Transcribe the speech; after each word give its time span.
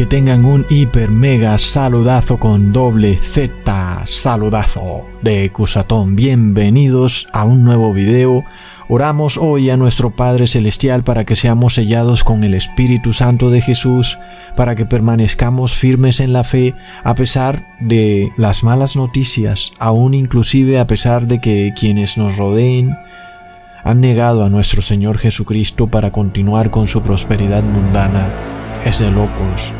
Que 0.00 0.06
tengan 0.06 0.46
un 0.46 0.64
hiper 0.70 1.10
mega 1.10 1.58
saludazo 1.58 2.38
con 2.38 2.72
doble 2.72 3.18
Z 3.18 4.06
saludazo 4.06 5.06
de 5.20 5.52
Cusatón. 5.52 6.16
Bienvenidos 6.16 7.26
a 7.34 7.44
un 7.44 7.64
nuevo 7.64 7.92
video. 7.92 8.42
Oramos 8.88 9.36
hoy 9.36 9.68
a 9.68 9.76
nuestro 9.76 10.16
Padre 10.16 10.46
Celestial 10.46 11.04
para 11.04 11.26
que 11.26 11.36
seamos 11.36 11.74
sellados 11.74 12.24
con 12.24 12.44
el 12.44 12.54
Espíritu 12.54 13.12
Santo 13.12 13.50
de 13.50 13.60
Jesús, 13.60 14.18
para 14.56 14.74
que 14.74 14.86
permanezcamos 14.86 15.76
firmes 15.76 16.20
en 16.20 16.32
la 16.32 16.44
fe 16.44 16.74
a 17.04 17.14
pesar 17.14 17.76
de 17.78 18.32
las 18.38 18.64
malas 18.64 18.96
noticias, 18.96 19.70
aún 19.78 20.14
inclusive 20.14 20.80
a 20.80 20.86
pesar 20.86 21.26
de 21.26 21.42
que 21.42 21.74
quienes 21.78 22.16
nos 22.16 22.38
rodeen 22.38 22.96
han 23.84 24.00
negado 24.00 24.46
a 24.46 24.48
nuestro 24.48 24.80
Señor 24.80 25.18
Jesucristo 25.18 25.88
para 25.88 26.10
continuar 26.10 26.70
con 26.70 26.88
su 26.88 27.02
prosperidad 27.02 27.62
mundana 27.62 28.30
es 28.86 29.00
de 29.00 29.10
locos. 29.10 29.74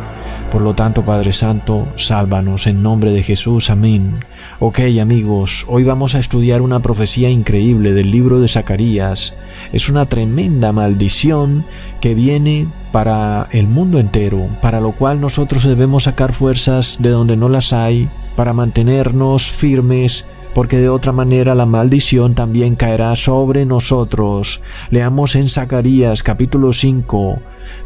Por 0.50 0.62
lo 0.62 0.74
tanto, 0.74 1.04
Padre 1.04 1.32
Santo, 1.32 1.86
sálvanos 1.94 2.66
en 2.66 2.82
nombre 2.82 3.12
de 3.12 3.22
Jesús. 3.22 3.70
Amén. 3.70 4.24
Ok, 4.58 4.80
amigos, 5.00 5.64
hoy 5.68 5.84
vamos 5.84 6.16
a 6.16 6.18
estudiar 6.18 6.60
una 6.60 6.82
profecía 6.82 7.30
increíble 7.30 7.92
del 7.92 8.10
libro 8.10 8.40
de 8.40 8.48
Zacarías. 8.48 9.36
Es 9.72 9.88
una 9.88 10.06
tremenda 10.06 10.72
maldición 10.72 11.64
que 12.00 12.14
viene 12.14 12.66
para 12.90 13.46
el 13.52 13.68
mundo 13.68 14.00
entero, 14.00 14.48
para 14.60 14.80
lo 14.80 14.90
cual 14.90 15.20
nosotros 15.20 15.62
debemos 15.62 16.02
sacar 16.04 16.32
fuerzas 16.32 16.98
de 17.00 17.10
donde 17.10 17.36
no 17.36 17.48
las 17.48 17.72
hay, 17.72 18.08
para 18.34 18.52
mantenernos 18.52 19.48
firmes 19.48 20.26
porque 20.52 20.78
de 20.78 20.88
otra 20.88 21.12
manera 21.12 21.54
la 21.54 21.64
maldición 21.64 22.34
también 22.34 22.74
caerá 22.74 23.14
sobre 23.14 23.66
nosotros. 23.66 24.60
Leamos 24.90 25.36
en 25.36 25.48
Zacarías 25.48 26.24
capítulo 26.24 26.72
5, 26.72 27.38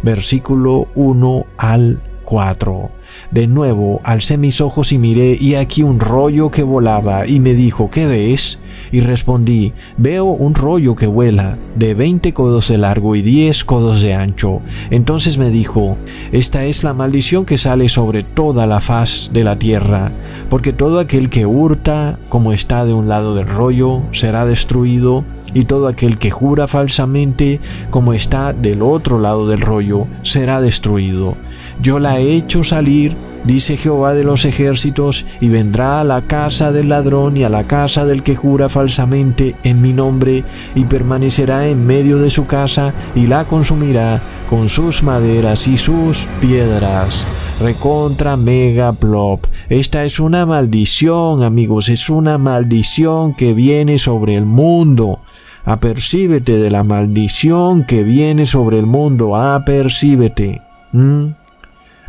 versículo 0.03 0.89
1 0.95 1.47
al 1.59 2.01
4. 2.25 2.91
De 3.31 3.47
nuevo 3.47 4.01
alcé 4.05 4.39
mis 4.39 4.61
ojos 4.61 4.93
y 4.93 4.99
miré, 4.99 5.37
y 5.39 5.55
aquí 5.55 5.83
un 5.83 6.01
rollo 6.01 6.51
que 6.51 6.63
volaba, 6.63 7.27
y 7.27 7.41
me 7.41 7.55
dijo, 7.55 7.91
¿qué 7.91 8.07
ves? 8.07 8.61
Y 8.91 9.01
respondí, 9.01 9.73
veo 9.97 10.25
un 10.27 10.55
rollo 10.55 10.97
que 10.97 11.07
vuela, 11.07 11.59
de 11.77 11.95
veinte 11.95 12.33
codos 12.33 12.69
de 12.69 12.79
largo 12.79 13.15
y 13.15 13.23
diez 13.23 13.65
codos 13.65 14.03
de 14.03 14.15
ancho. 14.15 14.61
Entonces 14.91 15.39
me 15.39 15.51
dijo, 15.51 15.97
esta 16.33 16.65
es 16.65 16.83
la 16.83 16.95
maldición 16.95 17.45
que 17.45 17.59
sale 17.59 17.89
sobre 17.89 18.23
toda 18.23 18.67
la 18.67 18.81
faz 18.81 19.31
de 19.33 19.45
la 19.45 19.59
tierra, 19.59 20.13
porque 20.51 20.73
todo 20.73 20.99
aquel 20.99 21.31
que 21.31 21.47
hurta, 21.47 22.19
como 22.29 22.53
está 22.53 22.85
de 22.85 22.95
un 22.95 23.09
lado 23.09 23.35
del 23.35 23.47
rollo, 23.47 24.03
será 24.13 24.45
destruido, 24.45 25.25
y 25.55 25.65
todo 25.65 25.87
aquel 25.87 26.19
que 26.19 26.31
jura 26.31 26.67
falsamente, 26.67 27.61
como 27.91 28.13
está 28.13 28.53
del 28.53 28.83
otro 28.83 29.21
lado 29.21 29.47
del 29.47 29.61
rollo, 29.61 30.07
será 30.23 30.61
destruido. 30.61 31.37
Yo 31.81 31.99
la 31.99 32.19
he 32.19 32.35
hecho 32.35 32.65
salir 32.65 33.17
dice 33.45 33.77
Jehová 33.77 34.15
de 34.15 34.25
los 34.25 34.45
ejércitos, 34.45 35.25
y 35.41 35.49
vendrá 35.49 36.01
a 36.01 36.05
la 36.05 36.23
casa 36.23 36.73
del 36.73 36.89
ladrón 36.89 37.37
y 37.37 37.45
a 37.45 37.49
la 37.49 37.67
casa 37.67 38.05
del 38.05 38.23
que 38.23 38.37
jura 38.37 38.69
falsamente 38.69 39.55
en 39.63 39.81
mi 39.81 39.93
nombre, 39.93 40.45
y 40.75 40.85
permanecerá 40.85 41.69
en 41.69 41.87
medio 41.87 42.19
de 42.19 42.31
su 42.31 42.47
casa, 42.47 42.95
y 43.15 43.27
la 43.27 43.45
consumirá 43.45 44.23
con 44.49 44.69
sus 44.69 45.03
maderas 45.03 45.67
y 45.67 45.79
sus 45.79 46.27
piedras. 46.41 47.27
Recontra 47.61 48.37
mega 48.37 48.93
plop. 48.93 49.47
Esta 49.69 50.05
es 50.05 50.19
una 50.19 50.47
maldición, 50.47 51.43
amigos, 51.43 51.89
es 51.89 52.09
una 52.11 52.39
maldición 52.39 53.35
que 53.35 53.55
viene 53.55 53.99
sobre 53.99 54.37
el 54.37 54.45
mundo. 54.45 55.21
Apercíbete 55.65 56.59
de 56.59 56.71
la 56.71 56.83
maldición 56.83 57.85
que 57.85 58.03
viene 58.03 58.45
sobre 58.45 58.79
el 58.79 58.87
mundo. 58.87 59.37
Apercíbete. 59.37 60.61
¿Mm? 60.93 61.44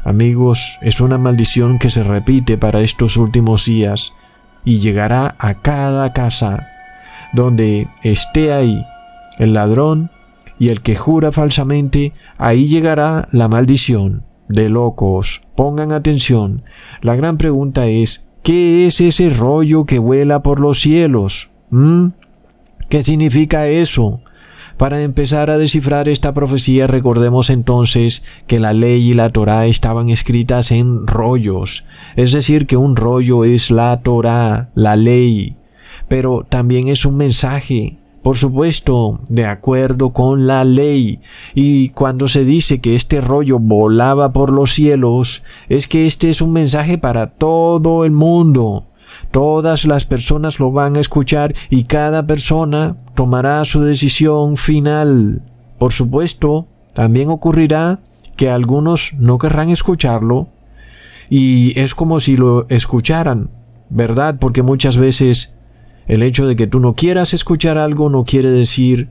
Amigos, 0.06 0.78
es 0.82 1.02
una 1.02 1.18
maldición 1.18 1.80
que 1.80 1.90
se 1.90 2.04
repite 2.04 2.60
para 2.60 2.82
estos 2.82 3.18
últimos 3.18 3.66
días 3.66 4.14
y 4.64 4.78
llegará 4.78 5.36
a 5.40 5.56
cada 5.56 6.14
casa 6.14 6.68
donde 7.34 7.88
esté 8.04 8.54
ahí 8.54 8.86
el 9.40 9.54
ladrón 9.54 10.12
y 10.60 10.70
el 10.70 10.82
que 10.82 10.96
jura 10.96 11.32
falsamente, 11.32 12.14
ahí 12.38 12.68
llegará 12.68 13.28
la 13.32 13.48
maldición 13.48 14.24
de 14.48 14.70
locos. 14.70 15.42
Pongan 15.56 15.92
atención. 15.92 16.64
La 17.02 17.16
gran 17.16 17.38
pregunta 17.38 17.88
es, 17.88 18.28
¿qué 18.44 18.88
es 18.88 19.02
ese 19.02 19.32
rollo 19.32 19.86
que 19.86 20.00
vuela 20.00 20.44
por 20.44 20.60
los 20.60 20.80
cielos? 20.80 21.50
¿Mm? 21.72 22.10
¿Qué 22.90 23.04
significa 23.04 23.68
eso? 23.68 24.22
Para 24.78 25.02
empezar 25.02 25.50
a 25.50 25.58
descifrar 25.58 26.10
esta 26.10 26.34
profecía 26.34 26.86
recordemos 26.86 27.50
entonces 27.50 28.24
que 28.46 28.60
la 28.60 28.74
ley 28.74 29.12
y 29.12 29.14
la 29.14 29.30
Torá 29.30 29.68
estaban 29.68 30.10
escritas 30.10 30.72
en 30.72 31.08
rollos, 31.08 31.86
es 32.18 32.34
decir, 32.34 32.68
que 32.68 32.76
un 32.76 32.98
rollo 32.98 33.46
es 33.46 33.72
la 33.72 34.02
Torá, 34.02 34.72
la 34.76 34.98
ley, 34.98 35.56
pero 36.10 36.46
también 36.48 36.90
es 36.90 37.06
un 37.06 37.16
mensaje, 37.16 38.00
por 38.22 38.36
supuesto, 38.36 39.22
de 39.30 39.46
acuerdo 39.46 40.12
con 40.12 40.46
la 40.46 40.66
ley. 40.66 41.22
Y 41.54 41.90
cuando 41.90 42.28
se 42.28 42.44
dice 42.44 42.82
que 42.82 42.96
este 42.96 43.22
rollo 43.22 43.60
volaba 43.60 44.34
por 44.34 44.52
los 44.52 44.74
cielos, 44.74 45.44
es 45.70 45.88
que 45.88 46.06
este 46.06 46.30
es 46.32 46.42
un 46.42 46.52
mensaje 46.52 46.98
para 46.98 47.28
todo 47.30 48.04
el 48.04 48.12
mundo. 48.12 48.88
Todas 49.32 49.86
las 49.86 50.06
personas 50.06 50.60
lo 50.60 50.72
van 50.72 50.98
a 50.98 51.02
escuchar 51.02 51.54
y 51.70 51.84
cada 51.84 52.26
persona 52.26 52.98
tomará 53.16 53.64
su 53.66 53.82
decisión 53.82 54.58
final. 54.58 55.42
Por 55.78 55.94
supuesto, 55.94 56.68
también 56.94 57.30
ocurrirá 57.30 58.00
que 58.36 58.50
algunos 58.50 59.14
no 59.18 59.38
querrán 59.38 59.70
escucharlo 59.70 60.50
y 61.30 61.78
es 61.80 61.96
como 61.96 62.20
si 62.20 62.38
lo 62.38 62.68
escucharan, 62.70 63.50
¿verdad? 63.90 64.38
Porque 64.40 64.62
muchas 64.62 64.98
veces 64.98 65.56
el 66.08 66.24
hecho 66.24 66.48
de 66.48 66.56
que 66.56 66.68
tú 66.68 66.80
no 66.80 66.94
quieras 66.94 67.34
escuchar 67.34 67.78
algo 67.78 68.10
no 68.10 68.26
quiere 68.26 68.52
decir 68.52 69.10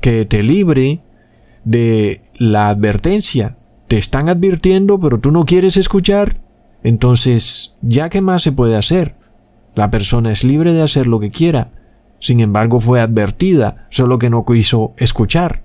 que 0.00 0.24
te 0.24 0.42
libre 0.42 1.00
de 1.64 2.22
la 2.36 2.68
advertencia. 2.68 3.56
Te 3.88 3.98
están 3.98 4.28
advirtiendo 4.28 4.98
pero 4.98 5.18
tú 5.20 5.30
no 5.30 5.44
quieres 5.44 5.76
escuchar. 5.76 6.40
Entonces, 6.82 7.76
¿ya 7.80 8.10
qué 8.10 8.20
más 8.20 8.42
se 8.42 8.52
puede 8.52 8.76
hacer? 8.76 9.16
La 9.74 9.90
persona 9.90 10.30
es 10.30 10.44
libre 10.44 10.72
de 10.72 10.82
hacer 10.82 11.06
lo 11.06 11.20
que 11.20 11.30
quiera. 11.30 11.72
Sin 12.20 12.40
embargo, 12.40 12.80
fue 12.80 13.00
advertida, 13.00 13.86
solo 13.90 14.18
que 14.18 14.30
no 14.30 14.44
quiso 14.44 14.94
escuchar. 14.96 15.64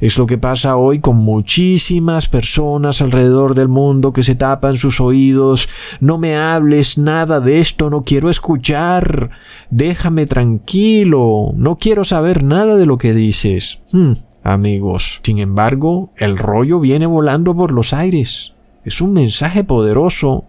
Es 0.00 0.16
lo 0.16 0.26
que 0.26 0.38
pasa 0.38 0.76
hoy 0.76 1.00
con 1.00 1.16
muchísimas 1.16 2.28
personas 2.28 3.02
alrededor 3.02 3.54
del 3.54 3.68
mundo 3.68 4.12
que 4.12 4.22
se 4.22 4.34
tapan 4.34 4.78
sus 4.78 5.00
oídos. 5.00 5.68
No 6.00 6.18
me 6.18 6.36
hables 6.36 6.98
nada 6.98 7.40
de 7.40 7.60
esto, 7.60 7.90
no 7.90 8.02
quiero 8.02 8.30
escuchar. 8.30 9.30
Déjame 9.70 10.26
tranquilo, 10.26 11.52
no 11.54 11.78
quiero 11.78 12.04
saber 12.04 12.42
nada 12.42 12.76
de 12.76 12.86
lo 12.86 12.96
que 12.98 13.12
dices. 13.12 13.80
Hmm, 13.92 14.12
amigos. 14.42 15.20
Sin 15.22 15.38
embargo, 15.38 16.10
el 16.16 16.38
rollo 16.38 16.80
viene 16.80 17.06
volando 17.06 17.54
por 17.54 17.72
los 17.72 17.92
aires. 17.92 18.54
Es 18.84 19.00
un 19.00 19.12
mensaje 19.12 19.62
poderoso 19.62 20.44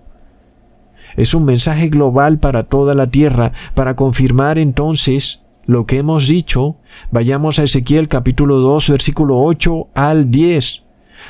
es 1.16 1.34
un 1.34 1.46
mensaje 1.46 1.90
global 1.90 2.40
para 2.40 2.64
toda 2.64 2.96
la 2.96 3.08
tierra, 3.08 3.52
para 3.74 3.96
confirmar 3.96 4.58
entonces 4.58 5.44
lo 5.66 5.86
que 5.86 5.98
hemos 5.98 6.28
dicho. 6.28 6.78
Vayamos 7.12 7.60
a 7.60 7.64
Ezequiel 7.64 8.08
capítulo 8.08 8.60
2 8.60 8.90
versículo 8.90 9.42
8 9.42 9.90
al 9.94 10.32
10. 10.32 10.84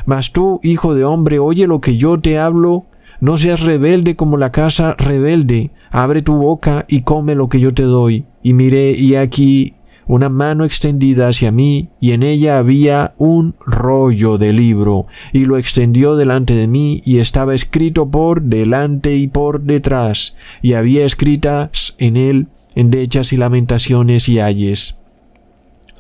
Mas 0.06 0.32
tú, 0.32 0.60
hijo 0.64 0.96
de 0.96 1.04
hombre, 1.04 1.40
oye 1.40 1.68
lo 1.68 1.82
que 1.82 1.98
yo 1.98 2.20
te 2.20 2.40
hablo, 2.40 2.86
no 3.20 3.38
seas 3.38 3.62
rebelde 3.62 4.16
como 4.16 4.38
la 4.38 4.52
casa 4.52 4.96
rebelde, 4.98 5.72
abre 5.92 6.22
tu 6.22 6.36
boca 6.36 6.86
y 6.88 7.02
come 7.02 7.36
lo 7.36 7.48
que 7.48 7.60
yo 7.60 7.74
te 7.74 7.84
doy. 7.84 8.26
Y 8.42 8.54
miré, 8.54 8.92
y 8.92 9.16
aquí 9.16 9.76
una 10.08 10.30
mano 10.30 10.66
extendida 10.66 11.28
hacia 11.28 11.52
mí, 11.52 11.90
y 12.00 12.12
en 12.12 12.24
ella 12.24 12.58
había 12.58 13.14
un 13.18 13.56
rollo 13.66 14.38
de 14.38 14.54
libro, 14.54 15.08
y 15.32 15.46
lo 15.46 15.58
extendió 15.58 16.16
delante 16.16 16.54
de 16.54 16.68
mí, 16.68 17.02
y 17.06 17.20
estaba 17.20 17.56
escrito 17.56 18.10
por 18.10 18.42
delante 18.42 19.16
y 19.16 19.28
por 19.28 19.62
detrás, 19.62 20.36
y 20.62 20.74
había 20.74 21.06
escritas 21.06 21.96
en 21.98 22.18
él 22.18 22.48
endechas 22.76 23.34
y 23.34 23.38
lamentaciones 23.38 24.28
y 24.30 24.40
ayes. 24.40 24.96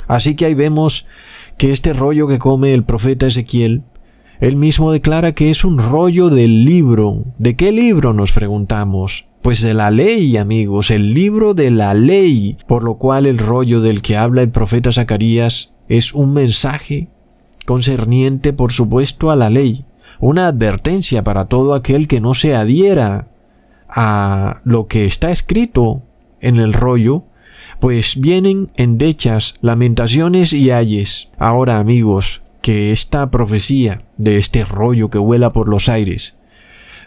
Así 0.07 0.35
que 0.35 0.45
ahí 0.45 0.53
vemos 0.53 1.07
que 1.57 1.71
este 1.71 1.93
rollo 1.93 2.27
que 2.27 2.39
come 2.39 2.73
el 2.73 2.83
profeta 2.83 3.27
Ezequiel, 3.27 3.83
él 4.43 4.57
mismo 4.57 4.91
declara 4.91 5.31
que 5.31 5.49
es 5.49 5.63
un 5.63 5.77
rollo 5.77 6.29
del 6.29 6.65
libro. 6.65 7.23
¿De 7.37 7.55
qué 7.55 7.71
libro 7.71 8.11
nos 8.11 8.33
preguntamos? 8.33 9.25
Pues 9.41 9.61
de 9.61 9.73
la 9.73 9.89
ley, 9.89 10.35
amigos, 10.35 10.91
el 10.91 11.13
libro 11.13 11.53
de 11.53 11.71
la 11.71 11.93
ley, 11.93 12.57
por 12.67 12.83
lo 12.83 12.97
cual 12.97 13.25
el 13.25 13.37
rollo 13.37 13.79
del 13.79 14.01
que 14.01 14.17
habla 14.17 14.41
el 14.41 14.51
profeta 14.51 14.91
Zacarías 14.91 15.73
es 15.87 16.13
un 16.13 16.33
mensaje 16.33 17.07
concerniente, 17.65 18.51
por 18.51 18.73
supuesto, 18.73 19.31
a 19.31 19.37
la 19.37 19.49
ley, 19.49 19.85
una 20.19 20.47
advertencia 20.47 21.23
para 21.23 21.45
todo 21.45 21.73
aquel 21.73 22.09
que 22.09 22.19
no 22.19 22.33
se 22.33 22.53
adhiera 22.53 23.29
a 23.87 24.59
lo 24.65 24.87
que 24.87 25.05
está 25.05 25.31
escrito 25.31 26.03
en 26.41 26.57
el 26.57 26.73
rollo, 26.73 27.23
pues 27.79 28.19
vienen 28.19 28.71
endechas, 28.75 29.55
lamentaciones 29.61 30.51
y 30.51 30.69
ayes. 30.69 31.31
Ahora, 31.37 31.77
amigos, 31.77 32.42
que 32.63 32.93
esta 32.93 33.29
profecía 33.29 34.05
de 34.15 34.37
este 34.37 34.63
rollo 34.63 35.09
que 35.09 35.17
vuela 35.17 35.51
por 35.51 35.67
los 35.67 35.89
aires 35.89 36.37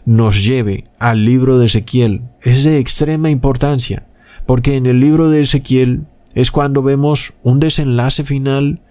nos 0.04 0.44
lleve 0.44 0.84
al 0.98 1.24
libro 1.24 1.58
de 1.58 1.64
Ezequiel 1.64 2.24
es 2.42 2.62
de 2.62 2.78
extrema 2.78 3.30
importancia, 3.30 4.06
porque 4.44 4.76
en 4.76 4.84
el 4.84 5.00
libro 5.00 5.30
de 5.30 5.40
Ezequiel 5.40 6.04
es 6.34 6.50
cuando 6.50 6.82
vemos 6.82 7.38
un 7.42 7.58
desenlace 7.58 8.22
final 8.22 8.82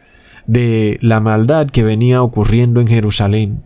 de 0.48 0.98
la 1.02 1.20
maldad 1.20 1.68
que 1.68 1.84
venía 1.84 2.24
ocurriendo 2.24 2.82
en 2.82 2.88
Jerusalén. 2.88 3.64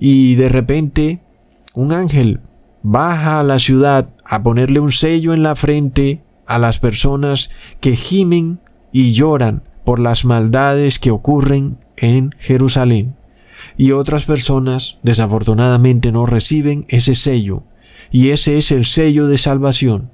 Y 0.00 0.34
de 0.34 0.48
repente 0.48 1.20
un 1.76 1.92
ángel 1.92 2.40
baja 2.82 3.38
a 3.38 3.44
la 3.44 3.60
ciudad 3.60 4.10
a 4.24 4.42
ponerle 4.42 4.80
un 4.80 4.90
sello 4.90 5.32
en 5.32 5.44
la 5.44 5.54
frente 5.54 6.24
a 6.44 6.58
las 6.58 6.80
personas 6.80 7.50
que 7.78 7.94
gimen 7.94 8.58
y 8.90 9.12
lloran 9.12 9.62
por 9.84 9.98
las 9.98 10.24
maldades 10.24 10.98
que 10.98 11.10
ocurren 11.10 11.78
en 11.96 12.34
Jerusalén. 12.38 13.16
Y 13.76 13.92
otras 13.92 14.24
personas 14.24 14.98
desafortunadamente 15.02 16.12
no 16.12 16.26
reciben 16.26 16.84
ese 16.88 17.14
sello, 17.14 17.62
y 18.10 18.30
ese 18.30 18.58
es 18.58 18.72
el 18.72 18.84
sello 18.84 19.26
de 19.28 19.38
salvación. 19.38 20.10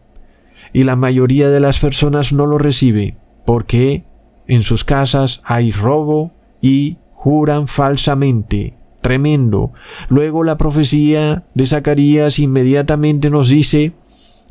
Y 0.72 0.84
la 0.84 0.96
mayoría 0.96 1.48
de 1.48 1.60
las 1.60 1.78
personas 1.78 2.32
no 2.32 2.46
lo 2.46 2.58
recibe 2.58 3.16
porque 3.44 4.04
en 4.46 4.62
sus 4.62 4.84
casas 4.84 5.40
hay 5.44 5.72
robo 5.72 6.32
y 6.60 6.98
juran 7.14 7.66
falsamente. 7.66 8.74
Tremendo. 9.00 9.72
Luego 10.08 10.44
la 10.44 10.58
profecía 10.58 11.46
de 11.54 11.66
Zacarías 11.66 12.38
inmediatamente 12.38 13.30
nos 13.30 13.48
dice 13.48 13.92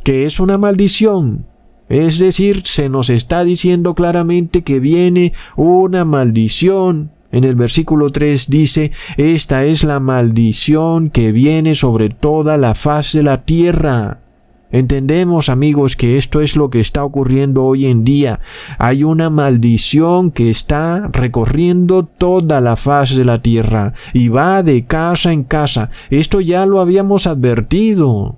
que 0.04 0.26
es 0.26 0.40
una 0.40 0.58
maldición 0.58 1.46
es 1.90 2.20
decir, 2.20 2.64
se 2.66 2.90
nos 2.90 3.10
está 3.10 3.44
diciendo 3.44 3.96
claramente 3.96 4.64
que 4.64 4.80
viene 4.80 5.34
una 5.56 6.06
maldición. 6.06 7.12
En 7.32 7.44
el 7.44 7.56
versículo 7.56 8.12
3 8.12 8.50
dice, 8.50 8.92
esta 9.18 9.66
es 9.66 9.84
la 9.84 10.00
maldición 10.00 11.10
que 11.10 11.32
viene 11.32 11.76
sobre 11.76 12.10
toda 12.10 12.58
la 12.58 12.74
faz 12.74 13.14
de 13.14 13.24
la 13.24 13.44
tierra. 13.44 14.22
Entendemos 14.70 15.48
amigos 15.48 15.96
que 15.96 16.18
esto 16.18 16.42
es 16.42 16.58
lo 16.58 16.70
que 16.70 16.82
está 16.82 17.06
ocurriendo 17.06 17.64
hoy 17.64 17.86
en 17.86 18.04
día. 18.04 18.42
Hay 18.78 19.04
una 19.04 19.30
maldición 19.30 20.32
que 20.32 20.50
está 20.50 21.08
recorriendo 21.08 22.04
toda 22.04 22.60
la 22.60 22.76
faz 22.76 23.16
de 23.16 23.24
la 23.24 23.42
tierra 23.42 23.94
y 24.14 24.28
va 24.28 24.64
de 24.64 24.86
casa 24.86 25.32
en 25.32 25.44
casa. 25.44 25.90
Esto 26.10 26.42
ya 26.42 26.66
lo 26.66 26.82
habíamos 26.82 27.28
advertido. 27.28 28.36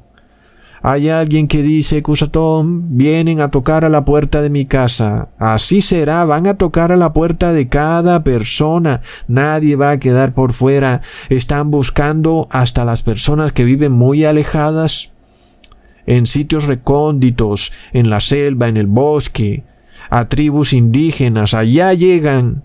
Hay 0.81 1.09
alguien 1.09 1.47
que 1.47 1.61
dice, 1.61 2.01
Cusatón, 2.01 2.97
vienen 2.97 3.41
a 3.41 3.51
tocar 3.51 3.83
a 3.83 3.89
la 3.89 4.05
puerta 4.05 4.41
de 4.41 4.49
mi 4.49 4.65
casa. 4.65 5.29
Así 5.37 5.81
será, 5.81 6.23
van 6.23 6.47
a 6.47 6.53
tocar 6.53 6.91
a 6.91 6.97
la 6.97 7.11
puerta 7.11 7.51
de 7.51 7.67
cada 7.67 8.23
persona. 8.23 9.01
Nadie 9.27 9.75
va 9.75 9.91
a 9.91 9.99
quedar 9.99 10.33
por 10.33 10.53
fuera. 10.53 11.01
Están 11.29 11.69
buscando 11.69 12.47
hasta 12.49 12.85
las 12.85 13.01
personas 13.01 13.51
que 13.51 13.65
viven 13.65 13.91
muy 13.91 14.23
alejadas, 14.23 15.11
en 16.05 16.25
sitios 16.25 16.65
recónditos, 16.65 17.71
en 17.93 18.09
la 18.09 18.19
selva, 18.19 18.67
en 18.67 18.77
el 18.77 18.87
bosque, 18.87 19.63
a 20.09 20.27
tribus 20.27 20.73
indígenas. 20.73 21.53
Allá 21.53 21.93
llegan 21.93 22.63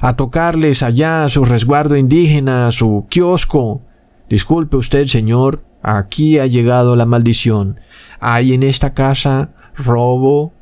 a 0.00 0.16
tocarles 0.16 0.82
allá 0.82 1.24
a 1.24 1.28
su 1.28 1.44
resguardo 1.44 1.96
indígena, 1.96 2.66
a 2.66 2.72
su 2.72 3.06
kiosco. 3.10 3.82
Disculpe 4.28 4.76
usted, 4.76 5.06
señor, 5.06 5.62
Aquí 5.82 6.38
ha 6.38 6.46
llegado 6.46 6.96
la 6.96 7.06
maldición. 7.06 7.80
Hay 8.20 8.52
en 8.52 8.62
esta 8.62 8.92
casa 8.94 9.50
robo 9.76 10.52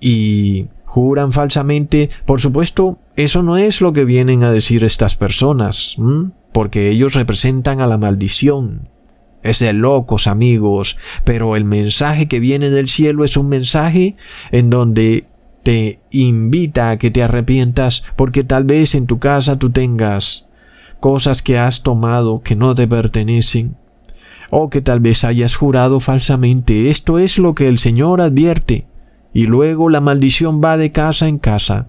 y 0.00 0.66
juran 0.84 1.32
falsamente. 1.32 2.10
Por 2.24 2.40
supuesto, 2.40 2.98
eso 3.16 3.42
no 3.42 3.56
es 3.56 3.80
lo 3.80 3.92
que 3.92 4.04
vienen 4.04 4.42
a 4.42 4.50
decir 4.50 4.84
estas 4.84 5.16
personas, 5.16 5.96
porque 6.52 6.90
ellos 6.90 7.14
representan 7.14 7.80
a 7.80 7.86
la 7.86 7.98
maldición. 7.98 8.88
Es 9.42 9.58
de 9.58 9.72
locos, 9.72 10.26
amigos, 10.26 10.96
pero 11.24 11.54
el 11.54 11.64
mensaje 11.64 12.28
que 12.28 12.40
viene 12.40 12.70
del 12.70 12.88
cielo 12.88 13.24
es 13.24 13.36
un 13.36 13.48
mensaje 13.48 14.16
en 14.52 14.70
donde 14.70 15.26
te 15.62 16.00
invita 16.10 16.90
a 16.90 16.98
que 16.98 17.10
te 17.10 17.22
arrepientas 17.22 18.04
porque 18.16 18.44
tal 18.44 18.64
vez 18.64 18.94
en 18.94 19.06
tu 19.06 19.18
casa 19.18 19.58
tú 19.58 19.70
tengas 19.70 20.46
cosas 21.00 21.42
que 21.42 21.58
has 21.58 21.82
tomado 21.82 22.42
que 22.42 22.54
no 22.54 22.74
te 22.74 22.86
pertenecen 22.86 23.76
o 24.56 24.70
que 24.70 24.80
tal 24.80 25.00
vez 25.00 25.24
hayas 25.24 25.56
jurado 25.56 25.98
falsamente. 25.98 26.88
Esto 26.88 27.18
es 27.18 27.38
lo 27.38 27.56
que 27.56 27.66
el 27.66 27.80
Señor 27.80 28.20
advierte. 28.20 28.86
Y 29.32 29.46
luego 29.46 29.90
la 29.90 30.00
maldición 30.00 30.60
va 30.62 30.76
de 30.76 30.92
casa 30.92 31.26
en 31.26 31.38
casa. 31.38 31.88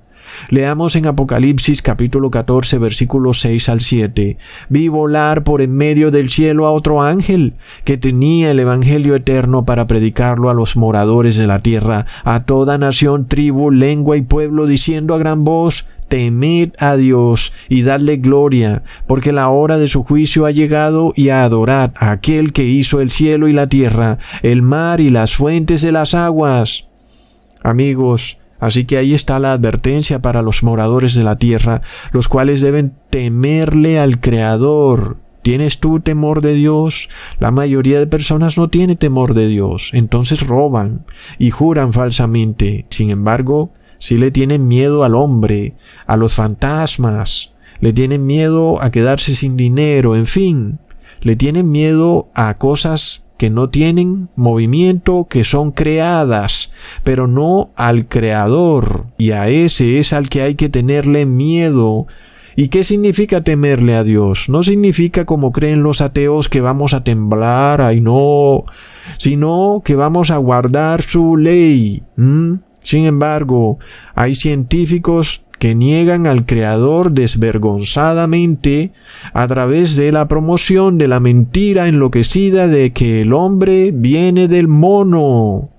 Leamos 0.50 0.96
en 0.96 1.06
Apocalipsis 1.06 1.84
capítulo 1.84 2.32
14 2.32 2.80
versículos 2.80 3.40
6 3.42 3.70
al 3.70 3.82
7. 3.82 4.40
Vi 4.70 4.88
volar 4.88 5.44
por 5.44 5.62
en 5.62 5.76
medio 5.76 6.10
del 6.10 6.32
cielo 6.32 6.66
a 6.66 6.72
otro 6.72 7.04
ángel 7.04 7.54
que 7.84 7.98
tenía 7.98 8.50
el 8.50 8.60
Evangelio 8.60 9.14
eterno 9.14 9.66
para 9.66 9.86
predicarlo 9.86 10.50
a 10.50 10.56
los 10.56 10.76
moradores 10.76 11.38
de 11.38 11.46
la 11.46 11.60
tierra, 11.60 12.08
a 12.24 12.46
toda 12.46 12.80
nación, 12.80 13.28
tribu, 13.28 13.70
lengua 13.70 14.18
y 14.18 14.24
pueblo, 14.24 14.66
diciendo 14.66 15.14
a 15.14 15.20
gran 15.20 15.44
voz, 15.44 15.88
temed 16.08 16.72
a 16.80 16.96
Dios 16.96 17.54
y 17.70 17.84
dadle 17.84 18.18
gloria, 18.18 18.84
porque 19.08 19.32
la 19.32 19.50
hora 19.50 19.78
de 19.78 19.88
su 19.88 20.04
juicio 20.04 20.46
ha 20.46 20.52
llegado 20.52 21.14
y 21.16 21.30
adorad 21.30 21.92
a 21.98 22.12
aquel 22.12 22.54
que 22.54 22.66
hizo 22.66 23.02
el 23.02 23.10
cielo 23.10 23.48
y 23.48 23.54
la 23.54 23.68
tierra, 23.68 24.18
el 24.42 24.62
mar 24.62 25.02
y 25.02 25.10
las 25.10 25.36
fuentes 25.36 25.82
de 25.82 25.92
las 25.92 26.14
aguas. 26.14 26.88
Amigos, 27.64 28.38
Así 28.58 28.86
que 28.86 28.98
ahí 28.98 29.14
está 29.14 29.38
la 29.40 29.52
advertencia 29.52 30.22
para 30.22 30.42
los 30.42 30.64
moradores 30.64 31.14
de 31.14 31.24
la 31.24 31.36
tierra, 31.36 31.82
los 32.12 32.28
cuales 32.28 32.62
deben 32.62 32.94
temerle 33.10 34.00
al 34.00 34.22
Creador. 34.22 35.18
¿Tienes 35.42 35.80
tú 35.80 36.00
temor 36.00 36.42
de 36.42 36.56
Dios? 36.56 37.08
La 37.40 37.52
mayoría 37.52 38.00
de 38.00 38.08
personas 38.08 38.58
no 38.58 38.70
tiene 38.70 38.96
temor 38.96 39.36
de 39.36 39.48
Dios, 39.48 39.92
entonces 39.94 40.48
roban 40.48 41.06
y 41.38 41.52
juran 41.52 41.94
falsamente. 41.94 42.88
Sin 42.90 43.12
embargo, 43.12 43.72
si 44.00 44.18
le 44.18 44.32
tienen 44.32 44.68
miedo 44.68 45.04
al 45.04 45.16
hombre, 45.16 45.76
a 46.08 46.18
los 46.18 46.34
fantasmas, 46.34 47.54
le 47.80 47.94
tienen 47.94 48.26
miedo 48.26 48.82
a 48.82 48.92
quedarse 48.92 49.36
sin 49.36 49.58
dinero, 49.58 50.16
en 50.16 50.26
fin, 50.26 50.80
le 51.22 51.36
tienen 51.36 51.72
miedo 51.72 52.30
a 52.34 52.58
cosas 52.58 53.26
que 53.38 53.50
no 53.50 53.70
tienen 53.70 54.30
movimiento, 54.36 55.28
que 55.30 55.44
son 55.44 55.72
creadas, 55.72 56.72
pero 57.04 57.28
no 57.28 57.72
al 57.76 58.08
creador, 58.08 59.08
y 59.18 59.32
a 59.32 59.50
ese 59.50 60.00
es 60.00 60.14
al 60.14 60.30
que 60.30 60.42
hay 60.42 60.56
que 60.56 60.70
tenerle 60.70 61.26
miedo. 61.26 62.08
¿Y 62.56 62.70
qué 62.70 62.86
significa 62.86 63.42
temerle 63.42 63.96
a 63.96 64.06
Dios? 64.06 64.48
No 64.48 64.64
significa 64.64 65.26
como 65.26 65.52
creen 65.52 65.84
los 65.84 66.00
ateos 66.00 66.48
que 66.48 66.62
vamos 66.62 66.94
a 66.94 67.04
temblar, 67.04 67.82
ay 67.82 68.00
no, 68.00 68.64
sino 69.18 69.82
que 69.84 69.96
vamos 69.96 70.32
a 70.32 70.38
guardar 70.38 71.04
su 71.04 71.36
ley. 71.36 72.04
Sin 72.86 73.06
embargo, 73.06 73.80
hay 74.14 74.36
científicos 74.36 75.44
que 75.58 75.74
niegan 75.74 76.28
al 76.28 76.46
Creador 76.46 77.14
desvergonzadamente 77.14 78.92
a 79.34 79.48
través 79.48 79.96
de 79.96 80.12
la 80.12 80.28
promoción 80.28 81.00
de 81.00 81.08
la 81.08 81.20
mentira 81.20 81.88
enloquecida 81.88 82.68
de 82.68 82.94
que 82.94 83.22
el 83.22 83.34
hombre 83.34 83.92
viene 83.92 84.48
del 84.48 84.68
mono. 84.68 85.72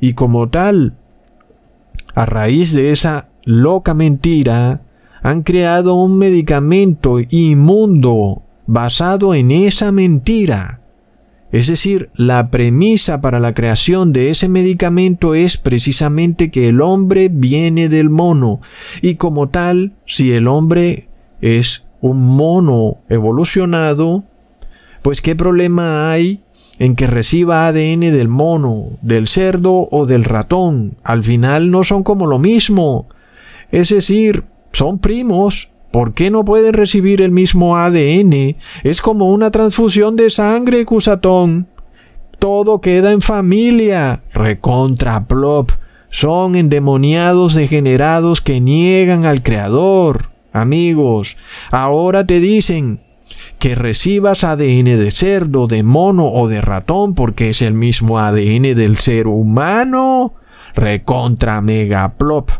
Y 0.00 0.14
como 0.14 0.48
tal, 0.48 0.96
a 2.14 2.24
raíz 2.24 2.72
de 2.72 2.90
esa 2.90 3.28
loca 3.44 3.92
mentira, 3.92 4.80
han 5.22 5.42
creado 5.42 5.94
un 5.94 6.16
medicamento 6.16 7.18
inmundo 7.28 8.44
basado 8.66 9.34
en 9.34 9.50
esa 9.50 9.92
mentira 9.92 10.80
es 11.52 11.68
decir, 11.68 12.10
la 12.14 12.50
premisa 12.50 13.20
para 13.20 13.40
la 13.40 13.54
creación 13.54 14.12
de 14.12 14.30
ese 14.30 14.48
medicamento 14.48 15.34
es 15.34 15.56
precisamente 15.56 16.50
que 16.50 16.68
el 16.68 16.80
hombre 16.80 17.28
viene 17.32 17.88
del 17.88 18.10
mono 18.10 18.60
y 19.00 19.14
como 19.14 19.48
tal, 19.48 19.94
si 20.06 20.32
el 20.32 20.48
hombre 20.48 21.08
es 21.40 21.86
un 22.00 22.26
mono 22.26 22.98
evolucionado, 23.08 24.24
pues 25.02 25.20
qué 25.20 25.36
problema 25.36 26.10
hay 26.10 26.42
en 26.78 26.94
que 26.94 27.06
reciba 27.06 27.66
ADN 27.66 28.00
del 28.00 28.28
mono, 28.28 28.98
del 29.02 29.28
cerdo 29.28 29.88
o 29.90 30.04
del 30.04 30.24
ratón. 30.24 30.96
Al 31.04 31.24
final 31.24 31.70
no 31.70 31.84
son 31.84 32.02
como 32.02 32.26
lo 32.26 32.38
mismo. 32.38 33.08
Es 33.70 33.88
decir, 33.88 34.44
son 34.72 34.98
primos, 34.98 35.70
¿Por 35.96 36.12
qué 36.12 36.30
no 36.30 36.44
pueden 36.44 36.74
recibir 36.74 37.22
el 37.22 37.30
mismo 37.30 37.78
ADN? 37.78 38.56
Es 38.84 39.00
como 39.00 39.30
una 39.30 39.50
transfusión 39.50 40.14
de 40.14 40.28
sangre, 40.28 40.84
Cusatón. 40.84 41.68
Todo 42.38 42.82
queda 42.82 43.12
en 43.12 43.22
familia. 43.22 44.20
Recontra 44.34 45.26
plop. 45.26 45.70
Son 46.10 46.54
endemoniados 46.54 47.54
degenerados 47.54 48.42
que 48.42 48.60
niegan 48.60 49.24
al 49.24 49.42
Creador. 49.42 50.28
Amigos, 50.52 51.38
ahora 51.70 52.26
te 52.26 52.40
dicen 52.40 53.00
que 53.58 53.74
recibas 53.74 54.44
ADN 54.44 54.98
de 54.98 55.10
cerdo, 55.10 55.66
de 55.66 55.82
mono 55.82 56.26
o 56.26 56.46
de 56.46 56.60
ratón 56.60 57.14
porque 57.14 57.48
es 57.48 57.62
el 57.62 57.72
mismo 57.72 58.18
ADN 58.18 58.74
del 58.74 58.98
ser 58.98 59.28
humano. 59.28 60.34
Recontra 60.74 61.62
mega 61.62 62.18
plop. 62.18 62.50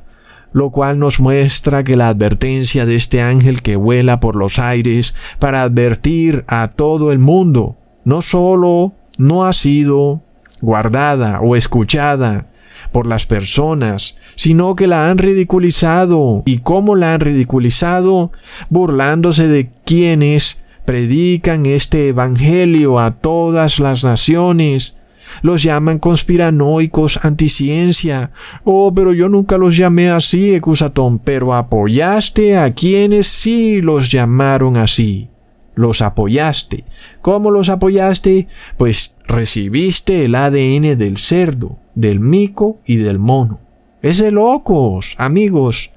Lo 0.57 0.71
cual 0.71 0.99
nos 0.99 1.21
muestra 1.21 1.85
que 1.85 1.97
la 1.97 2.09
advertencia 2.09 2.87
de 2.87 2.97
este 2.97 3.21
ángel 3.21 3.61
que 3.61 3.77
vuela 3.77 4.21
por 4.21 4.37
los 4.37 4.59
aires 4.59 5.15
para 5.39 5.63
advertir 5.63 6.47
a 6.49 6.69
todo 6.69 7.13
el 7.13 7.19
mundo 7.19 7.77
no 8.05 8.23
solo 8.23 8.95
no 9.19 9.45
ha 9.45 9.53
sido 9.53 10.23
guardada 10.63 11.41
o 11.43 11.57
escuchada 11.57 12.47
por 12.91 13.07
las 13.07 13.27
personas, 13.27 14.17
sino 14.35 14.77
que 14.77 14.87
la 14.87 15.11
han 15.11 15.19
ridiculizado. 15.19 16.43
¿Y 16.47 16.61
cómo 16.61 16.97
la 16.97 17.13
han 17.13 17.21
ridiculizado? 17.21 18.33
Burlándose 18.71 19.49
de 19.49 19.69
quienes 19.85 20.63
predican 20.87 21.67
este 21.67 22.09
Evangelio 22.09 22.99
a 22.99 23.11
todas 23.17 23.79
las 23.79 24.05
naciones. 24.05 24.96
Los 25.43 25.63
llaman 25.63 25.99
conspiranoicos, 25.99 27.21
anticiencia. 27.25 28.33
Oh, 28.65 28.93
pero 28.95 29.13
yo 29.13 29.29
nunca 29.29 29.59
los 29.59 29.77
llamé 29.77 30.11
así, 30.11 30.55
Ecusatón, 30.55 31.19
pero 31.19 31.55
apoyaste 31.55 32.57
a 32.57 32.73
quienes 32.75 33.27
sí 33.27 33.81
los 33.81 34.11
llamaron 34.11 34.77
así 34.77 35.31
los 35.77 36.03
apoyaste. 36.03 36.85
¿Cómo 37.23 37.53
los 37.53 37.69
apoyaste? 37.69 38.49
Pues 38.77 39.17
recibiste 39.29 40.25
el 40.25 40.35
ADN 40.35 40.99
del 40.99 41.19
cerdo, 41.19 41.79
del 41.95 42.19
mico 42.19 42.81
y 42.85 42.97
del 42.97 43.21
mono. 43.21 43.61
Es 44.03 44.19
de 44.19 44.33
locos, 44.33 45.15
amigos. 45.19 45.91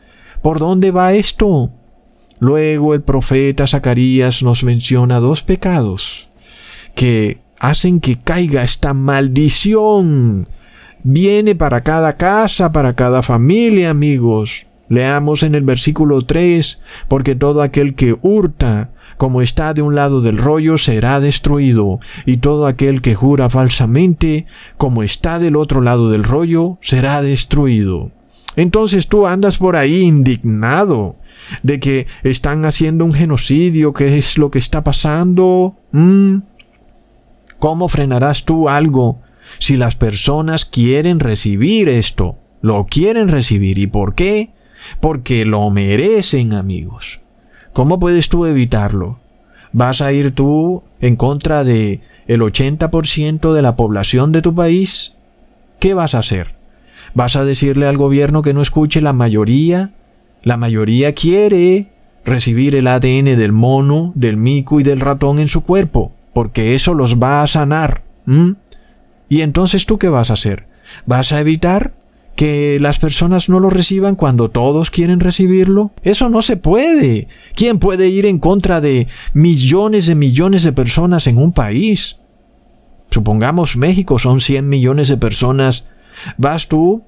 ¿Por 0.44 0.60
dónde 0.60 0.92
va 0.92 1.14
esto? 1.14 1.72
Luego 2.40 2.94
el 2.94 3.02
profeta 3.02 3.68
Zacarías 3.68 4.44
nos 4.44 4.64
menciona 4.64 5.20
dos 5.20 5.44
pecados 5.44 6.30
que 6.94 7.40
hacen 7.60 8.00
que 8.00 8.18
caiga 8.18 8.64
esta 8.64 8.94
maldición. 8.94 10.48
Viene 11.04 11.56
para 11.56 11.84
cada 11.84 12.18
casa, 12.18 12.72
para 12.72 12.96
cada 12.96 13.24
familia, 13.24 13.90
amigos. 13.90 14.66
Leamos 14.90 15.44
en 15.44 15.56
el 15.56 15.64
versículo 15.64 16.26
3, 16.26 16.82
porque 17.08 17.36
todo 17.36 17.62
aquel 17.62 17.94
que 17.94 18.18
hurta, 18.22 18.90
como 19.18 19.42
está 19.42 19.74
de 19.74 19.82
un 19.82 19.96
lado 19.96 20.22
del 20.22 20.38
rollo, 20.38 20.78
será 20.78 21.20
destruido, 21.20 22.00
y 22.26 22.38
todo 22.38 22.66
aquel 22.66 23.02
que 23.02 23.14
jura 23.16 23.50
falsamente, 23.50 24.48
como 24.78 25.04
está 25.04 25.38
del 25.38 25.56
otro 25.56 25.82
lado 25.82 26.10
del 26.10 26.24
rollo, 26.24 26.80
será 26.82 27.22
destruido. 27.22 28.12
Entonces 28.56 29.08
tú 29.08 29.28
andas 29.28 29.58
por 29.58 29.76
ahí 29.76 30.02
indignado 30.02 31.18
de 31.64 31.80
que 31.80 32.08
están 32.24 32.66
haciendo 32.66 33.06
un 33.06 33.14
genocidio, 33.14 33.94
¿qué 33.94 34.18
es 34.18 34.38
lo 34.38 34.50
que 34.52 34.60
está 34.60 34.84
pasando? 34.84 35.76
¿Mm? 35.92 36.38
¿Cómo 37.60 37.90
frenarás 37.90 38.46
tú 38.46 38.70
algo 38.70 39.20
si 39.60 39.76
las 39.78 39.96
personas 39.96 40.66
quieren 40.66 41.20
recibir 41.20 41.90
esto? 41.90 42.38
Lo 42.62 42.86
quieren 42.86 43.28
recibir. 43.28 43.78
¿Y 43.78 43.88
por 43.88 44.16
qué? 44.16 44.52
Porque 45.02 45.46
lo 45.46 45.70
merecen, 45.70 46.54
amigos. 46.54 47.20
¿Cómo 47.74 48.00
puedes 48.00 48.30
tú 48.30 48.46
evitarlo? 48.46 49.20
¿Vas 49.72 50.02
a 50.02 50.12
ir 50.12 50.34
tú 50.34 50.84
en 51.00 51.16
contra 51.16 51.64
de 51.64 52.02
el 52.28 52.42
80% 52.42 53.54
de 53.54 53.62
la 53.62 53.76
población 53.76 54.32
de 54.32 54.42
tu 54.42 54.56
país? 54.56 55.16
¿Qué 55.80 55.94
vas 55.94 56.16
a 56.16 56.20
hacer? 56.20 56.56
¿Vas 57.14 57.36
a 57.36 57.44
decirle 57.44 57.88
al 57.88 57.98
gobierno 57.98 58.42
que 58.42 58.54
no 58.54 58.62
escuche 58.62 59.02
la 59.02 59.14
mayoría? 59.14 59.94
La 60.44 60.58
mayoría 60.58 61.14
quiere 61.14 61.92
recibir 62.24 62.76
el 62.76 62.88
ADN 62.88 63.26
del 63.38 63.52
mono, 63.52 64.14
del 64.16 64.38
mico 64.38 64.80
y 64.80 64.84
del 64.84 65.00
ratón 65.00 65.40
en 65.40 65.48
su 65.48 65.62
cuerpo, 65.62 66.14
porque 66.40 66.74
eso 66.74 66.94
los 66.94 67.18
va 67.18 67.44
a 67.44 67.48
sanar. 67.48 68.02
¿Y 69.28 69.42
entonces 69.42 69.86
tú 69.86 69.98
qué 69.98 70.08
vas 70.08 70.30
a 70.30 70.36
hacer? 70.36 70.68
¿Vas 71.06 71.34
a 71.34 71.42
evitar 71.42 71.96
que 72.38 72.78
las 72.80 72.98
personas 72.98 73.50
no 73.50 73.60
lo 73.60 73.70
reciban 73.70 74.16
cuando 74.16 74.50
todos 74.50 74.90
quieren 74.90 75.20
recibirlo? 75.20 75.92
Eso 76.02 76.30
no 76.30 76.42
se 76.42 76.56
puede. 76.56 77.28
¿Quién 77.56 77.78
puede 77.78 78.08
ir 78.08 78.26
en 78.26 78.40
contra 78.40 78.80
de 78.80 79.10
millones 79.34 80.06
de 80.06 80.16
millones 80.16 80.64
de 80.64 80.72
personas 80.72 81.28
en 81.28 81.40
un 81.40 81.52
país? 81.52 82.22
Supongamos 83.10 83.76
México 83.76 84.18
son 84.18 84.40
100 84.40 84.70
millones 84.70 85.10
de 85.10 85.18
personas. 85.18 85.90
¿Vas 86.38 86.70
tú 86.70 87.04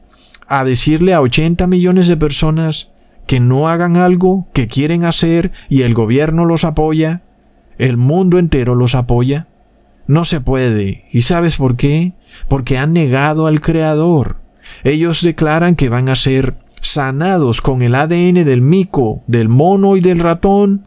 a 0.45 0.65
decirle 0.65 1.13
a 1.13 1.21
80 1.21 1.67
millones 1.67 2.09
de 2.09 2.17
personas 2.17 2.91
que 3.27 3.39
no 3.39 3.69
hagan 3.69 3.95
algo 3.95 4.49
que 4.51 4.67
quieren 4.67 5.05
hacer 5.05 5.53
y 5.69 5.83
el 5.83 5.93
gobierno 5.93 6.43
los 6.43 6.65
apoya? 6.65 7.21
¿El 7.81 7.97
mundo 7.97 8.37
entero 8.37 8.75
los 8.75 8.93
apoya? 8.93 9.47
No 10.05 10.23
se 10.23 10.39
puede. 10.39 11.05
¿Y 11.11 11.23
sabes 11.23 11.57
por 11.57 11.77
qué? 11.77 12.13
Porque 12.47 12.77
han 12.77 12.93
negado 12.93 13.47
al 13.47 13.59
Creador. 13.59 14.37
Ellos 14.83 15.23
declaran 15.23 15.75
que 15.75 15.89
van 15.89 16.07
a 16.07 16.15
ser 16.15 16.57
sanados 16.79 17.59
con 17.59 17.81
el 17.81 17.95
ADN 17.95 18.45
del 18.45 18.61
mico, 18.61 19.23
del 19.25 19.49
mono 19.49 19.97
y 19.97 20.01
del 20.01 20.19
ratón. 20.19 20.85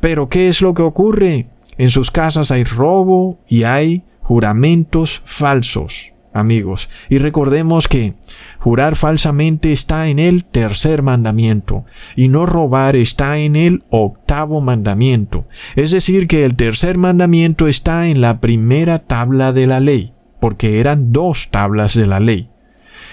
Pero 0.00 0.30
¿qué 0.30 0.48
es 0.48 0.62
lo 0.62 0.72
que 0.72 0.80
ocurre? 0.80 1.50
En 1.76 1.90
sus 1.90 2.10
casas 2.10 2.50
hay 2.50 2.64
robo 2.64 3.38
y 3.46 3.64
hay 3.64 4.04
juramentos 4.22 5.20
falsos, 5.26 6.09
amigos. 6.32 6.88
Y 7.08 7.18
recordemos 7.18 7.88
que 7.88 8.14
jurar 8.58 8.96
falsamente 8.96 9.72
está 9.72 10.08
en 10.08 10.18
el 10.18 10.44
tercer 10.44 11.02
mandamiento 11.02 11.84
y 12.16 12.28
no 12.28 12.46
robar 12.46 12.96
está 12.96 13.38
en 13.38 13.56
el 13.56 13.84
octavo 13.90 14.60
mandamiento. 14.60 15.46
Es 15.76 15.90
decir, 15.90 16.26
que 16.26 16.44
el 16.44 16.56
tercer 16.56 16.98
mandamiento 16.98 17.68
está 17.68 18.08
en 18.08 18.20
la 18.20 18.40
primera 18.40 19.00
tabla 19.00 19.52
de 19.52 19.66
la 19.66 19.80
ley, 19.80 20.12
porque 20.40 20.80
eran 20.80 21.12
dos 21.12 21.50
tablas 21.50 21.94
de 21.94 22.06
la 22.06 22.20
ley. 22.20 22.48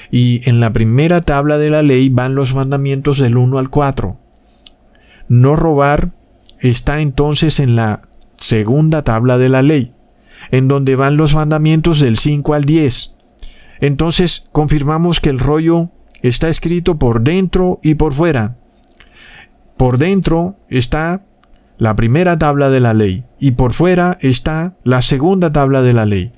Y 0.09 0.47
en 0.49 0.59
la 0.59 0.71
primera 0.71 1.21
tabla 1.21 1.57
de 1.57 1.69
la 1.69 1.83
ley 1.83 2.09
van 2.09 2.35
los 2.35 2.53
mandamientos 2.53 3.17
del 3.17 3.37
1 3.37 3.57
al 3.57 3.69
4. 3.69 4.17
No 5.27 5.55
robar 5.55 6.11
está 6.59 7.01
entonces 7.01 7.59
en 7.59 7.75
la 7.75 8.03
segunda 8.37 9.03
tabla 9.03 9.37
de 9.37 9.49
la 9.49 9.61
ley, 9.61 9.93
en 10.51 10.67
donde 10.67 10.95
van 10.95 11.17
los 11.17 11.35
mandamientos 11.35 11.99
del 11.99 12.17
5 12.17 12.53
al 12.53 12.65
10. 12.65 13.13
Entonces 13.79 14.47
confirmamos 14.51 15.19
que 15.19 15.29
el 15.29 15.39
rollo 15.39 15.89
está 16.21 16.49
escrito 16.49 16.97
por 16.97 17.21
dentro 17.21 17.79
y 17.83 17.95
por 17.95 18.13
fuera. 18.13 18.57
Por 19.77 19.97
dentro 19.97 20.55
está 20.69 21.23
la 21.77 21.95
primera 21.95 22.37
tabla 22.37 22.69
de 22.69 22.79
la 22.79 22.93
ley 22.93 23.23
y 23.39 23.51
por 23.51 23.73
fuera 23.73 24.17
está 24.21 24.75
la 24.83 25.01
segunda 25.01 25.51
tabla 25.51 25.81
de 25.81 25.93
la 25.93 26.05
ley. 26.05 26.33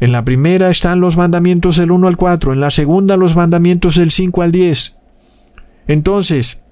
En 0.00 0.12
la 0.12 0.24
primera 0.24 0.70
están 0.70 1.00
los 1.00 1.16
mandamientos 1.16 1.76
del 1.76 1.90
1 1.90 2.06
al 2.06 2.16
4, 2.16 2.52
en 2.52 2.60
la 2.60 2.70
segunda 2.70 3.16
los 3.16 3.34
mandamientos 3.34 3.96
del 3.96 4.12
5 4.12 4.42
al 4.42 4.52
10. 4.52 4.96
Entonces, 5.88 6.62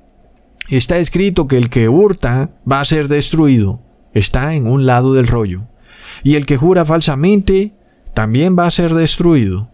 está 0.69 0.99
escrito 0.99 1.49
que 1.49 1.59
el 1.59 1.69
que 1.69 1.89
hurta 1.89 2.51
va 2.71 2.81
a 2.81 2.85
ser 2.85 3.09
destruido. 3.09 3.81
Está 4.13 4.55
en 4.55 4.67
un 4.69 4.87
lado 4.87 5.13
del 5.13 5.27
rollo. 5.27 5.67
Y 6.23 6.35
el 6.35 6.47
que 6.47 6.57
jura 6.57 6.85
falsamente 6.85 7.75
también 8.15 8.57
va 8.59 8.67
a 8.67 8.71
ser 8.71 8.95
destruido. 8.95 9.71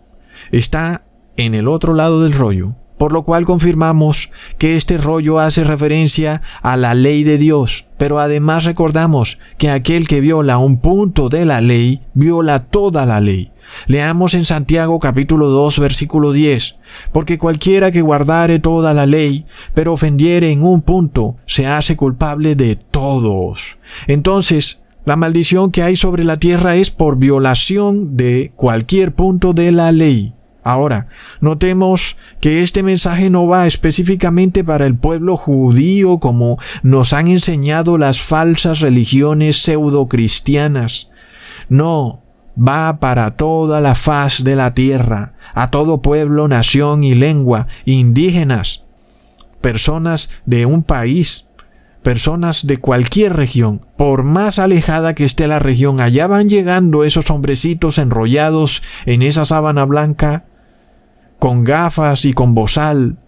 Está 0.51 1.05
en 1.37 1.55
el 1.55 1.69
otro 1.69 1.95
lado 1.95 2.23
del 2.23 2.33
rollo. 2.33 2.75
Por 2.99 3.11
lo 3.11 3.25
cual 3.25 3.45
confirmamos 3.45 4.31
que 4.59 4.77
este 4.77 4.97
rollo 4.97 5.41
hace 5.41 5.65
referencia 5.65 6.41
a 6.63 6.77
la 6.77 6.95
ley 6.95 7.25
de 7.25 7.37
Dios, 7.37 7.87
pero 7.99 8.21
además 8.21 8.65
recordamos 8.65 9.41
que 9.59 9.71
aquel 9.71 10.07
que 10.07 10.21
viola 10.21 10.59
un 10.59 10.79
punto 10.79 11.29
de 11.29 11.45
la 11.45 11.61
ley, 11.61 12.01
viola 12.15 12.67
toda 12.67 13.05
la 13.05 13.21
ley. 13.21 13.51
Leamos 13.87 14.35
en 14.35 14.45
Santiago 14.45 15.01
capítulo 15.01 15.49
2 15.49 15.81
versículo 15.81 16.31
10, 16.31 16.77
porque 17.13 17.39
cualquiera 17.39 17.91
que 17.91 18.03
guardare 18.03 18.61
toda 18.61 18.95
la 18.95 19.07
ley, 19.07 19.47
pero 19.75 19.95
ofendiere 19.95 20.53
en 20.53 20.63
un 20.63 20.83
punto, 20.83 21.37
se 21.47 21.67
hace 21.67 21.97
culpable 21.97 22.55
de 22.55 22.77
todos. 22.77 23.79
Entonces, 24.07 24.82
la 25.05 25.17
maldición 25.17 25.71
que 25.71 25.83
hay 25.83 25.97
sobre 25.97 26.25
la 26.25 26.39
tierra 26.39 26.77
es 26.77 26.91
por 26.91 27.17
violación 27.17 28.17
de 28.17 28.53
cualquier 28.57 29.15
punto 29.15 29.53
de 29.53 29.73
la 29.73 29.93
ley. 29.93 30.35
Ahora, 30.65 31.09
notemos 31.41 32.17
que 32.41 32.63
este 32.63 32.85
mensaje 32.85 33.31
no 33.31 33.49
va 33.49 33.67
específicamente 33.67 34.63
para 34.63 34.87
el 34.87 34.97
pueblo 34.97 35.37
judío 35.37 36.19
como 36.19 36.59
nos 36.85 37.13
han 37.13 37.27
enseñado 37.27 37.99
las 37.99 38.21
falsas 38.21 38.79
religiones 38.79 39.57
pseudo-cristianas. 39.63 41.11
No, 41.69 42.23
va 42.57 43.01
para 43.01 43.33
toda 43.33 43.81
la 43.81 43.97
faz 43.97 44.45
de 44.45 44.55
la 44.55 44.73
tierra, 44.73 45.35
a 45.53 45.71
todo 45.71 46.01
pueblo, 46.01 46.47
nación 46.47 47.03
y 47.03 47.17
lengua, 47.17 47.67
indígenas, 47.85 48.85
personas 49.61 50.31
de 50.47 50.65
un 50.67 50.85
país, 50.85 51.47
personas 52.03 52.67
de 52.67 52.79
cualquier 52.79 53.35
región, 53.35 53.87
por 53.97 54.25
más 54.25 54.59
alejada 54.59 55.15
que 55.15 55.25
esté 55.25 55.47
la 55.47 55.59
región, 55.59 56.01
allá 56.01 56.27
van 56.27 56.49
llegando 56.49 57.05
esos 57.05 57.31
hombrecitos 57.31 57.99
enrollados 57.99 58.83
en 59.07 59.23
esa 59.23 59.45
sábana 59.45 59.85
blanca 59.85 60.47
con 61.39 61.65
gafas 61.65 62.25
y 62.25 62.35
con 62.35 62.55
bozal 62.55 63.19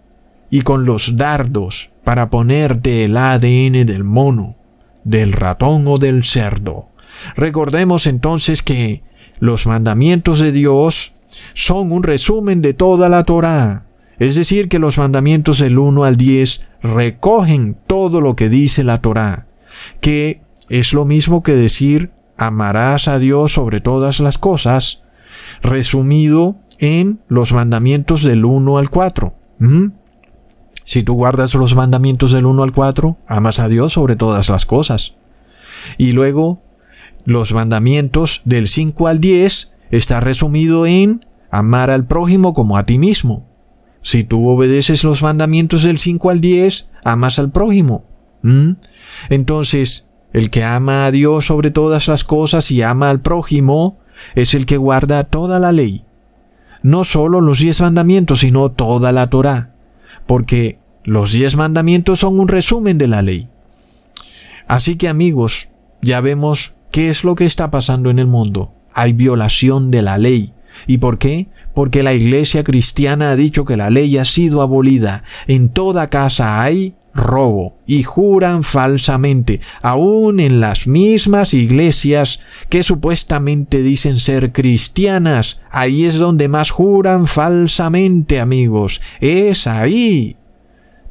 y 0.50 0.62
con 0.62 0.84
los 0.84 1.16
dardos 1.16 1.90
para 2.04 2.30
ponerte 2.30 3.04
el 3.04 3.16
ADN 3.16 3.86
del 3.86 4.04
mono, 4.04 4.56
del 5.02 5.32
ratón 5.32 5.86
o 5.88 5.98
del 5.98 6.24
cerdo. 6.24 6.90
Recordemos 7.34 8.06
entonces 8.06 8.62
que 8.62 9.02
los 9.40 9.66
mandamientos 9.66 10.38
de 10.38 10.52
Dios 10.52 11.14
son 11.54 11.90
un 11.90 12.02
resumen 12.02 12.62
de 12.62 12.74
toda 12.74 13.08
la 13.08 13.24
Torá. 13.24 13.86
Es 14.18 14.36
decir, 14.36 14.68
que 14.68 14.78
los 14.78 14.98
mandamientos 14.98 15.58
del 15.58 15.78
1 15.78 16.04
al 16.04 16.16
10 16.16 16.66
recogen 16.82 17.76
todo 17.86 18.20
lo 18.20 18.36
que 18.36 18.48
dice 18.48 18.84
la 18.84 19.00
Torá, 19.00 19.46
que 20.00 20.40
es 20.68 20.92
lo 20.92 21.04
mismo 21.04 21.42
que 21.42 21.52
decir 21.52 22.10
amarás 22.36 23.08
a 23.08 23.18
Dios 23.18 23.52
sobre 23.52 23.80
todas 23.80 24.20
las 24.20 24.38
cosas, 24.38 25.02
resumido 25.62 26.56
en 26.78 27.20
los 27.28 27.52
mandamientos 27.52 28.22
del 28.22 28.44
1 28.44 28.78
al 28.78 28.90
4. 28.90 29.34
¿Mm? 29.58 29.86
Si 30.84 31.02
tú 31.02 31.14
guardas 31.14 31.54
los 31.54 31.74
mandamientos 31.74 32.32
del 32.32 32.46
1 32.46 32.62
al 32.62 32.72
4, 32.72 33.16
amas 33.26 33.58
a 33.58 33.68
Dios 33.68 33.94
sobre 33.94 34.16
todas 34.16 34.48
las 34.48 34.66
cosas. 34.66 35.14
Y 35.96 36.12
luego, 36.12 36.62
los 37.24 37.52
mandamientos 37.52 38.42
del 38.44 38.68
5 38.68 39.08
al 39.08 39.20
10 39.20 39.72
está 39.90 40.20
resumido 40.20 40.86
en 40.86 41.24
amar 41.50 41.90
al 41.90 42.06
prójimo 42.06 42.52
como 42.52 42.76
a 42.76 42.84
ti 42.84 42.98
mismo. 42.98 43.46
Si 44.04 44.22
tú 44.22 44.48
obedeces 44.48 45.02
los 45.02 45.22
mandamientos 45.22 45.82
del 45.82 45.98
5 45.98 46.30
al 46.30 46.40
10, 46.40 46.90
amas 47.02 47.40
al 47.40 47.50
prójimo. 47.50 48.04
Entonces, 49.28 50.08
el 50.32 50.50
que 50.50 50.62
ama 50.62 51.06
a 51.06 51.10
Dios 51.10 51.46
sobre 51.46 51.72
todas 51.72 52.06
las 52.06 52.22
cosas 52.22 52.70
y 52.70 52.82
ama 52.82 53.10
al 53.10 53.20
prójimo 53.20 53.98
es 54.36 54.54
el 54.54 54.66
que 54.66 54.76
guarda 54.76 55.24
toda 55.24 55.58
la 55.58 55.72
ley. 55.72 56.04
No 56.82 57.04
solo 57.04 57.40
los 57.40 57.58
diez 57.58 57.80
mandamientos, 57.80 58.40
sino 58.40 58.70
toda 58.70 59.10
la 59.10 59.28
Torah 59.28 59.74
porque 60.26 60.78
los 61.04 61.32
diez 61.32 61.56
mandamientos 61.56 62.20
son 62.20 62.38
un 62.38 62.48
resumen 62.48 62.98
de 62.98 63.08
la 63.08 63.22
ley. 63.22 63.48
Así 64.66 64.96
que 64.96 65.08
amigos, 65.08 65.68
ya 66.00 66.20
vemos 66.20 66.74
qué 66.90 67.10
es 67.10 67.24
lo 67.24 67.34
que 67.34 67.44
está 67.44 67.70
pasando 67.70 68.10
en 68.10 68.18
el 68.18 68.26
mundo. 68.26 68.72
Hay 68.92 69.12
violación 69.12 69.90
de 69.90 70.02
la 70.02 70.18
ley. 70.18 70.52
¿Y 70.86 70.98
por 70.98 71.18
qué? 71.18 71.48
Porque 71.74 72.02
la 72.02 72.14
iglesia 72.14 72.64
cristiana 72.64 73.30
ha 73.30 73.36
dicho 73.36 73.64
que 73.64 73.76
la 73.76 73.90
ley 73.90 74.16
ha 74.18 74.24
sido 74.24 74.62
abolida. 74.62 75.24
En 75.46 75.68
toda 75.68 76.08
casa 76.08 76.62
hay 76.62 76.94
robo 77.14 77.78
y 77.86 78.02
juran 78.02 78.64
falsamente, 78.64 79.60
aún 79.82 80.40
en 80.40 80.60
las 80.60 80.86
mismas 80.86 81.54
iglesias 81.54 82.40
que 82.68 82.82
supuestamente 82.82 83.82
dicen 83.82 84.18
ser 84.18 84.52
cristianas. 84.52 85.60
Ahí 85.70 86.04
es 86.04 86.14
donde 86.14 86.48
más 86.48 86.70
juran 86.70 87.26
falsamente, 87.26 88.40
amigos. 88.40 89.00
Es 89.20 89.66
ahí. 89.66 90.36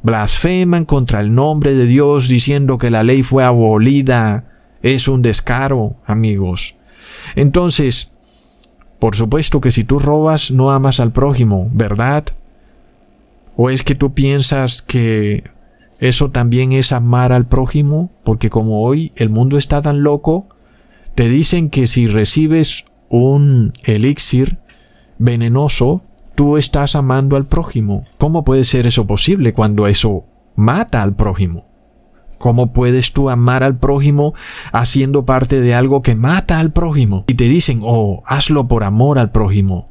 Blasfeman 0.02 0.84
contra 0.84 1.20
el 1.20 1.34
nombre 1.34 1.74
de 1.74 1.86
Dios 1.86 2.28
diciendo 2.28 2.76
que 2.76 2.90
la 2.90 3.02
ley 3.02 3.22
fue 3.22 3.42
abolida. 3.42 4.44
Es 4.82 5.08
un 5.08 5.22
descaro, 5.22 5.96
amigos. 6.04 6.76
Entonces, 7.36 8.12
por 8.98 9.16
supuesto 9.16 9.60
que 9.60 9.70
si 9.70 9.84
tú 9.84 9.98
robas 9.98 10.50
no 10.50 10.70
amas 10.70 11.00
al 11.00 11.12
prójimo, 11.12 11.68
¿verdad? 11.72 12.24
¿O 13.56 13.70
es 13.70 13.82
que 13.82 13.94
tú 13.94 14.14
piensas 14.14 14.82
que 14.82 15.44
eso 16.00 16.30
también 16.30 16.72
es 16.72 16.92
amar 16.92 17.32
al 17.32 17.46
prójimo, 17.46 18.10
porque 18.24 18.50
como 18.50 18.82
hoy 18.82 19.12
el 19.16 19.30
mundo 19.30 19.58
está 19.58 19.80
tan 19.80 20.02
loco, 20.02 20.46
te 21.14 21.28
dicen 21.28 21.70
que 21.70 21.86
si 21.86 22.06
recibes 22.06 22.84
un 23.08 23.72
elixir 23.84 24.58
venenoso, 25.18 26.02
tú 26.34 26.56
estás 26.56 26.96
amando 26.96 27.36
al 27.36 27.46
prójimo. 27.46 28.04
¿Cómo 28.18 28.44
puede 28.44 28.64
ser 28.64 28.86
eso 28.86 29.06
posible 29.06 29.52
cuando 29.52 29.86
eso 29.86 30.24
mata 30.56 31.02
al 31.02 31.14
prójimo? 31.14 31.66
¿Cómo 32.38 32.72
puedes 32.72 33.12
tú 33.12 33.30
amar 33.30 33.62
al 33.62 33.78
prójimo 33.78 34.34
haciendo 34.72 35.24
parte 35.24 35.60
de 35.60 35.74
algo 35.74 36.02
que 36.02 36.14
mata 36.14 36.58
al 36.60 36.72
prójimo? 36.72 37.24
Y 37.26 37.34
te 37.34 37.44
dicen, 37.44 37.80
oh, 37.82 38.22
hazlo 38.26 38.68
por 38.68 38.84
amor 38.84 39.18
al 39.18 39.30
prójimo. 39.30 39.88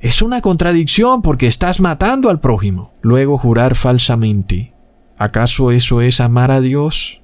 Es 0.00 0.22
una 0.22 0.40
contradicción 0.40 1.20
porque 1.20 1.46
estás 1.46 1.80
matando 1.80 2.30
al 2.30 2.40
prójimo. 2.40 2.92
Luego 3.02 3.36
jurar 3.36 3.74
falsamente. 3.74 4.72
¿Acaso 5.18 5.70
eso 5.70 6.00
es 6.00 6.20
amar 6.20 6.50
a 6.50 6.62
Dios? 6.62 7.20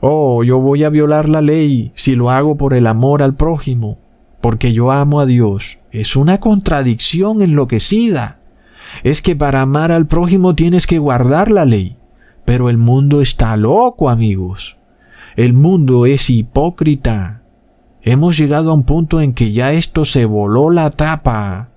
Oh, 0.00 0.44
yo 0.44 0.60
voy 0.60 0.84
a 0.84 0.90
violar 0.90 1.28
la 1.28 1.42
ley 1.42 1.90
si 1.96 2.14
lo 2.14 2.30
hago 2.30 2.56
por 2.56 2.74
el 2.74 2.86
amor 2.86 3.22
al 3.22 3.34
prójimo, 3.34 3.98
porque 4.40 4.72
yo 4.72 4.92
amo 4.92 5.18
a 5.18 5.26
Dios. 5.26 5.78
Es 5.90 6.14
una 6.14 6.38
contradicción 6.38 7.42
enloquecida. 7.42 8.38
Es 9.02 9.22
que 9.22 9.34
para 9.34 9.62
amar 9.62 9.90
al 9.90 10.06
prójimo 10.06 10.54
tienes 10.54 10.86
que 10.86 10.98
guardar 10.98 11.50
la 11.50 11.64
ley. 11.64 11.96
Pero 12.44 12.68
el 12.68 12.78
mundo 12.78 13.20
está 13.20 13.56
loco, 13.56 14.10
amigos. 14.10 14.76
El 15.36 15.52
mundo 15.52 16.06
es 16.06 16.30
hipócrita. 16.30 17.42
Hemos 18.02 18.36
llegado 18.36 18.70
a 18.70 18.74
un 18.74 18.84
punto 18.84 19.20
en 19.20 19.32
que 19.32 19.52
ya 19.52 19.72
esto 19.72 20.04
se 20.04 20.26
voló 20.26 20.70
la 20.70 20.90
tapa. 20.90 21.70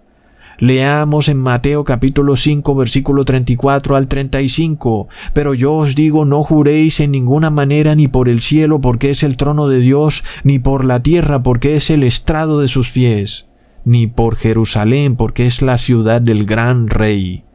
Leamos 0.59 1.29
en 1.29 1.37
Mateo 1.37 1.83
capítulo 1.83 2.35
5 2.35 2.75
versículo 2.75 3.25
34 3.25 3.95
al 3.95 4.07
35. 4.07 5.07
Pero 5.33 5.53
yo 5.53 5.73
os 5.73 5.95
digo, 5.95 6.25
no 6.25 6.43
juréis 6.43 6.99
en 6.99 7.11
ninguna 7.11 7.49
manera 7.49 7.95
ni 7.95 8.07
por 8.07 8.27
el 8.27 8.41
cielo 8.41 8.81
porque 8.81 9.11
es 9.11 9.23
el 9.23 9.37
trono 9.37 9.67
de 9.67 9.79
Dios, 9.79 10.23
ni 10.43 10.59
por 10.59 10.83
la 10.83 11.01
tierra 11.01 11.43
porque 11.43 11.75
es 11.75 11.89
el 11.89 12.03
estrado 12.03 12.59
de 12.59 12.67
sus 12.67 12.89
pies, 12.89 13.47
ni 13.85 14.07
por 14.07 14.35
Jerusalén 14.35 15.15
porque 15.15 15.45
es 15.45 15.61
la 15.61 15.77
ciudad 15.77 16.21
del 16.21 16.45
gran 16.45 16.87
rey. 16.87 17.46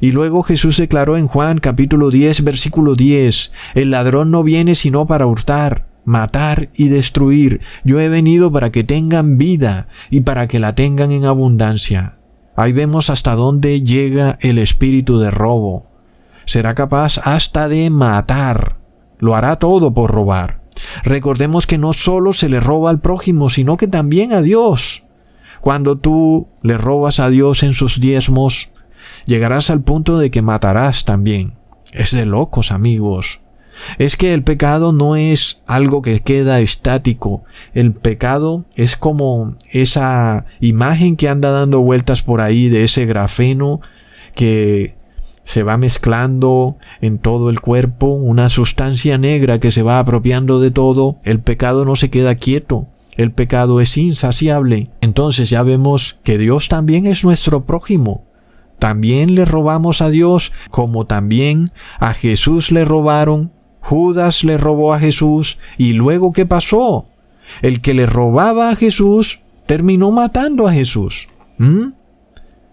Y 0.00 0.12
luego 0.12 0.42
Jesús 0.42 0.76
declaró 0.76 1.16
en 1.16 1.26
Juan 1.26 1.58
capítulo 1.58 2.10
10 2.10 2.44
versículo 2.44 2.94
10, 2.94 3.52
el 3.74 3.90
ladrón 3.90 4.30
no 4.30 4.42
viene 4.42 4.74
sino 4.74 5.06
para 5.06 5.26
hurtar, 5.26 5.86
matar 6.04 6.70
y 6.74 6.88
destruir. 6.88 7.60
Yo 7.84 8.00
he 8.00 8.08
venido 8.08 8.50
para 8.52 8.70
que 8.70 8.84
tengan 8.84 9.38
vida 9.38 9.88
y 10.10 10.20
para 10.20 10.46
que 10.48 10.58
la 10.58 10.74
tengan 10.74 11.12
en 11.12 11.24
abundancia. 11.24 12.16
Ahí 12.56 12.72
vemos 12.72 13.10
hasta 13.10 13.34
dónde 13.34 13.82
llega 13.82 14.38
el 14.40 14.58
espíritu 14.58 15.18
de 15.18 15.30
robo. 15.30 15.86
Será 16.46 16.74
capaz 16.74 17.18
hasta 17.18 17.68
de 17.68 17.90
matar. 17.90 18.76
Lo 19.18 19.34
hará 19.34 19.56
todo 19.56 19.92
por 19.92 20.10
robar. 20.10 20.62
Recordemos 21.02 21.66
que 21.66 21.78
no 21.78 21.92
solo 21.92 22.32
se 22.32 22.48
le 22.48 22.60
roba 22.60 22.90
al 22.90 23.00
prójimo, 23.00 23.50
sino 23.50 23.76
que 23.76 23.88
también 23.88 24.32
a 24.32 24.40
Dios. 24.40 25.02
Cuando 25.60 25.98
tú 25.98 26.48
le 26.62 26.78
robas 26.78 27.18
a 27.18 27.28
Dios 27.28 27.62
en 27.62 27.74
sus 27.74 28.00
diezmos, 28.00 28.70
llegarás 29.26 29.70
al 29.70 29.82
punto 29.82 30.18
de 30.18 30.30
que 30.30 30.42
matarás 30.42 31.04
también. 31.04 31.54
Es 31.92 32.12
de 32.12 32.24
locos, 32.24 32.72
amigos. 32.72 33.40
Es 33.98 34.16
que 34.16 34.32
el 34.32 34.42
pecado 34.42 34.92
no 34.92 35.16
es 35.16 35.62
algo 35.66 36.00
que 36.00 36.20
queda 36.20 36.60
estático. 36.60 37.44
El 37.74 37.92
pecado 37.92 38.64
es 38.74 38.96
como 38.96 39.56
esa 39.70 40.46
imagen 40.60 41.16
que 41.16 41.28
anda 41.28 41.50
dando 41.50 41.80
vueltas 41.80 42.22
por 42.22 42.40
ahí 42.40 42.68
de 42.68 42.84
ese 42.84 43.04
grafeno 43.06 43.80
que 44.34 44.96
se 45.42 45.62
va 45.62 45.76
mezclando 45.76 46.76
en 47.00 47.18
todo 47.18 47.50
el 47.50 47.60
cuerpo, 47.60 48.08
una 48.08 48.48
sustancia 48.48 49.16
negra 49.16 49.60
que 49.60 49.70
se 49.70 49.82
va 49.82 49.98
apropiando 49.98 50.58
de 50.58 50.70
todo. 50.70 51.18
El 51.22 51.40
pecado 51.40 51.84
no 51.84 51.96
se 51.96 52.10
queda 52.10 52.34
quieto. 52.34 52.88
El 53.16 53.30
pecado 53.32 53.80
es 53.80 53.96
insaciable. 53.96 54.88
Entonces 55.00 55.48
ya 55.48 55.62
vemos 55.62 56.18
que 56.22 56.36
Dios 56.36 56.68
también 56.68 57.06
es 57.06 57.24
nuestro 57.24 57.64
prójimo. 57.64 58.25
También 58.86 59.34
le 59.34 59.44
robamos 59.44 60.00
a 60.00 60.10
Dios 60.10 60.52
como 60.70 61.08
también 61.08 61.72
a 61.98 62.14
Jesús 62.14 62.70
le 62.70 62.84
robaron 62.84 63.50
Judas 63.80 64.44
le 64.44 64.58
robó 64.58 64.94
a 64.94 65.00
Jesús 65.00 65.58
y 65.76 65.92
luego 65.92 66.32
¿qué 66.32 66.46
pasó? 66.46 67.08
El 67.62 67.80
que 67.80 67.94
le 67.94 68.06
robaba 68.06 68.70
a 68.70 68.76
Jesús 68.76 69.40
terminó 69.66 70.12
matando 70.12 70.68
a 70.68 70.72
Jesús. 70.72 71.26
¿Mm? 71.58 71.94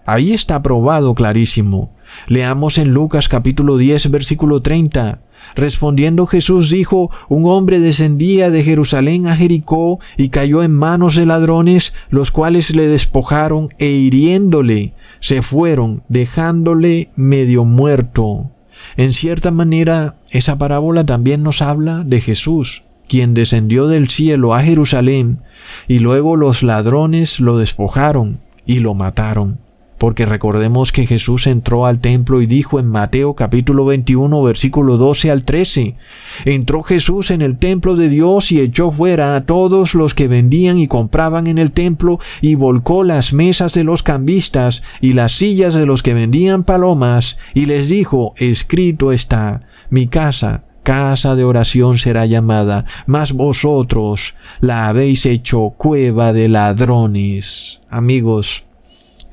Ahí 0.06 0.34
está 0.34 0.62
probado 0.62 1.16
clarísimo. 1.16 1.94
Leamos 2.28 2.78
en 2.78 2.90
Lucas 2.90 3.30
capítulo 3.30 3.78
10 3.78 4.12
versículo 4.12 4.62
30. 4.62 5.22
Respondiendo 5.56 6.26
Jesús 6.26 6.70
dijo, 6.70 7.10
un 7.30 7.46
hombre 7.46 7.80
descendía 7.80 8.50
de 8.50 8.64
Jerusalén 8.64 9.28
a 9.28 9.36
Jericó 9.38 10.00
y 10.18 10.30
cayó 10.30 10.62
en 10.62 10.74
manos 10.74 11.16
de 11.16 11.26
ladrones, 11.26 11.94
los 12.10 12.32
cuales 12.32 12.76
le 12.76 12.88
despojaron 12.88 13.70
e 13.78 13.88
hiriéndole, 13.88 14.94
se 15.20 15.42
fueron, 15.42 16.04
dejándole 16.10 17.10
medio 17.16 17.64
muerto. 17.64 18.52
En 18.98 19.14
cierta 19.14 19.52
manera, 19.52 20.18
esa 20.32 20.58
parábola 20.58 21.06
también 21.06 21.44
nos 21.44 21.62
habla 21.62 22.04
de 22.06 22.20
Jesús, 22.20 22.84
quien 23.08 23.34
descendió 23.34 23.88
del 23.88 24.10
cielo 24.10 24.54
a 24.54 24.64
Jerusalén, 24.64 25.42
y 25.88 26.00
luego 26.00 26.36
los 26.36 26.64
ladrones 26.64 27.40
lo 27.40 27.58
despojaron 27.58 28.42
y 28.66 28.80
lo 28.80 28.94
mataron. 28.94 29.63
Porque 30.04 30.26
recordemos 30.26 30.92
que 30.92 31.08
Jesús 31.08 31.48
entró 31.48 31.86
al 31.86 32.02
templo 32.02 32.42
y 32.42 32.46
dijo 32.46 32.78
en 32.78 32.88
Mateo 32.88 33.36
capítulo 33.36 33.86
21 33.86 34.44
versículo 34.44 34.98
12 34.98 35.32
al 35.32 35.46
13, 35.46 35.96
entró 36.44 36.84
Jesús 36.84 37.32
en 37.32 37.42
el 37.42 37.58
templo 37.58 37.96
de 37.96 38.10
Dios 38.10 38.52
y 38.52 38.60
echó 38.60 38.92
fuera 38.92 39.38
a 39.38 39.46
todos 39.46 39.94
los 39.94 40.14
que 40.14 40.28
vendían 40.28 40.78
y 40.78 40.90
compraban 40.90 41.48
en 41.48 41.58
el 41.58 41.72
templo 41.72 42.20
y 42.42 42.56
volcó 42.56 43.06
las 43.06 43.32
mesas 43.32 43.74
de 43.76 43.86
los 43.86 44.04
cambistas 44.04 44.84
y 45.00 45.14
las 45.14 45.32
sillas 45.32 45.74
de 45.74 45.86
los 45.86 46.04
que 46.04 46.14
vendían 46.14 46.66
palomas 46.66 47.38
y 47.54 47.66
les 47.66 47.88
dijo, 47.88 48.34
escrito 48.36 49.14
está, 49.14 49.62
mi 49.90 50.08
casa 50.08 50.66
casa 50.84 51.38
de 51.38 51.46
oración 51.46 51.98
será 51.98 52.26
llamada, 52.26 52.84
mas 53.06 53.32
vosotros 53.32 54.36
la 54.60 54.90
habéis 54.90 55.26
hecho 55.26 55.70
cueva 55.78 56.34
de 56.34 56.50
ladrones. 56.50 57.80
Amigos, 57.90 58.66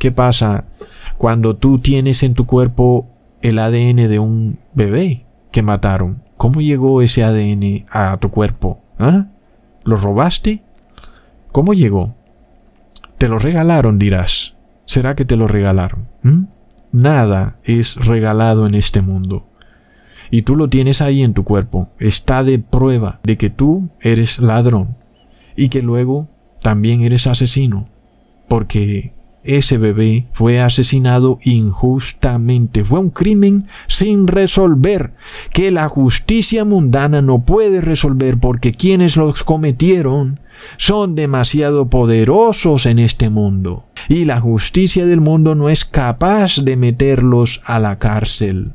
¿Qué 0.00 0.10
pasa? 0.12 0.64
Cuando 1.18 1.56
tú 1.56 1.78
tienes 1.78 2.22
en 2.22 2.32
tu 2.32 2.46
cuerpo 2.46 3.06
el 3.42 3.58
ADN 3.58 4.08
de 4.08 4.18
un 4.18 4.58
bebé 4.72 5.26
que 5.52 5.60
mataron, 5.60 6.22
¿cómo 6.38 6.62
llegó 6.62 7.02
ese 7.02 7.22
ADN 7.22 7.84
a 7.90 8.16
tu 8.16 8.30
cuerpo? 8.30 8.80
¿Ah? 8.98 9.26
¿Lo 9.84 9.98
robaste? 9.98 10.62
¿Cómo 11.52 11.74
llegó? 11.74 12.14
Te 13.18 13.28
lo 13.28 13.38
regalaron, 13.38 13.98
dirás. 13.98 14.54
¿Será 14.86 15.14
que 15.14 15.26
te 15.26 15.36
lo 15.36 15.46
regalaron? 15.48 16.08
¿Mm? 16.22 16.44
Nada 16.92 17.58
es 17.62 17.96
regalado 17.96 18.66
en 18.66 18.74
este 18.74 19.02
mundo. 19.02 19.48
Y 20.30 20.42
tú 20.42 20.56
lo 20.56 20.70
tienes 20.70 21.02
ahí 21.02 21.22
en 21.22 21.34
tu 21.34 21.44
cuerpo. 21.44 21.90
Está 21.98 22.42
de 22.42 22.58
prueba 22.58 23.20
de 23.22 23.36
que 23.36 23.50
tú 23.50 23.90
eres 24.00 24.38
ladrón 24.38 24.96
y 25.56 25.68
que 25.68 25.82
luego 25.82 26.26
también 26.62 27.02
eres 27.02 27.26
asesino. 27.26 27.90
Porque 28.48 29.12
ese 29.42 29.78
bebé 29.78 30.26
fue 30.32 30.60
asesinado 30.60 31.38
injustamente. 31.42 32.84
Fue 32.84 32.98
un 32.98 33.10
crimen 33.10 33.66
sin 33.86 34.26
resolver, 34.26 35.12
que 35.52 35.70
la 35.70 35.88
justicia 35.88 36.64
mundana 36.64 37.22
no 37.22 37.44
puede 37.44 37.80
resolver 37.80 38.38
porque 38.38 38.72
quienes 38.72 39.16
los 39.16 39.42
cometieron 39.44 40.40
son 40.76 41.14
demasiado 41.14 41.88
poderosos 41.88 42.86
en 42.86 42.98
este 42.98 43.30
mundo. 43.30 43.86
Y 44.08 44.24
la 44.24 44.40
justicia 44.40 45.06
del 45.06 45.20
mundo 45.20 45.54
no 45.54 45.68
es 45.68 45.84
capaz 45.84 46.58
de 46.62 46.76
meterlos 46.76 47.62
a 47.64 47.78
la 47.78 47.98
cárcel. 47.98 48.74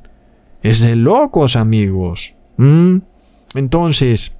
Es 0.63 0.81
de 0.81 0.95
locos, 0.95 1.55
amigos. 1.55 2.33
¿Mm? 2.57 2.97
Entonces, 3.53 4.35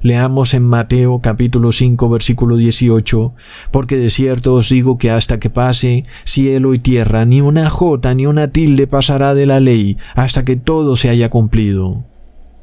Leamos 0.00 0.54
en 0.54 0.62
Mateo 0.62 1.18
capítulo 1.20 1.72
5 1.72 2.08
versículo 2.08 2.56
18, 2.56 3.34
porque 3.72 3.96
de 3.96 4.10
cierto 4.10 4.54
os 4.54 4.68
digo 4.68 4.96
que 4.96 5.10
hasta 5.10 5.40
que 5.40 5.50
pase 5.50 6.04
cielo 6.24 6.72
y 6.72 6.78
tierra, 6.78 7.24
ni 7.24 7.40
una 7.40 7.68
jota 7.68 8.14
ni 8.14 8.24
una 8.26 8.48
tilde 8.48 8.86
pasará 8.86 9.34
de 9.34 9.46
la 9.46 9.58
ley, 9.58 9.96
hasta 10.14 10.44
que 10.44 10.54
todo 10.54 10.96
se 10.96 11.08
haya 11.08 11.30
cumplido. 11.30 12.04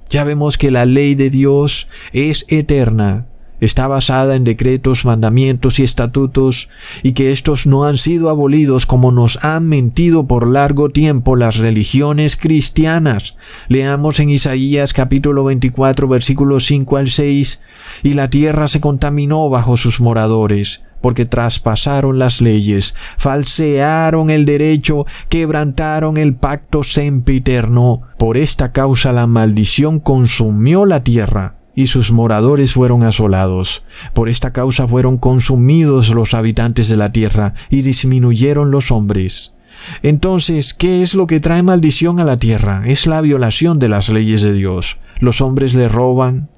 Ya 0.09 0.23
vemos 0.23 0.57
que 0.57 0.71
la 0.71 0.85
ley 0.85 1.15
de 1.15 1.29
Dios 1.29 1.89
es 2.13 2.45
eterna, 2.47 3.27
está 3.59 3.87
basada 3.87 4.35
en 4.35 4.43
decretos, 4.43 5.05
mandamientos 5.05 5.79
y 5.79 5.83
estatutos, 5.83 6.69
y 7.03 7.13
que 7.13 7.31
estos 7.31 7.65
no 7.67 7.85
han 7.85 7.97
sido 7.97 8.29
abolidos 8.29 8.85
como 8.85 9.11
nos 9.11 9.43
han 9.43 9.67
mentido 9.67 10.27
por 10.27 10.47
largo 10.47 10.89
tiempo 10.89 11.35
las 11.35 11.57
religiones 11.57 12.35
cristianas. 12.35 13.35
Leamos 13.67 14.19
en 14.19 14.29
Isaías 14.29 14.93
capítulo 14.93 15.43
24 15.43 16.07
versículos 16.07 16.65
5 16.65 16.97
al 16.97 17.09
6, 17.09 17.61
y 18.03 18.13
la 18.13 18.29
tierra 18.29 18.67
se 18.67 18.81
contaminó 18.81 19.49
bajo 19.49 19.77
sus 19.77 19.99
moradores, 19.99 20.83
porque 21.01 21.25
traspasaron 21.25 22.19
las 22.19 22.41
leyes, 22.41 22.95
falsearon 23.17 24.29
el 24.29 24.45
derecho, 24.45 25.05
quebrantaron 25.29 26.17
el 26.17 26.35
pacto 26.35 26.83
sempiterno. 26.83 28.01
Por 28.17 28.37
esta 28.37 28.71
causa 28.71 29.11
la 29.11 29.27
maldición 29.27 29.99
consumió 29.99 30.85
la 30.85 31.03
tierra 31.03 31.55
y 31.75 31.87
sus 31.87 32.11
moradores 32.11 32.73
fueron 32.73 33.03
asolados. 33.03 33.83
Por 34.13 34.29
esta 34.29 34.53
causa 34.53 34.87
fueron 34.87 35.17
consumidos 35.17 36.09
los 36.09 36.33
habitantes 36.33 36.89
de 36.89 36.97
la 36.97 37.11
tierra 37.11 37.53
y 37.69 37.81
disminuyeron 37.81 38.71
los 38.71 38.91
hombres. 38.91 39.53
Entonces, 40.01 40.73
¿qué 40.73 41.01
es 41.01 41.15
lo 41.15 41.27
que 41.27 41.39
trae 41.39 41.61
maldición 41.61 42.19
a 42.19 42.23
la 42.23 42.37
tierra? 42.37 42.83
Es 42.85 43.07
la 43.07 43.21
violación 43.21 43.77
de 43.77 43.89
las 43.89 44.09
leyes 44.09 44.41
de 44.41 44.53
Dios. 44.53 44.97
Los 45.19 45.41
hombres 45.41 45.73
le 45.73 45.89
roban 45.89 46.49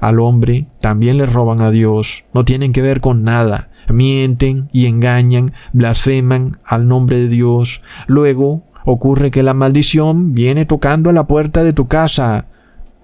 al 0.00 0.20
hombre, 0.20 0.68
también 0.80 1.16
le 1.16 1.26
roban 1.26 1.60
a 1.60 1.70
Dios, 1.70 2.24
no 2.34 2.44
tienen 2.44 2.72
que 2.72 2.82
ver 2.82 3.00
con 3.00 3.22
nada. 3.22 3.70
Mienten 3.88 4.68
y 4.72 4.86
engañan, 4.86 5.52
blasfeman 5.72 6.58
al 6.64 6.88
nombre 6.88 7.18
de 7.18 7.28
Dios. 7.28 7.82
Luego 8.06 8.64
ocurre 8.84 9.30
que 9.30 9.42
la 9.42 9.54
maldición 9.54 10.32
viene 10.32 10.66
tocando 10.66 11.08
a 11.08 11.12
la 11.12 11.26
puerta 11.26 11.64
de 11.64 11.72
tu 11.72 11.86
casa. 11.86 12.46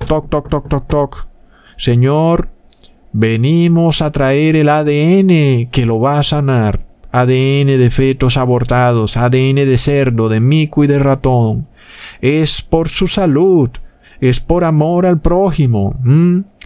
Toc, 0.07 0.29
toc, 0.29 0.49
toc, 0.49 0.69
toc, 0.69 0.89
toc. 0.89 1.32
Señor, 1.77 2.49
venimos 3.13 4.03
a 4.03 4.11
traer 4.13 4.57
el 4.57 4.69
ADN 4.69 5.69
que 5.71 5.85
lo 5.87 6.01
va 6.01 6.19
a 6.19 6.23
sanar. 6.23 6.87
ADN 7.13 7.67
de 7.67 7.91
fetos 7.91 8.39
abortados, 8.39 9.17
ADN 9.19 9.57
de 9.57 9.77
cerdo, 9.77 10.29
de 10.31 10.41
mico 10.41 10.83
y 10.83 10.87
de 10.87 10.99
ratón. 10.99 11.69
Es 12.21 12.63
por 12.63 12.89
su 12.89 13.07
salud, 13.07 13.71
es 14.21 14.41
por 14.41 14.65
amor 14.65 15.05
al 15.05 15.21
prójimo. 15.21 15.95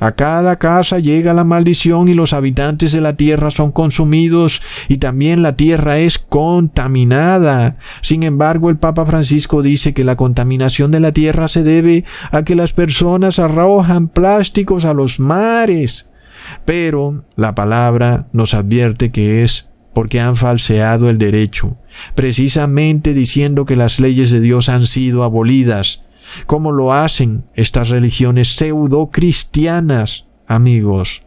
A 0.01 0.13
cada 0.13 0.57
casa 0.57 0.99
llega 0.99 1.33
la 1.33 1.45
maldición 1.45 2.09
y 2.09 2.15
los 2.15 2.35
habitantes 2.35 2.93
de 2.93 3.01
la 3.01 3.17
tierra 3.17 3.51
son 3.51 3.73
consumidos 3.73 4.61
y 4.89 4.99
también 4.99 5.43
la 5.43 5.57
tierra 5.57 5.99
es 5.99 6.19
contaminada. 6.19 7.79
Sin 8.03 8.23
embargo, 8.23 8.69
el 8.69 8.77
Papa 8.77 9.07
Francisco 9.07 9.63
dice 9.63 9.95
que 9.95 10.05
la 10.05 10.17
contaminación 10.17 10.91
de 10.91 11.01
la 11.01 11.13
tierra 11.13 11.49
se 11.49 11.65
debe 11.65 12.05
a 12.31 12.43
que 12.43 12.55
las 12.55 12.75
personas 12.75 13.39
arrojan 13.39 14.09
plásticos 14.09 14.85
a 14.85 14.93
los 14.93 15.19
mares. 15.19 16.11
Pero 16.67 17.25
la 17.35 17.55
palabra 17.55 18.29
nos 18.33 18.53
advierte 18.53 19.11
que 19.11 19.43
es 19.43 19.71
porque 19.95 20.21
han 20.21 20.37
falseado 20.37 21.09
el 21.09 21.17
derecho, 21.17 21.79
precisamente 22.15 23.15
diciendo 23.15 23.65
que 23.65 23.77
las 23.77 23.99
leyes 23.99 24.31
de 24.31 24.41
Dios 24.41 24.69
han 24.69 24.85
sido 24.85 25.25
abolidas 25.25 26.06
como 26.47 26.73
lo 26.73 26.93
hacen 26.93 27.45
estas 27.55 27.89
religiones 27.89 28.57
pseudo 28.57 29.11
cristianas, 29.11 30.27
amigos. 30.47 31.23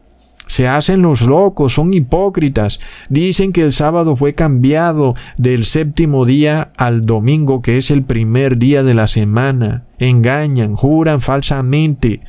Se 0.50 0.68
hacen 0.68 1.04
los 1.04 1.22
locos, 1.22 1.76
son 1.76 1.94
hipócritas. 1.94 2.80
Dicen 3.08 3.54
que 3.54 3.62
el 3.62 3.72
sábado 3.72 4.16
fue 4.16 4.34
cambiado 4.34 5.14
del 5.38 5.64
séptimo 5.64 6.26
día 6.26 6.72
al 6.76 7.06
domingo, 7.06 7.62
que 7.62 7.78
es 7.78 7.92
el 7.92 8.02
primer 8.02 8.58
día 8.58 8.82
de 8.82 8.96
la 8.96 9.06
semana. 9.06 9.86
Engañan, 10.00 10.76
juran 10.76 11.22
falsamente, 11.22 12.22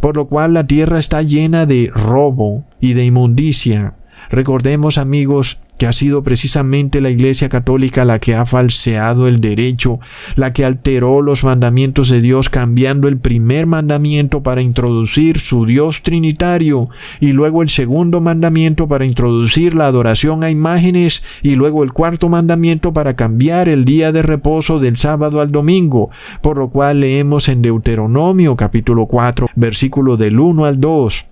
por 0.00 0.14
lo 0.14 0.28
cual 0.28 0.54
la 0.54 0.68
tierra 0.68 1.00
está 1.00 1.22
llena 1.22 1.66
de 1.66 1.90
robo 1.92 2.62
y 2.78 2.92
de 2.92 3.06
inmundicia. 3.06 3.94
Recordemos, 4.30 4.98
amigos, 4.98 5.60
que 5.78 5.86
ha 5.86 5.92
sido 5.92 6.22
precisamente 6.22 7.00
la 7.00 7.10
Iglesia 7.10 7.48
Católica 7.48 8.04
la 8.04 8.18
que 8.18 8.34
ha 8.34 8.46
falseado 8.46 9.26
el 9.26 9.40
derecho, 9.40 9.98
la 10.36 10.52
que 10.52 10.64
alteró 10.64 11.20
los 11.20 11.44
mandamientos 11.44 12.08
de 12.08 12.20
Dios 12.20 12.48
cambiando 12.48 13.08
el 13.08 13.18
primer 13.18 13.66
mandamiento 13.66 14.42
para 14.42 14.62
introducir 14.62 15.38
su 15.38 15.66
Dios 15.66 16.02
trinitario 16.02 16.88
y 17.20 17.32
luego 17.32 17.62
el 17.62 17.68
segundo 17.68 18.20
mandamiento 18.20 18.86
para 18.88 19.04
introducir 19.04 19.74
la 19.74 19.86
adoración 19.86 20.44
a 20.44 20.50
imágenes 20.50 21.22
y 21.42 21.56
luego 21.56 21.82
el 21.82 21.92
cuarto 21.92 22.28
mandamiento 22.28 22.92
para 22.92 23.14
cambiar 23.14 23.68
el 23.68 23.84
día 23.84 24.12
de 24.12 24.22
reposo 24.22 24.78
del 24.78 24.96
sábado 24.96 25.40
al 25.40 25.50
domingo, 25.50 26.10
por 26.40 26.58
lo 26.58 26.70
cual 26.70 27.00
leemos 27.00 27.48
en 27.48 27.62
Deuteronomio 27.62 28.56
capítulo 28.56 29.06
4 29.06 29.48
versículo 29.56 30.16
del 30.16 30.38
1 30.38 30.64
al 30.64 30.80
2. 30.80 31.26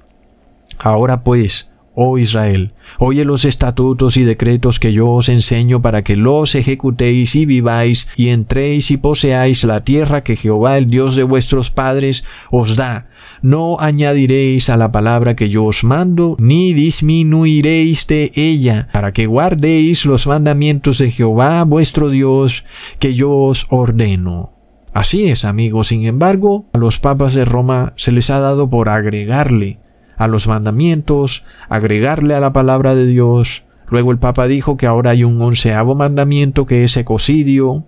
Ahora 0.79 1.23
pues, 1.23 1.72
Oh 1.95 2.17
Israel, 2.17 2.73
oye 2.99 3.27
los 3.27 3.45
estatutos 3.45 4.17
y 4.17 4.25
decretos 4.25 4.81
que 4.81 4.95
yo 4.95 5.11
os 5.11 5.29
enseño 5.29 5.83
para 5.83 6.03
que 6.03 6.17
los 6.17 6.55
ejecutéis 6.55 7.37
y 7.37 7.45
viváis 7.45 8.09
y 8.17 8.29
entréis 8.29 8.91
y 8.91 8.97
poseáis 8.97 9.63
la 9.65 9.85
tierra 9.85 10.25
que 10.25 10.37
Jehová 10.37 10.79
el 10.79 10.89
Dios 10.89 11.17
de 11.17 11.23
vuestros 11.23 11.71
padres 11.71 12.25
os 12.51 12.77
da. 12.77 13.09
No 13.43 13.79
añadiréis 13.79 14.71
a 14.71 14.79
la 14.79 14.91
palabra 14.91 15.37
que 15.37 15.51
yo 15.51 15.65
os 15.65 15.85
mando, 15.85 16.35
ni 16.39 16.73
disminuiréis 16.73 18.07
de 18.07 18.33
ella, 18.37 18.89
para 18.93 19.13
que 19.13 19.27
guardéis 19.27 20.07
los 20.07 20.27
mandamientos 20.27 20.97
de 20.97 21.11
Jehová 21.11 21.63
vuestro 21.65 22.09
Dios 22.09 22.65
que 23.01 23.15
yo 23.15 23.33
os 23.33 23.67
ordeno. 23.69 24.53
Así 24.95 25.25
es, 25.25 25.45
amigos, 25.45 25.89
sin 25.89 26.05
embargo, 26.05 26.67
a 26.73 26.79
los 26.79 26.99
papas 26.99 27.35
de 27.35 27.45
Roma 27.45 27.93
se 27.97 28.13
les 28.13 28.31
ha 28.31 28.41
dado 28.41 28.71
por 28.71 28.89
agregarle 28.89 29.82
a 30.23 30.29
los 30.29 30.47
mandamientos, 30.47 31.43
agregarle 31.69 32.37
a 32.37 32.41
la 32.41 32.53
palabra 32.53 32.95
de 32.95 33.07
Dios. 33.07 33.65
Luego 33.89 34.13
el 34.13 34.19
Papa 34.19 34.47
dijo 34.47 34.77
que 34.77 34.87
ahora 34.87 35.11
hay 35.11 35.25
un 35.25 35.43
onceavo 35.43 35.97
mandamiento 35.97 36.65
que 36.65 36.85
es 36.85 36.97
ecocidio. 36.97 37.83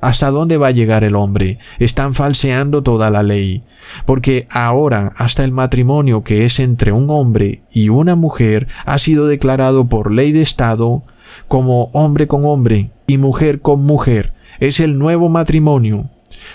¿Hasta 0.00 0.30
dónde 0.30 0.56
va 0.56 0.68
a 0.68 0.70
llegar 0.70 1.04
el 1.04 1.14
hombre? 1.14 1.58
Están 1.78 2.14
falseando 2.14 2.82
toda 2.82 3.10
la 3.10 3.22
ley. 3.22 3.64
Porque 4.06 4.46
ahora 4.50 5.12
hasta 5.18 5.44
el 5.44 5.52
matrimonio 5.52 6.24
que 6.24 6.46
es 6.46 6.58
entre 6.58 6.90
un 6.90 7.10
hombre 7.10 7.60
y 7.70 7.90
una 7.90 8.14
mujer 8.14 8.66
ha 8.86 8.96
sido 8.96 9.26
declarado 9.26 9.86
por 9.86 10.10
ley 10.10 10.32
de 10.32 10.40
Estado 10.40 11.02
como 11.48 11.90
hombre 11.92 12.26
con 12.26 12.46
hombre 12.46 12.92
y 13.06 13.18
mujer 13.18 13.60
con 13.60 13.84
mujer. 13.84 14.32
Es 14.58 14.80
el 14.80 14.98
nuevo 14.98 15.28
matrimonio. 15.28 16.08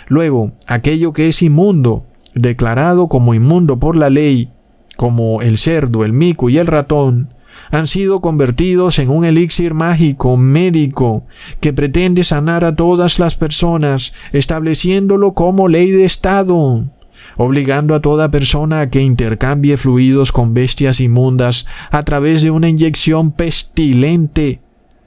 Luego, 0.08 0.54
aquello 0.66 1.14
que 1.14 1.28
es 1.28 1.44
inmundo, 1.44 2.08
declarado 2.34 3.10
como 3.10 3.36
inmundo 3.36 3.78
por 3.78 3.96
la 3.96 4.10
ley, 4.10 4.50
como 5.00 5.42
el 5.42 5.58
cerdo, 5.58 6.04
el 6.04 6.12
mico 6.12 6.50
y 6.50 6.58
el 6.58 6.68
ratón, 6.68 7.34
han 7.72 7.88
sido 7.88 8.20
convertidos 8.20 9.00
en 9.00 9.10
un 9.10 9.24
elixir 9.24 9.74
mágico 9.74 10.36
médico 10.36 11.24
que 11.62 11.72
pretende 11.72 12.26
sanar 12.26 12.66
a 12.66 12.76
todas 12.76 13.18
las 13.18 13.38
personas, 13.38 14.14
estableciéndolo 14.34 15.36
como 15.36 15.70
ley 15.70 15.90
de 15.90 16.04
Estado, 16.04 16.90
obligando 17.38 17.96
a 17.96 18.02
toda 18.02 18.30
persona 18.30 18.82
a 18.82 18.90
que 18.90 19.00
intercambie 19.00 19.78
fluidos 19.78 20.34
con 20.34 20.54
bestias 20.54 21.00
inmundas 21.00 21.66
a 21.92 22.04
través 22.04 22.42
de 22.42 22.52
una 22.52 22.68
inyección 22.68 23.32
pestilente. 23.32 24.60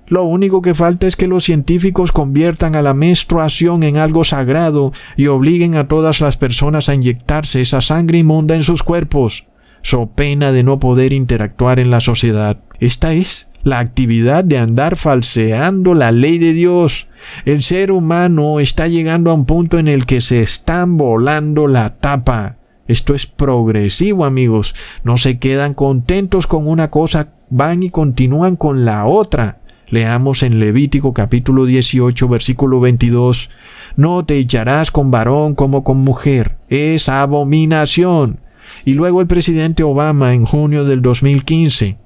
Lo 0.06 0.24
único 0.24 0.62
que 0.62 0.74
falta 0.74 1.06
es 1.06 1.16
que 1.16 1.28
los 1.28 1.44
científicos 1.44 2.12
conviertan 2.12 2.76
a 2.76 2.82
la 2.82 2.94
menstruación 2.94 3.82
en 3.82 3.98
algo 3.98 4.24
sagrado 4.24 4.94
y 5.18 5.26
obliguen 5.26 5.74
a 5.74 5.86
todas 5.86 6.22
las 6.22 6.38
personas 6.38 6.88
a 6.88 6.94
inyectarse 6.94 7.60
esa 7.60 7.82
sangre 7.82 8.16
inmunda 8.16 8.54
en 8.54 8.62
sus 8.62 8.82
cuerpos, 8.82 9.51
so 9.82 10.06
pena 10.06 10.52
de 10.52 10.62
no 10.62 10.78
poder 10.78 11.12
interactuar 11.12 11.78
en 11.78 11.90
la 11.90 12.00
sociedad. 12.00 12.58
Esta 12.80 13.12
es 13.12 13.48
la 13.62 13.78
actividad 13.78 14.44
de 14.44 14.58
andar 14.58 14.96
falseando 14.96 15.94
la 15.94 16.12
ley 16.12 16.38
de 16.38 16.52
Dios. 16.52 17.08
El 17.44 17.62
ser 17.62 17.92
humano 17.92 18.60
está 18.60 18.88
llegando 18.88 19.30
a 19.30 19.34
un 19.34 19.44
punto 19.44 19.78
en 19.78 19.88
el 19.88 20.06
que 20.06 20.20
se 20.20 20.42
están 20.42 20.96
volando 20.96 21.68
la 21.68 21.96
tapa. 21.96 22.56
Esto 22.88 23.14
es 23.14 23.26
progresivo, 23.26 24.24
amigos. 24.24 24.74
No 25.04 25.16
se 25.16 25.38
quedan 25.38 25.74
contentos 25.74 26.46
con 26.46 26.66
una 26.66 26.90
cosa, 26.90 27.34
van 27.48 27.82
y 27.82 27.90
continúan 27.90 28.56
con 28.56 28.84
la 28.84 29.06
otra. 29.06 29.60
Leamos 29.88 30.42
en 30.42 30.58
Levítico 30.58 31.12
capítulo 31.12 31.66
18 31.66 32.26
versículo 32.26 32.80
22. 32.80 33.50
No 33.96 34.24
te 34.24 34.38
echarás 34.38 34.90
con 34.90 35.10
varón 35.10 35.54
como 35.54 35.84
con 35.84 35.98
mujer. 35.98 36.56
Es 36.68 37.08
abominación. 37.08 38.41
Y 38.84 38.94
luego 38.94 39.20
el 39.20 39.26
presidente 39.26 39.82
Obama 39.82 40.34
en 40.34 40.44
junio 40.44 40.84
del 40.84 41.02
2015 41.02 41.98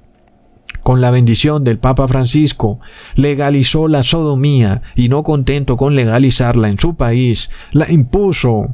con 0.87 1.01
la 1.01 1.11
bendición 1.11 1.65
del 1.65 1.79
Papa 1.79 2.07
Francisco, 2.07 2.79
legalizó 3.15 3.89
la 3.89 4.03
sodomía 4.03 4.83
y 4.95 5.09
no 5.09 5.21
contento 5.21 5.75
con 5.75 5.95
legalizarla 5.95 6.69
en 6.69 6.79
su 6.79 6.95
país, 6.95 7.49
la 7.73 7.91
impuso 7.91 8.73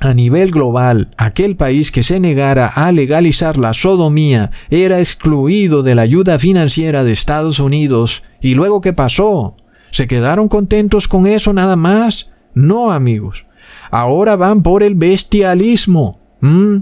a 0.00 0.12
nivel 0.12 0.50
global, 0.50 1.08
aquel 1.16 1.56
país 1.56 1.90
que 1.90 2.02
se 2.02 2.20
negara 2.20 2.66
a 2.66 2.92
legalizar 2.92 3.56
la 3.56 3.72
sodomía 3.72 4.50
era 4.68 4.98
excluido 4.98 5.82
de 5.82 5.94
la 5.94 6.02
ayuda 6.02 6.38
financiera 6.38 7.04
de 7.04 7.12
Estados 7.12 7.58
Unidos. 7.58 8.22
¿Y 8.42 8.52
luego 8.52 8.82
qué 8.82 8.92
pasó? 8.92 9.56
¿Se 9.92 10.06
quedaron 10.06 10.48
contentos 10.48 11.08
con 11.08 11.26
eso 11.26 11.54
nada 11.54 11.76
más? 11.76 12.30
No, 12.52 12.92
amigos. 12.92 13.46
Ahora 13.90 14.36
van 14.36 14.62
por 14.62 14.82
el 14.82 14.94
bestialismo. 14.94 16.20
¿Mm? 16.40 16.76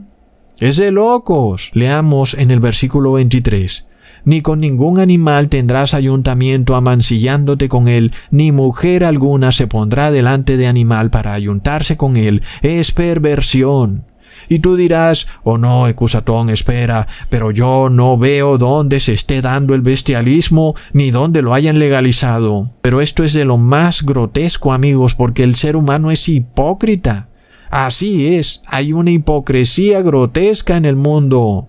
Es 0.64 0.79
de 0.79 0.90
locos. 0.90 1.70
Leamos 1.74 2.33
en 2.33 2.50
el 2.50 2.59
versículo 2.59 3.12
23 3.12 3.87
ni 4.24 4.40
con 4.40 4.61
ningún 4.61 4.98
animal 4.98 5.50
tendrás 5.50 5.92
ayuntamiento 5.92 6.74
amancillándote 6.77 7.68
con 7.68 7.88
él, 7.88 8.11
ni 8.31 8.53
mujer 8.53 9.05
alguna 9.05 9.53
se 9.53 9.66
pondrá 9.66 10.11
delante 10.11 10.57
de 10.57 10.66
animal 10.66 11.11
para 11.11 11.35
ayuntarse 11.35 11.98
con 11.98 12.16
él, 12.16 12.42
es 12.62 12.92
perversión. 12.92 14.07
Y 14.48 14.61
tú 14.61 14.77
dirás, 14.77 15.27
oh 15.42 15.59
no, 15.59 15.88
Ecusatón, 15.88 16.48
espera, 16.48 17.07
pero 17.29 17.50
yo 17.50 17.90
no 17.90 18.16
veo 18.16 18.57
dónde 18.57 18.98
se 18.98 19.12
esté 19.12 19.42
dando 19.42 19.74
el 19.74 19.83
bestialismo, 19.83 20.74
ni 20.94 21.11
dónde 21.11 21.42
lo 21.42 21.53
hayan 21.53 21.79
legalizado. 21.79 22.70
Pero 22.81 23.03
esto 23.03 23.24
es 23.24 23.35
de 23.35 23.44
lo 23.44 23.59
más 23.59 24.03
grotesco, 24.03 24.72
amigos, 24.72 25.14
porque 25.14 25.42
el 25.42 25.57
ser 25.57 25.77
humano 25.77 26.11
es 26.11 26.27
hipócrita. 26.31 27.29
Así 27.74 28.37
es, 28.37 28.62
hay 28.66 28.92
una 28.92 29.10
hipocresía 29.10 30.00
grotesca 30.00 30.76
en 30.76 30.84
el 30.84 30.94
mundo. 30.94 31.66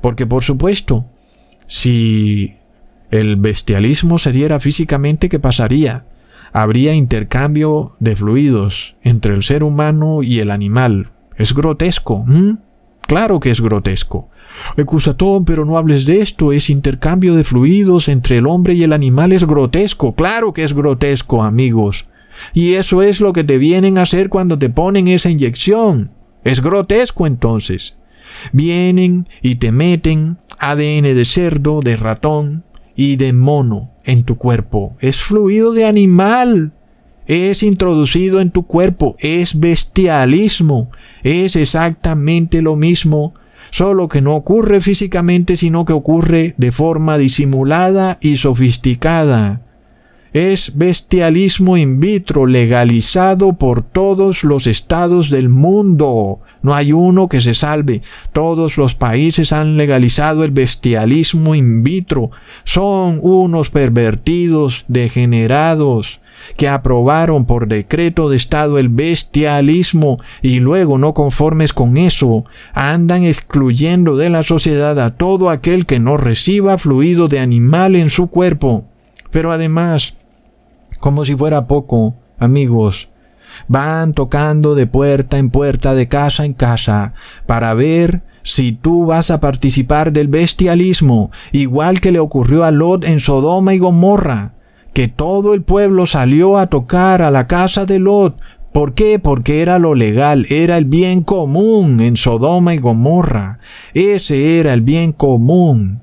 Porque 0.00 0.24
por 0.24 0.44
supuesto, 0.44 1.06
si 1.66 2.54
el 3.10 3.34
bestialismo 3.34 4.18
se 4.18 4.30
diera 4.30 4.60
físicamente, 4.60 5.28
¿qué 5.28 5.40
pasaría? 5.40 6.04
Habría 6.52 6.94
intercambio 6.94 7.96
de 7.98 8.14
fluidos 8.14 8.94
entre 9.02 9.34
el 9.34 9.42
ser 9.42 9.64
humano 9.64 10.22
y 10.22 10.38
el 10.38 10.52
animal. 10.52 11.10
Es 11.36 11.54
grotesco. 11.54 12.24
Claro 13.08 13.40
que 13.40 13.50
es 13.50 13.60
grotesco. 13.60 14.28
Ecusatón, 14.76 15.44
pero 15.44 15.64
no 15.64 15.76
hables 15.76 16.06
de 16.06 16.20
esto, 16.20 16.52
es 16.52 16.70
intercambio 16.70 17.34
de 17.34 17.42
fluidos 17.42 18.06
entre 18.06 18.38
el 18.38 18.46
hombre 18.46 18.74
y 18.74 18.84
el 18.84 18.92
animal, 18.92 19.32
es 19.32 19.44
grotesco, 19.44 20.14
claro 20.14 20.52
que 20.52 20.62
es 20.62 20.72
grotesco, 20.72 21.42
amigos. 21.42 22.06
Y 22.52 22.74
eso 22.74 23.02
es 23.02 23.20
lo 23.20 23.32
que 23.32 23.44
te 23.44 23.58
vienen 23.58 23.98
a 23.98 24.02
hacer 24.02 24.28
cuando 24.28 24.58
te 24.58 24.70
ponen 24.70 25.08
esa 25.08 25.30
inyección. 25.30 26.10
Es 26.44 26.62
grotesco 26.62 27.26
entonces. 27.26 27.96
Vienen 28.52 29.28
y 29.42 29.56
te 29.56 29.72
meten 29.72 30.38
ADN 30.58 31.14
de 31.14 31.24
cerdo, 31.24 31.80
de 31.80 31.96
ratón 31.96 32.64
y 32.96 33.16
de 33.16 33.32
mono 33.32 33.92
en 34.04 34.24
tu 34.24 34.36
cuerpo. 34.36 34.96
Es 35.00 35.16
fluido 35.16 35.72
de 35.72 35.86
animal. 35.86 36.72
Es 37.26 37.62
introducido 37.62 38.40
en 38.40 38.50
tu 38.50 38.66
cuerpo. 38.66 39.16
Es 39.18 39.58
bestialismo. 39.58 40.90
Es 41.22 41.56
exactamente 41.56 42.62
lo 42.62 42.76
mismo. 42.76 43.34
Solo 43.70 44.08
que 44.08 44.20
no 44.20 44.34
ocurre 44.34 44.80
físicamente, 44.80 45.56
sino 45.56 45.84
que 45.84 45.92
ocurre 45.92 46.54
de 46.58 46.72
forma 46.72 47.16
disimulada 47.16 48.18
y 48.20 48.36
sofisticada 48.36 49.62
es 50.32 50.76
bestialismo 50.76 51.76
in 51.76 52.00
vitro 52.00 52.46
legalizado 52.46 53.52
por 53.52 53.82
todos 53.82 54.44
los 54.44 54.66
estados 54.66 55.28
del 55.28 55.50
mundo. 55.50 56.40
No 56.62 56.74
hay 56.74 56.92
uno 56.92 57.28
que 57.28 57.42
se 57.42 57.52
salve. 57.52 58.00
Todos 58.32 58.78
los 58.78 58.94
países 58.94 59.52
han 59.52 59.76
legalizado 59.76 60.44
el 60.44 60.50
bestialismo 60.50 61.54
in 61.54 61.82
vitro. 61.82 62.30
Son 62.64 63.18
unos 63.20 63.68
pervertidos, 63.68 64.86
degenerados, 64.88 66.20
que 66.56 66.66
aprobaron 66.66 67.44
por 67.44 67.68
decreto 67.68 68.30
de 68.30 68.36
Estado 68.36 68.78
el 68.78 68.88
bestialismo 68.88 70.16
y 70.40 70.60
luego 70.60 70.96
no 70.96 71.12
conformes 71.12 71.74
con 71.74 71.98
eso, 71.98 72.46
andan 72.72 73.24
excluyendo 73.24 74.16
de 74.16 74.30
la 74.30 74.42
sociedad 74.42 74.98
a 74.98 75.14
todo 75.14 75.50
aquel 75.50 75.84
que 75.84 76.00
no 76.00 76.16
reciba 76.16 76.78
fluido 76.78 77.28
de 77.28 77.38
animal 77.38 77.96
en 77.96 78.08
su 78.08 78.28
cuerpo. 78.28 78.84
Pero 79.30 79.52
además, 79.52 80.14
como 80.98 81.24
si 81.24 81.34
fuera 81.36 81.66
poco, 81.66 82.14
amigos. 82.38 83.08
Van 83.68 84.12
tocando 84.12 84.74
de 84.74 84.86
puerta 84.86 85.38
en 85.38 85.50
puerta, 85.50 85.94
de 85.94 86.08
casa 86.08 86.44
en 86.44 86.54
casa, 86.54 87.14
para 87.46 87.74
ver 87.74 88.22
si 88.42 88.72
tú 88.72 89.06
vas 89.06 89.30
a 89.30 89.40
participar 89.40 90.12
del 90.12 90.28
bestialismo, 90.28 91.30
igual 91.52 92.00
que 92.00 92.12
le 92.12 92.18
ocurrió 92.18 92.64
a 92.64 92.70
Lot 92.70 93.04
en 93.04 93.20
Sodoma 93.20 93.74
y 93.74 93.78
Gomorra, 93.78 94.54
que 94.92 95.08
todo 95.08 95.54
el 95.54 95.62
pueblo 95.62 96.06
salió 96.06 96.58
a 96.58 96.66
tocar 96.66 97.22
a 97.22 97.30
la 97.30 97.46
casa 97.46 97.86
de 97.86 97.98
Lot. 97.98 98.38
¿Por 98.72 98.94
qué? 98.94 99.18
Porque 99.18 99.60
era 99.60 99.78
lo 99.78 99.94
legal, 99.94 100.46
era 100.48 100.78
el 100.78 100.86
bien 100.86 101.22
común 101.22 102.00
en 102.00 102.16
Sodoma 102.16 102.74
y 102.74 102.78
Gomorra. 102.78 103.58
Ese 103.92 104.58
era 104.58 104.72
el 104.72 104.80
bien 104.80 105.12
común. 105.12 106.00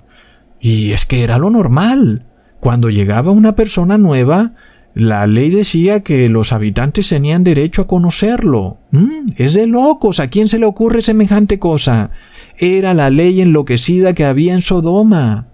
Y 0.60 0.92
es 0.92 1.06
que 1.06 1.24
era 1.24 1.40
lo 1.40 1.50
normal. 1.50 2.26
Cuando 2.60 2.90
llegaba 2.90 3.32
una 3.32 3.56
persona 3.56 3.98
nueva, 3.98 4.54
la 4.94 5.28
ley 5.28 5.50
decía 5.50 6.02
que 6.02 6.30
los 6.30 6.52
habitantes 6.52 7.10
tenían 7.10 7.44
derecho 7.44 7.84
a 7.84 7.88
conocerlo. 7.88 8.78
Mm, 8.92 9.32
es 9.38 9.54
de 9.54 9.68
locos. 9.68 10.20
¿A 10.20 10.28
quién 10.28 10.48
se 10.48 10.60
le 10.60 10.66
ocurre 10.66 11.02
semejante 11.02 11.60
cosa? 11.60 12.12
Era 12.58 12.94
la 12.94 13.10
ley 13.10 13.42
enloquecida 13.42 14.14
que 14.14 14.26
había 14.26 14.54
en 14.54 14.62
Sodoma. 14.62 15.48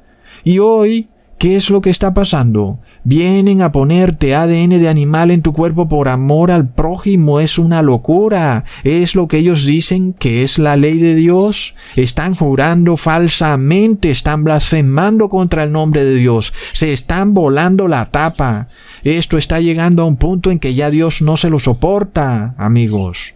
Y 0.43 0.59
hoy 0.59 1.09
¿Qué 1.37 1.57
es 1.57 1.69
lo 1.69 1.81
que 1.81 1.89
está 1.89 2.13
pasando? 2.13 2.79
Vienen 3.03 3.61
a 3.61 3.73
ponerte 3.73 4.33
ADN 4.33 4.69
de 4.69 4.87
animal 4.87 5.31
en 5.31 5.41
tu 5.41 5.51
cuerpo 5.51 5.89
por 5.89 6.07
amor 6.07 6.49
al 6.49 6.69
prójimo. 6.69 7.41
Es 7.41 7.59
una 7.59 7.81
locura. 7.81 8.63
Es 8.83 9.15
lo 9.15 9.27
que 9.27 9.39
ellos 9.39 9.65
dicen 9.65 10.13
que 10.13 10.43
es 10.43 10.57
la 10.57 10.77
ley 10.77 10.97
de 10.97 11.13
Dios. 11.13 11.75
Están 11.97 12.35
jurando 12.35 12.95
falsamente, 12.95 14.11
están 14.11 14.45
blasfemando 14.45 15.27
contra 15.27 15.65
el 15.65 15.73
nombre 15.73 16.05
de 16.05 16.15
Dios. 16.15 16.53
Se 16.71 16.93
están 16.93 17.33
volando 17.33 17.89
la 17.89 18.09
tapa. 18.11 18.69
Esto 19.05 19.37
está 19.37 19.61
llegando 19.61 20.03
a 20.03 20.05
un 20.05 20.17
punto 20.17 20.51
en 20.51 20.59
que 20.59 20.73
ya 20.73 20.89
Dios 20.89 21.21
no 21.21 21.37
se 21.37 21.49
lo 21.49 21.61
soporta, 21.61 22.55
amigos. 22.57 23.33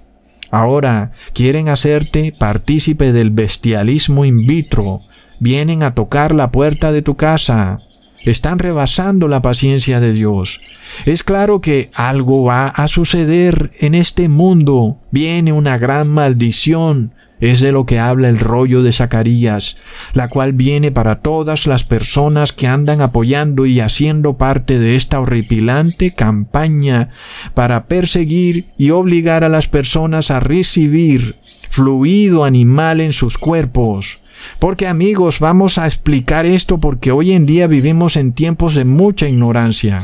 Ahora 0.52 1.14
quieren 1.34 1.70
hacerte 1.70 2.34
partícipe 2.38 3.14
del 3.14 3.30
bestialismo 3.30 4.26
in 4.26 4.46
vitro. 4.46 5.00
Vienen 5.40 5.84
a 5.84 5.96
tocar 5.96 6.36
la 6.36 6.52
puerta 6.52 6.92
de 6.92 7.02
tu 7.02 7.16
casa 7.16 7.80
están 8.26 8.60
rebasando 8.60 9.28
la 9.28 9.42
paciencia 9.42 10.00
de 10.00 10.14
Dios. 10.14 10.60
Es 11.06 11.24
claro 11.24 11.62
que 11.62 11.90
algo 11.96 12.44
va 12.44 12.68
a 12.68 12.88
suceder 12.88 13.72
en 13.80 13.96
este 13.96 14.28
mundo. 14.30 14.98
Viene 15.12 15.54
una 15.54 15.78
gran 15.78 16.10
maldición. 16.10 17.14
Es 17.40 17.62
de 17.62 17.72
lo 17.72 17.86
que 17.86 18.00
habla 18.00 18.30
el 18.30 18.40
rollo 18.40 18.84
de 18.84 18.92
Zacarías, 18.92 19.78
la 20.14 20.28
cual 20.28 20.54
viene 20.54 20.92
para 20.92 21.22
todas 21.22 21.68
las 21.68 21.84
personas 21.84 22.52
que 22.52 22.68
andan 22.68 23.02
apoyando 23.02 23.66
y 23.66 23.80
haciendo 23.80 24.38
parte 24.38 24.78
de 24.78 24.96
esta 24.96 25.20
horripilante 25.20 26.14
campaña 26.14 27.10
para 27.54 27.86
perseguir 27.86 28.66
y 28.78 28.90
obligar 28.92 29.44
a 29.44 29.50
las 29.50 29.68
personas 29.68 30.32
a 30.32 30.40
recibir 30.40 31.38
fluido 31.70 32.44
animal 32.44 33.00
en 33.00 33.14
sus 33.14 33.38
cuerpos 33.38 34.20
porque 34.60 34.88
amigos, 34.88 35.40
vamos 35.40 35.78
a 35.78 35.86
explicar 35.86 36.46
esto 36.46 36.80
porque 36.80 37.12
hoy 37.12 37.32
en 37.32 37.46
día 37.46 37.68
vivimos 37.68 38.16
en 38.16 38.34
tiempos 38.34 38.76
de 38.76 38.86
mucha 38.86 39.28
ignorancia. 39.28 40.02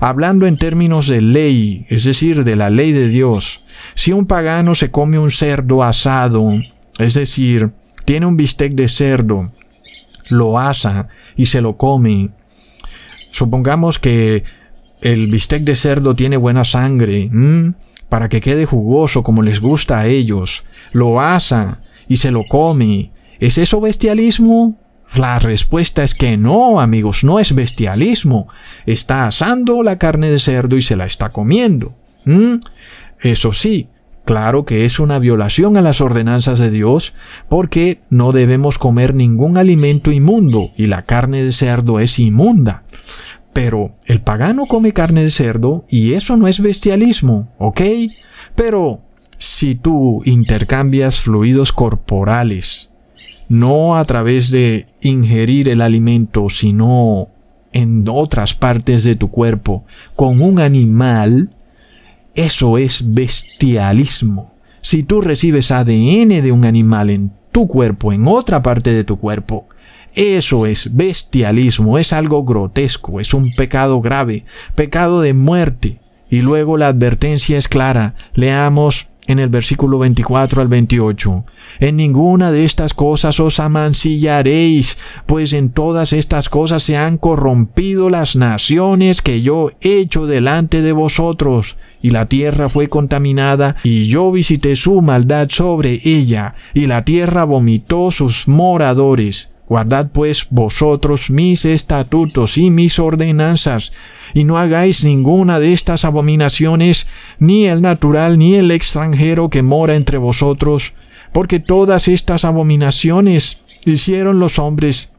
Hablando 0.00 0.46
en 0.46 0.56
términos 0.56 1.08
de 1.08 1.20
ley, 1.20 1.86
es 1.88 2.04
decir, 2.04 2.44
de 2.44 2.56
la 2.56 2.70
ley 2.70 2.92
de 2.92 3.08
Dios, 3.08 3.59
si 4.00 4.14
un 4.14 4.24
pagano 4.24 4.74
se 4.74 4.90
come 4.90 5.18
un 5.18 5.30
cerdo 5.30 5.84
asado, 5.84 6.50
es 6.96 7.12
decir, 7.12 7.72
tiene 8.06 8.24
un 8.24 8.34
bistec 8.34 8.72
de 8.72 8.88
cerdo, 8.88 9.52
lo 10.30 10.58
asa 10.58 11.08
y 11.36 11.44
se 11.44 11.60
lo 11.60 11.76
come, 11.76 12.30
supongamos 13.30 13.98
que 13.98 14.42
el 15.02 15.26
bistec 15.26 15.64
de 15.64 15.76
cerdo 15.76 16.14
tiene 16.14 16.38
buena 16.38 16.64
sangre, 16.64 17.30
para 18.08 18.30
que 18.30 18.40
quede 18.40 18.64
jugoso 18.64 19.22
como 19.22 19.42
les 19.42 19.60
gusta 19.60 19.98
a 19.98 20.06
ellos, 20.06 20.64
lo 20.92 21.20
asa 21.20 21.82
y 22.08 22.16
se 22.16 22.30
lo 22.30 22.44
come. 22.44 23.10
¿Es 23.38 23.58
eso 23.58 23.82
bestialismo? 23.82 24.78
La 25.14 25.38
respuesta 25.40 26.04
es 26.04 26.14
que 26.14 26.38
no, 26.38 26.80
amigos, 26.80 27.22
no 27.22 27.38
es 27.38 27.54
bestialismo. 27.54 28.48
Está 28.86 29.26
asando 29.26 29.82
la 29.82 29.98
carne 29.98 30.30
de 30.30 30.38
cerdo 30.38 30.78
y 30.78 30.82
se 30.82 30.96
la 30.96 31.04
está 31.04 31.28
comiendo. 31.28 31.94
Eso 33.20 33.52
sí, 33.52 33.88
claro 34.24 34.64
que 34.64 34.84
es 34.84 34.98
una 34.98 35.18
violación 35.18 35.76
a 35.76 35.82
las 35.82 36.00
ordenanzas 36.00 36.58
de 36.58 36.70
Dios 36.70 37.14
porque 37.48 38.00
no 38.10 38.32
debemos 38.32 38.78
comer 38.78 39.14
ningún 39.14 39.56
alimento 39.56 40.12
inmundo 40.12 40.70
y 40.76 40.86
la 40.86 41.02
carne 41.02 41.42
de 41.42 41.52
cerdo 41.52 42.00
es 42.00 42.18
inmunda. 42.18 42.84
Pero 43.52 43.96
el 44.06 44.20
pagano 44.20 44.64
come 44.66 44.92
carne 44.92 45.24
de 45.24 45.30
cerdo 45.30 45.84
y 45.88 46.12
eso 46.12 46.36
no 46.36 46.46
es 46.46 46.60
bestialismo, 46.60 47.52
¿ok? 47.58 47.80
Pero 48.54 49.02
si 49.38 49.74
tú 49.74 50.22
intercambias 50.24 51.20
fluidos 51.20 51.72
corporales, 51.72 52.90
no 53.48 53.96
a 53.96 54.04
través 54.04 54.50
de 54.50 54.86
ingerir 55.00 55.68
el 55.68 55.80
alimento, 55.80 56.48
sino 56.48 57.28
en 57.72 58.06
otras 58.08 58.54
partes 58.54 59.02
de 59.02 59.16
tu 59.16 59.30
cuerpo, 59.30 59.84
con 60.14 60.40
un 60.40 60.60
animal, 60.60 61.50
eso 62.34 62.78
es 62.78 63.14
bestialismo. 63.14 64.54
Si 64.82 65.02
tú 65.02 65.20
recibes 65.20 65.70
ADN 65.70 66.28
de 66.42 66.52
un 66.52 66.64
animal 66.64 67.10
en 67.10 67.32
tu 67.52 67.68
cuerpo, 67.68 68.12
en 68.12 68.26
otra 68.26 68.62
parte 68.62 68.92
de 68.92 69.04
tu 69.04 69.18
cuerpo, 69.18 69.66
eso 70.14 70.66
es 70.66 70.94
bestialismo, 70.94 71.98
es 71.98 72.12
algo 72.12 72.44
grotesco, 72.44 73.20
es 73.20 73.34
un 73.34 73.52
pecado 73.54 74.00
grave, 74.00 74.44
pecado 74.74 75.20
de 75.20 75.34
muerte. 75.34 76.00
Y 76.30 76.42
luego 76.42 76.76
la 76.76 76.88
advertencia 76.88 77.58
es 77.58 77.68
clara. 77.68 78.14
Leamos 78.34 79.08
en 79.26 79.38
el 79.38 79.48
versículo 79.48 79.98
24 79.98 80.62
al 80.62 80.68
28. 80.68 81.44
En 81.78 81.96
ninguna 81.96 82.50
de 82.50 82.64
estas 82.64 82.94
cosas 82.94 83.38
os 83.38 83.60
amancillaréis, 83.60 84.98
pues 85.26 85.52
en 85.52 85.70
todas 85.70 86.12
estas 86.12 86.48
cosas 86.48 86.82
se 86.82 86.96
han 86.96 87.16
corrompido 87.16 88.10
las 88.10 88.34
naciones 88.34 89.22
que 89.22 89.42
yo 89.42 89.70
he 89.80 90.00
hecho 90.00 90.26
delante 90.26 90.82
de 90.82 90.92
vosotros, 90.92 91.76
y 92.02 92.10
la 92.10 92.26
tierra 92.26 92.68
fue 92.68 92.88
contaminada, 92.88 93.76
y 93.84 94.06
yo 94.06 94.32
visité 94.32 94.76
su 94.76 95.00
maldad 95.02 95.48
sobre 95.50 96.00
ella, 96.04 96.54
y 96.74 96.86
la 96.86 97.04
tierra 97.04 97.44
vomitó 97.44 98.10
sus 98.10 98.48
moradores. 98.48 99.52
Guardad 99.68 100.10
pues 100.12 100.48
vosotros 100.50 101.30
mis 101.30 101.64
estatutos 101.64 102.58
y 102.58 102.70
mis 102.70 102.98
ordenanzas, 102.98 103.92
y 104.34 104.44
no 104.44 104.58
hagáis 104.58 105.04
ninguna 105.04 105.60
de 105.60 105.72
estas 105.72 106.04
abominaciones, 106.04 107.06
ni 107.38 107.66
el 107.66 107.80
natural 107.80 108.38
ni 108.38 108.56
el 108.56 108.70
extranjero 108.72 109.48
que 109.48 109.62
mora 109.62 109.94
entre 109.94 110.18
vosotros, 110.18 110.94
porque 111.32 111.60
todas 111.60 112.08
estas 112.08 112.44
abominaciones 112.44 113.64
hicieron 113.84 114.40
los 114.40 114.58
hombres 114.58 115.12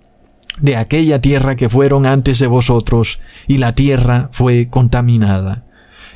de 0.59 0.75
aquella 0.75 1.21
tierra 1.21 1.55
que 1.55 1.69
fueron 1.69 2.05
antes 2.05 2.39
de 2.39 2.47
vosotros, 2.47 3.19
y 3.47 3.57
la 3.57 3.73
tierra 3.73 4.29
fue 4.33 4.67
contaminada. 4.69 5.63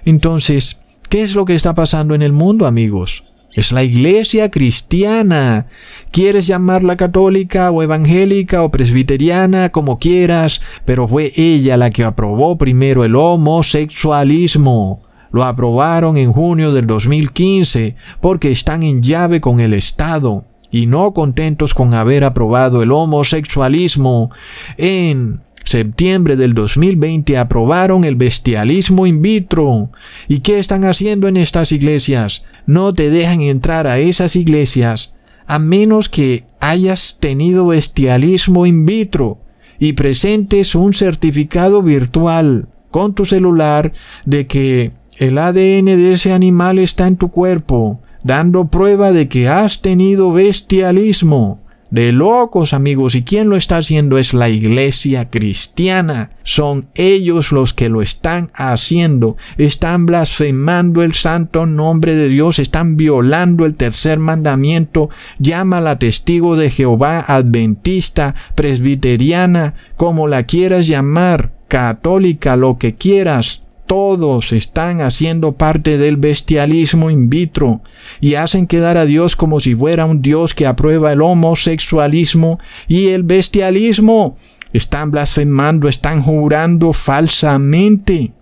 Entonces, 0.05 0.79
¿qué 1.09 1.23
es 1.23 1.35
lo 1.35 1.45
que 1.45 1.55
está 1.55 1.75
pasando 1.75 2.15
en 2.15 2.21
el 2.21 2.31
mundo, 2.31 2.67
amigos? 2.67 3.23
Es 3.55 3.71
la 3.71 3.83
iglesia 3.83 4.51
cristiana. 4.51 5.67
Quieres 6.11 6.45
llamarla 6.45 6.97
católica 6.97 7.71
o 7.71 7.81
evangélica 7.81 8.63
o 8.63 8.69
presbiteriana, 8.69 9.71
como 9.71 9.97
quieras, 9.97 10.61
pero 10.83 11.07
fue 11.07 11.31
ella 11.37 11.77
la 11.77 11.89
que 11.89 12.03
aprobó 12.03 12.57
primero 12.57 13.05
el 13.05 13.15
homosexualismo. 13.15 15.01
Lo 15.31 15.45
aprobaron 15.45 16.17
en 16.17 16.33
junio 16.33 16.73
del 16.73 16.85
2015 16.85 17.95
porque 18.19 18.51
están 18.51 18.83
en 18.83 19.01
llave 19.01 19.39
con 19.39 19.61
el 19.61 19.73
Estado 19.73 20.43
y 20.69 20.87
no 20.87 21.13
contentos 21.13 21.73
con 21.73 21.93
haber 21.93 22.25
aprobado 22.25 22.83
el 22.83 22.91
homosexualismo 22.91 24.31
en 24.77 25.44
septiembre 25.65 26.37
del 26.37 26.53
2020 26.53 27.37
aprobaron 27.37 28.05
el 28.05 28.15
bestialismo 28.15 29.05
in 29.05 29.21
vitro. 29.21 29.89
¿Y 30.27 30.39
qué 30.39 30.59
están 30.59 30.85
haciendo 30.85 31.27
en 31.27 31.37
estas 31.37 31.71
iglesias? 31.71 32.43
No 32.65 32.93
te 32.93 33.09
dejan 33.09 33.41
entrar 33.41 33.87
a 33.87 33.99
esas 33.99 34.35
iglesias 34.35 35.13
a 35.47 35.59
menos 35.59 36.09
que 36.09 36.45
hayas 36.59 37.17
tenido 37.19 37.67
bestialismo 37.67 38.65
in 38.65 38.85
vitro 38.85 39.39
y 39.77 39.93
presentes 39.93 40.75
un 40.75 40.93
certificado 40.93 41.81
virtual 41.81 42.67
con 42.89 43.13
tu 43.13 43.25
celular 43.25 43.91
de 44.25 44.47
que 44.47 44.91
el 45.17 45.37
ADN 45.37 45.85
de 45.85 46.13
ese 46.13 46.33
animal 46.33 46.79
está 46.79 47.07
en 47.07 47.17
tu 47.17 47.29
cuerpo, 47.29 48.01
dando 48.23 48.67
prueba 48.67 49.11
de 49.11 49.27
que 49.27 49.47
has 49.47 49.81
tenido 49.81 50.31
bestialismo 50.31 51.64
de 51.91 52.11
locos 52.11 52.73
amigos 52.73 53.15
y 53.15 53.23
quien 53.23 53.49
lo 53.49 53.55
está 53.55 53.77
haciendo 53.77 54.17
es 54.17 54.33
la 54.33 54.49
iglesia 54.49 55.29
cristiana. 55.29 56.31
Son 56.43 56.87
ellos 56.95 57.51
los 57.51 57.73
que 57.73 57.89
lo 57.89 58.01
están 58.01 58.51
haciendo. 58.53 59.37
Están 59.57 60.05
blasfemando 60.05 61.03
el 61.03 61.13
santo 61.13 61.65
nombre 61.65 62.15
de 62.15 62.29
Dios, 62.29 62.59
están 62.59 62.97
violando 62.97 63.65
el 63.65 63.75
tercer 63.75 64.19
mandamiento. 64.19 65.09
Llama 65.39 65.81
la 65.81 65.99
testigo 65.99 66.55
de 66.55 66.69
Jehová 66.69 67.19
adventista, 67.19 68.35
presbiteriana, 68.55 69.75
como 69.95 70.27
la 70.27 70.43
quieras 70.43 70.87
llamar, 70.87 71.53
católica, 71.67 72.55
lo 72.55 72.77
que 72.77 72.95
quieras 72.95 73.64
todos 73.85 74.51
están 74.51 75.01
haciendo 75.01 75.53
parte 75.53 75.97
del 75.97 76.17
bestialismo 76.17 77.09
in 77.09 77.29
vitro 77.29 77.81
y 78.19 78.35
hacen 78.35 78.67
quedar 78.67 78.97
a 78.97 79.05
Dios 79.05 79.35
como 79.35 79.59
si 79.59 79.75
fuera 79.75 80.05
un 80.05 80.21
Dios 80.21 80.53
que 80.53 80.65
aprueba 80.65 81.11
el 81.11 81.21
homosexualismo 81.21 82.59
y 82.87 83.07
el 83.09 83.23
bestialismo. 83.23 84.37
Están 84.73 85.11
blasfemando, 85.11 85.87
están 85.87 86.21
jurando 86.21 86.93
falsamente. 86.93 88.33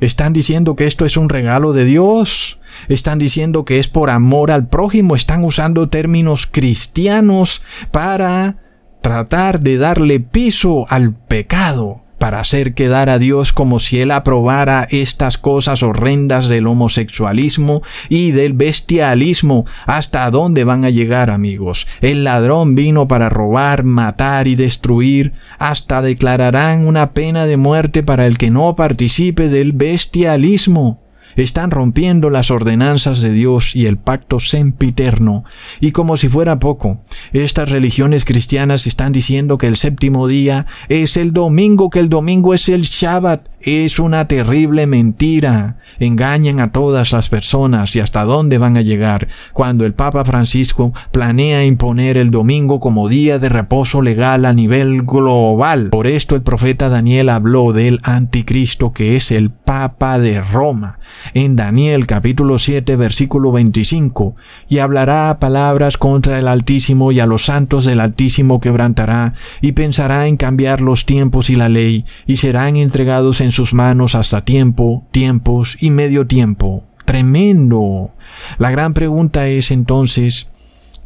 Están 0.00 0.32
diciendo 0.32 0.76
que 0.76 0.86
esto 0.86 1.06
es 1.06 1.16
un 1.16 1.28
regalo 1.28 1.72
de 1.72 1.84
Dios. 1.84 2.60
Están 2.88 3.18
diciendo 3.18 3.64
que 3.64 3.78
es 3.78 3.88
por 3.88 4.10
amor 4.10 4.50
al 4.50 4.68
prójimo. 4.68 5.16
Están 5.16 5.44
usando 5.44 5.88
términos 5.88 6.46
cristianos 6.46 7.62
para 7.90 8.58
tratar 9.00 9.60
de 9.60 9.78
darle 9.78 10.20
piso 10.20 10.86
al 10.88 11.14
pecado 11.14 12.01
para 12.22 12.38
hacer 12.38 12.74
quedar 12.74 13.10
a 13.10 13.18
Dios 13.18 13.52
como 13.52 13.80
si 13.80 14.00
Él 14.00 14.12
aprobara 14.12 14.86
estas 14.92 15.38
cosas 15.38 15.82
horrendas 15.82 16.48
del 16.48 16.68
homosexualismo 16.68 17.82
y 18.08 18.30
del 18.30 18.52
bestialismo. 18.52 19.66
¿Hasta 19.86 20.30
dónde 20.30 20.62
van 20.62 20.84
a 20.84 20.90
llegar, 20.90 21.32
amigos? 21.32 21.88
El 22.00 22.22
ladrón 22.22 22.76
vino 22.76 23.08
para 23.08 23.28
robar, 23.28 23.82
matar 23.82 24.46
y 24.46 24.54
destruir. 24.54 25.32
Hasta 25.58 26.00
declararán 26.00 26.86
una 26.86 27.12
pena 27.12 27.44
de 27.44 27.56
muerte 27.56 28.04
para 28.04 28.28
el 28.28 28.38
que 28.38 28.52
no 28.52 28.76
participe 28.76 29.48
del 29.48 29.72
bestialismo 29.72 31.01
están 31.36 31.70
rompiendo 31.70 32.30
las 32.30 32.50
ordenanzas 32.50 33.20
de 33.20 33.32
Dios 33.32 33.76
y 33.76 33.86
el 33.86 33.98
pacto 33.98 34.40
sempiterno. 34.40 35.44
Y 35.80 35.92
como 35.92 36.16
si 36.16 36.28
fuera 36.28 36.58
poco, 36.58 37.02
estas 37.32 37.70
religiones 37.70 38.24
cristianas 38.24 38.86
están 38.86 39.12
diciendo 39.12 39.58
que 39.58 39.66
el 39.68 39.76
séptimo 39.76 40.26
día 40.28 40.66
es 40.88 41.16
el 41.16 41.32
domingo, 41.32 41.90
que 41.90 42.00
el 42.00 42.08
domingo 42.08 42.54
es 42.54 42.68
el 42.68 42.82
Shabbat. 42.82 43.51
Es 43.64 44.00
una 44.00 44.26
terrible 44.26 44.88
mentira. 44.88 45.76
Engañan 46.00 46.58
a 46.58 46.72
todas 46.72 47.12
las 47.12 47.28
personas 47.28 47.94
y 47.94 48.00
hasta 48.00 48.24
dónde 48.24 48.58
van 48.58 48.76
a 48.76 48.80
llegar 48.82 49.28
cuando 49.52 49.86
el 49.86 49.94
Papa 49.94 50.24
Francisco 50.24 50.92
planea 51.12 51.64
imponer 51.64 52.16
el 52.16 52.32
domingo 52.32 52.80
como 52.80 53.08
día 53.08 53.38
de 53.38 53.48
reposo 53.48 54.02
legal 54.02 54.46
a 54.46 54.52
nivel 54.52 55.02
global. 55.02 55.90
Por 55.90 56.08
esto 56.08 56.34
el 56.34 56.42
profeta 56.42 56.88
Daniel 56.88 57.28
habló 57.28 57.72
del 57.72 58.00
anticristo 58.02 58.92
que 58.92 59.14
es 59.14 59.30
el 59.30 59.50
Papa 59.50 60.18
de 60.18 60.40
Roma 60.40 60.98
en 61.34 61.56
Daniel 61.56 62.06
capítulo 62.06 62.58
7 62.58 62.96
versículo 62.96 63.52
25 63.52 64.34
y 64.68 64.78
hablará 64.78 65.38
palabras 65.40 65.96
contra 65.96 66.38
el 66.38 66.48
Altísimo 66.48 67.12
y 67.12 67.20
a 67.20 67.26
los 67.26 67.44
santos 67.44 67.84
del 67.84 68.00
Altísimo 68.00 68.60
quebrantará 68.60 69.34
y 69.60 69.72
pensará 69.72 70.26
en 70.26 70.36
cambiar 70.36 70.80
los 70.80 71.06
tiempos 71.06 71.50
y 71.50 71.56
la 71.56 71.68
ley 71.68 72.04
y 72.26 72.36
serán 72.36 72.76
entregados 72.76 73.40
en 73.40 73.51
sus 73.52 73.74
manos 73.74 74.14
hasta 74.14 74.44
tiempo, 74.44 75.06
tiempos 75.12 75.76
y 75.80 75.90
medio 75.90 76.26
tiempo. 76.26 76.84
Tremendo. 77.04 78.10
La 78.58 78.70
gran 78.70 78.94
pregunta 78.94 79.46
es 79.48 79.70
entonces, 79.70 80.51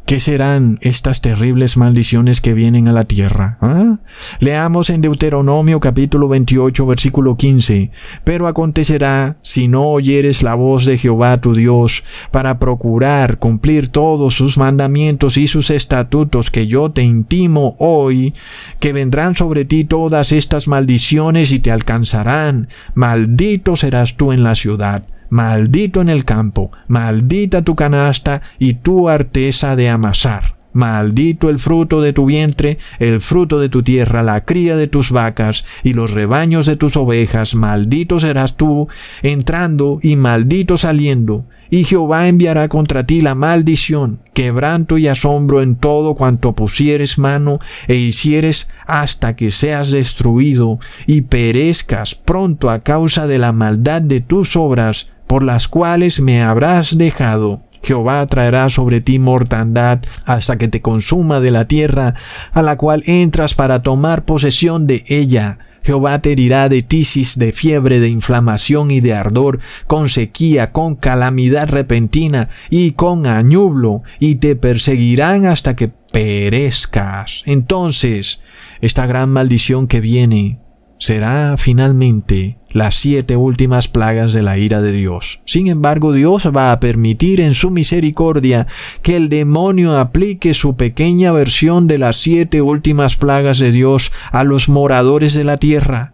¿Qué 0.07 0.21
serán 0.21 0.79
estas 0.81 1.19
terribles 1.19 1.75
maldiciones 1.75 2.39
que 2.39 2.53
vienen 2.53 2.87
a 2.87 2.93
la 2.93 3.03
tierra? 3.03 3.57
¿Ah? 3.59 3.97
Leamos 4.39 4.89
en 4.89 5.01
Deuteronomio 5.01 5.81
capítulo 5.81 6.29
28 6.29 6.85
versículo 6.85 7.35
15. 7.35 7.91
Pero 8.23 8.47
acontecerá, 8.47 9.35
si 9.41 9.67
no 9.67 9.83
oyeres 9.83 10.43
la 10.43 10.55
voz 10.55 10.85
de 10.85 10.97
Jehová 10.97 11.41
tu 11.41 11.53
Dios, 11.53 12.05
para 12.31 12.57
procurar 12.57 13.37
cumplir 13.37 13.89
todos 13.89 14.35
sus 14.35 14.57
mandamientos 14.57 15.35
y 15.35 15.47
sus 15.47 15.69
estatutos 15.71 16.51
que 16.51 16.67
yo 16.67 16.89
te 16.89 17.03
intimo 17.03 17.75
hoy, 17.77 18.33
que 18.79 18.93
vendrán 18.93 19.35
sobre 19.35 19.65
ti 19.65 19.83
todas 19.83 20.31
estas 20.31 20.69
maldiciones 20.69 21.51
y 21.51 21.59
te 21.59 21.69
alcanzarán. 21.69 22.69
Maldito 22.93 23.75
serás 23.75 24.15
tú 24.15 24.31
en 24.31 24.43
la 24.43 24.55
ciudad 24.55 25.03
Maldito 25.29 26.01
en 26.01 26.09
el 26.09 26.25
campo, 26.25 26.71
maldita 26.87 27.61
tu 27.61 27.75
canasta 27.75 28.41
y 28.59 28.75
tu 28.75 29.09
arteza 29.09 29.75
de 29.75 29.89
amasar. 29.89 30.56
Maldito 30.77 31.49
el 31.49 31.57
fruto 31.57 32.01
de 32.01 32.13
tu 32.13 32.27
vientre, 32.27 32.77
el 32.99 33.19
fruto 33.19 33.59
de 33.59 33.67
tu 33.67 33.81
tierra, 33.81 34.21
la 34.21 34.45
cría 34.45 34.77
de 34.77 34.85
tus 34.85 35.09
vacas 35.09 35.65
y 35.83 35.93
los 35.93 36.11
rebaños 36.11 36.67
de 36.67 36.75
tus 36.75 36.95
ovejas. 36.97 37.55
Maldito 37.55 38.19
serás 38.19 38.57
tú 38.57 38.87
entrando 39.23 39.97
y 40.03 40.15
maldito 40.17 40.77
saliendo. 40.77 41.45
Y 41.71 41.83
Jehová 41.83 42.27
enviará 42.27 42.69
contra 42.69 43.07
ti 43.07 43.21
la 43.21 43.33
maldición, 43.33 44.19
quebranto 44.35 44.99
y 44.99 45.07
asombro 45.07 45.63
en 45.63 45.77
todo 45.77 46.13
cuanto 46.13 46.53
pusieres 46.53 47.17
mano 47.17 47.59
e 47.87 47.95
hicieres 47.95 48.69
hasta 48.85 49.35
que 49.35 49.49
seas 49.49 49.89
destruido 49.89 50.79
y 51.07 51.21
perezcas 51.21 52.13
pronto 52.13 52.69
a 52.69 52.81
causa 52.81 53.25
de 53.25 53.39
la 53.39 53.51
maldad 53.51 54.03
de 54.03 54.21
tus 54.21 54.55
obras 54.55 55.09
por 55.25 55.41
las 55.43 55.67
cuales 55.67 56.19
me 56.19 56.43
habrás 56.43 56.97
dejado. 56.99 57.66
Jehová 57.87 58.27
traerá 58.27 58.69
sobre 58.69 58.99
ti 58.99 59.17
mortandad 59.17 60.01
hasta 60.25 60.57
que 60.57 60.67
te 60.67 60.81
consuma 60.81 61.39
de 61.39 61.51
la 61.51 61.63
tierra 61.63 62.15
a 62.51 62.61
la 62.61 62.75
cual 62.75 63.01
entras 63.05 63.55
para 63.55 63.81
tomar 63.81 64.25
posesión 64.25 64.87
de 64.87 65.05
ella. 65.07 65.59
Jehová 65.85 66.19
te 66.19 66.33
herirá 66.33 66.67
de 66.67 66.81
tisis, 66.81 67.39
de 67.39 67.53
fiebre, 67.53 68.01
de 68.01 68.09
inflamación 68.09 68.91
y 68.91 68.99
de 68.99 69.13
ardor, 69.13 69.61
con 69.87 70.09
sequía, 70.09 70.73
con 70.73 70.95
calamidad 70.95 71.69
repentina 71.69 72.49
y 72.69 72.91
con 72.91 73.25
añublo, 73.25 74.03
y 74.19 74.35
te 74.35 74.57
perseguirán 74.57 75.45
hasta 75.45 75.77
que 75.77 75.87
perezcas. 75.87 77.43
Entonces, 77.45 78.41
esta 78.81 79.05
gran 79.05 79.29
maldición 79.29 79.87
que 79.87 80.01
viene 80.01 80.59
será 80.99 81.55
finalmente 81.57 82.57
las 82.71 82.95
siete 82.95 83.37
últimas 83.37 83.87
plagas 83.87 84.33
de 84.33 84.43
la 84.43 84.57
ira 84.57 84.81
de 84.81 84.91
Dios. 84.91 85.39
Sin 85.45 85.67
embargo, 85.67 86.11
Dios 86.11 86.43
va 86.55 86.71
a 86.71 86.79
permitir 86.79 87.41
en 87.41 87.53
su 87.53 87.71
misericordia 87.71 88.67
que 89.01 89.15
el 89.15 89.29
demonio 89.29 89.97
aplique 89.97 90.53
su 90.53 90.75
pequeña 90.75 91.31
versión 91.31 91.87
de 91.87 91.97
las 91.97 92.17
siete 92.17 92.61
últimas 92.61 93.15
plagas 93.15 93.59
de 93.59 93.71
Dios 93.71 94.11
a 94.31 94.43
los 94.43 94.69
moradores 94.69 95.33
de 95.33 95.43
la 95.43 95.57
tierra, 95.57 96.13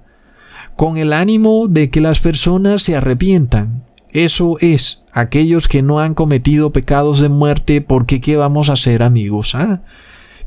con 0.75 0.97
el 0.97 1.13
ánimo 1.13 1.67
de 1.67 1.89
que 1.89 2.01
las 2.01 2.19
personas 2.19 2.83
se 2.83 2.95
arrepientan. 2.95 3.83
Eso 4.11 4.57
es, 4.59 5.03
aquellos 5.11 5.67
que 5.67 5.81
no 5.81 5.99
han 5.99 6.13
cometido 6.13 6.71
pecados 6.71 7.19
de 7.19 7.29
muerte, 7.29 7.81
porque 7.81 8.21
¿qué 8.21 8.37
vamos 8.37 8.69
a 8.69 8.73
hacer 8.73 9.01
amigos? 9.01 9.55
¿Ah? 9.55 9.81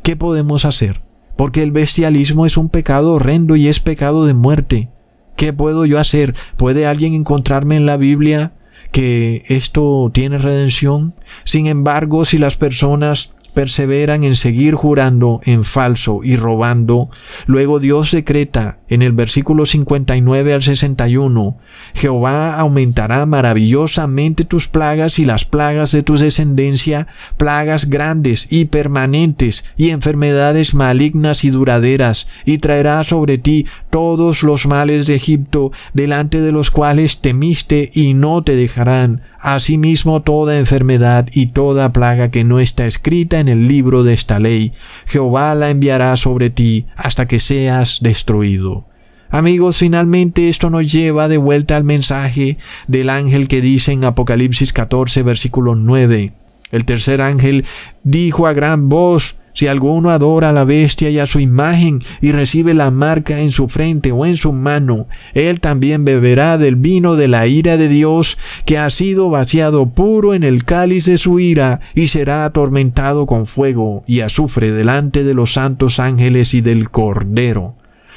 ¿Qué 0.02 0.14
podemos 0.14 0.64
hacer? 0.64 1.05
Porque 1.36 1.62
el 1.62 1.70
bestialismo 1.70 2.46
es 2.46 2.56
un 2.56 2.68
pecado 2.68 3.14
horrendo 3.14 3.56
y 3.56 3.68
es 3.68 3.80
pecado 3.80 4.24
de 4.24 4.34
muerte. 4.34 4.88
¿Qué 5.36 5.52
puedo 5.52 5.84
yo 5.84 5.98
hacer? 5.98 6.34
¿Puede 6.56 6.86
alguien 6.86 7.14
encontrarme 7.14 7.76
en 7.76 7.86
la 7.86 7.98
Biblia 7.98 8.54
que 8.90 9.44
esto 9.48 10.10
tiene 10.12 10.38
redención? 10.38 11.14
Sin 11.44 11.66
embargo, 11.66 12.24
si 12.24 12.38
las 12.38 12.56
personas 12.56 13.34
perseveran 13.56 14.22
en 14.22 14.36
seguir 14.36 14.74
jurando 14.74 15.40
en 15.44 15.64
falso 15.64 16.20
y 16.22 16.36
robando, 16.36 17.08
luego 17.46 17.80
Dios 17.80 18.10
decreta 18.10 18.80
en 18.90 19.00
el 19.00 19.12
versículo 19.12 19.64
59 19.64 20.52
al 20.52 20.62
61, 20.62 21.56
Jehová 21.94 22.58
aumentará 22.58 23.24
maravillosamente 23.24 24.44
tus 24.44 24.68
plagas 24.68 25.18
y 25.18 25.24
las 25.24 25.46
plagas 25.46 25.90
de 25.92 26.02
tu 26.02 26.18
descendencia, 26.18 27.06
plagas 27.38 27.88
grandes 27.88 28.46
y 28.50 28.66
permanentes 28.66 29.64
y 29.78 29.88
enfermedades 29.88 30.74
malignas 30.74 31.42
y 31.42 31.48
duraderas, 31.48 32.28
y 32.44 32.58
traerá 32.58 33.02
sobre 33.04 33.38
ti 33.38 33.64
todos 33.96 34.42
los 34.42 34.66
males 34.66 35.06
de 35.06 35.14
Egipto, 35.14 35.72
delante 35.94 36.42
de 36.42 36.52
los 36.52 36.70
cuales 36.70 37.22
temiste 37.22 37.90
y 37.94 38.12
no 38.12 38.42
te 38.42 38.54
dejarán 38.54 39.22
Asimismo 39.40 40.20
toda 40.20 40.58
enfermedad 40.58 41.28
y 41.32 41.46
toda 41.46 41.94
plaga 41.94 42.30
que 42.30 42.44
no 42.44 42.60
está 42.60 42.86
escrita 42.86 43.40
en 43.40 43.48
el 43.48 43.68
libro 43.68 44.02
de 44.02 44.12
esta 44.12 44.38
ley, 44.38 44.72
Jehová 45.06 45.54
la 45.54 45.70
enviará 45.70 46.14
sobre 46.16 46.50
ti 46.50 46.84
hasta 46.94 47.26
que 47.26 47.40
seas 47.40 48.00
destruido. 48.02 48.84
Amigos, 49.30 49.78
finalmente 49.78 50.50
esto 50.50 50.68
nos 50.68 50.92
lleva 50.92 51.26
de 51.26 51.38
vuelta 51.38 51.78
al 51.78 51.84
mensaje 51.84 52.58
del 52.88 53.08
ángel 53.08 53.48
que 53.48 53.62
dice 53.62 53.92
en 53.92 54.04
Apocalipsis 54.04 54.74
14, 54.74 55.22
versículo 55.22 55.74
9. 55.74 56.34
El 56.70 56.84
tercer 56.84 57.22
ángel 57.22 57.64
dijo 58.04 58.46
a 58.46 58.52
gran 58.52 58.90
voz, 58.90 59.36
si 59.56 59.68
alguno 59.68 60.10
adora 60.10 60.50
a 60.50 60.52
la 60.52 60.64
bestia 60.64 61.08
y 61.08 61.18
a 61.18 61.24
su 61.24 61.40
imagen 61.40 62.02
y 62.20 62.30
recibe 62.30 62.74
la 62.74 62.90
marca 62.90 63.40
en 63.40 63.50
su 63.50 63.68
frente 63.68 64.12
o 64.12 64.26
en 64.26 64.36
su 64.36 64.52
mano, 64.52 65.08
él 65.32 65.60
también 65.60 66.04
beberá 66.04 66.58
del 66.58 66.76
vino 66.76 67.16
de 67.16 67.26
la 67.26 67.46
ira 67.46 67.78
de 67.78 67.88
Dios, 67.88 68.36
que 68.66 68.76
ha 68.76 68.90
sido 68.90 69.30
vaciado 69.30 69.86
puro 69.86 70.34
en 70.34 70.44
el 70.44 70.64
cáliz 70.64 71.06
de 71.06 71.16
su 71.16 71.40
ira, 71.40 71.80
y 71.94 72.08
será 72.08 72.44
atormentado 72.44 73.24
con 73.24 73.46
fuego 73.46 74.04
y 74.06 74.20
azufre 74.20 74.72
delante 74.72 75.24
de 75.24 75.32
los 75.32 75.54
santos 75.54 76.00
ángeles 76.00 76.52
y 76.52 76.60
del 76.60 76.90
Cordero. 76.90 77.76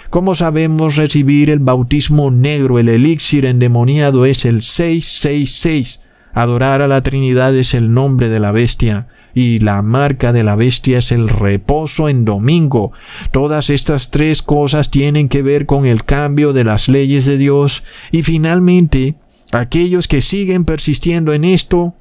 ¿Cómo 0.10 0.36
sabemos 0.36 0.98
recibir 0.98 1.50
el 1.50 1.60
bautismo 1.60 2.32
negro? 2.32 2.80
El 2.80 2.90
elixir 2.90 3.46
endemoniado 3.46 4.26
es 4.26 4.44
el 4.44 4.62
666. 4.62 6.02
Adorar 6.34 6.82
a 6.82 6.90
la 6.90 7.02
Trinidad 7.02 7.56
es 7.56 7.74
el 7.74 7.94
nombre 7.94 8.28
de 8.28 8.42
la 8.42 8.52
bestia 8.52 9.08
y 9.34 9.60
la 9.60 9.82
marca 9.82 10.34
de 10.34 10.44
la 10.44 10.56
bestia 10.56 10.98
es 11.00 11.12
el 11.12 11.30
reposo 11.30 12.10
en 12.10 12.26
domingo. 12.26 12.92
Todas 13.32 13.70
estas 13.70 14.12
tres 14.12 14.42
cosas 14.42 14.92
tienen 14.92 15.30
que 15.30 15.42
ver 15.42 15.66
con 15.66 15.86
el 15.86 16.04
cambio 16.04 16.54
de 16.54 16.64
las 16.64 16.90
leyes 16.90 17.26
de 17.26 17.38
Dios 17.38 17.84
y 18.12 18.24
finalmente 18.24 19.16
aquellos 19.52 20.08
que 20.08 20.22
siguen 20.22 20.66
persistiendo 20.66 21.34
en 21.34 21.44
esto 21.46 21.96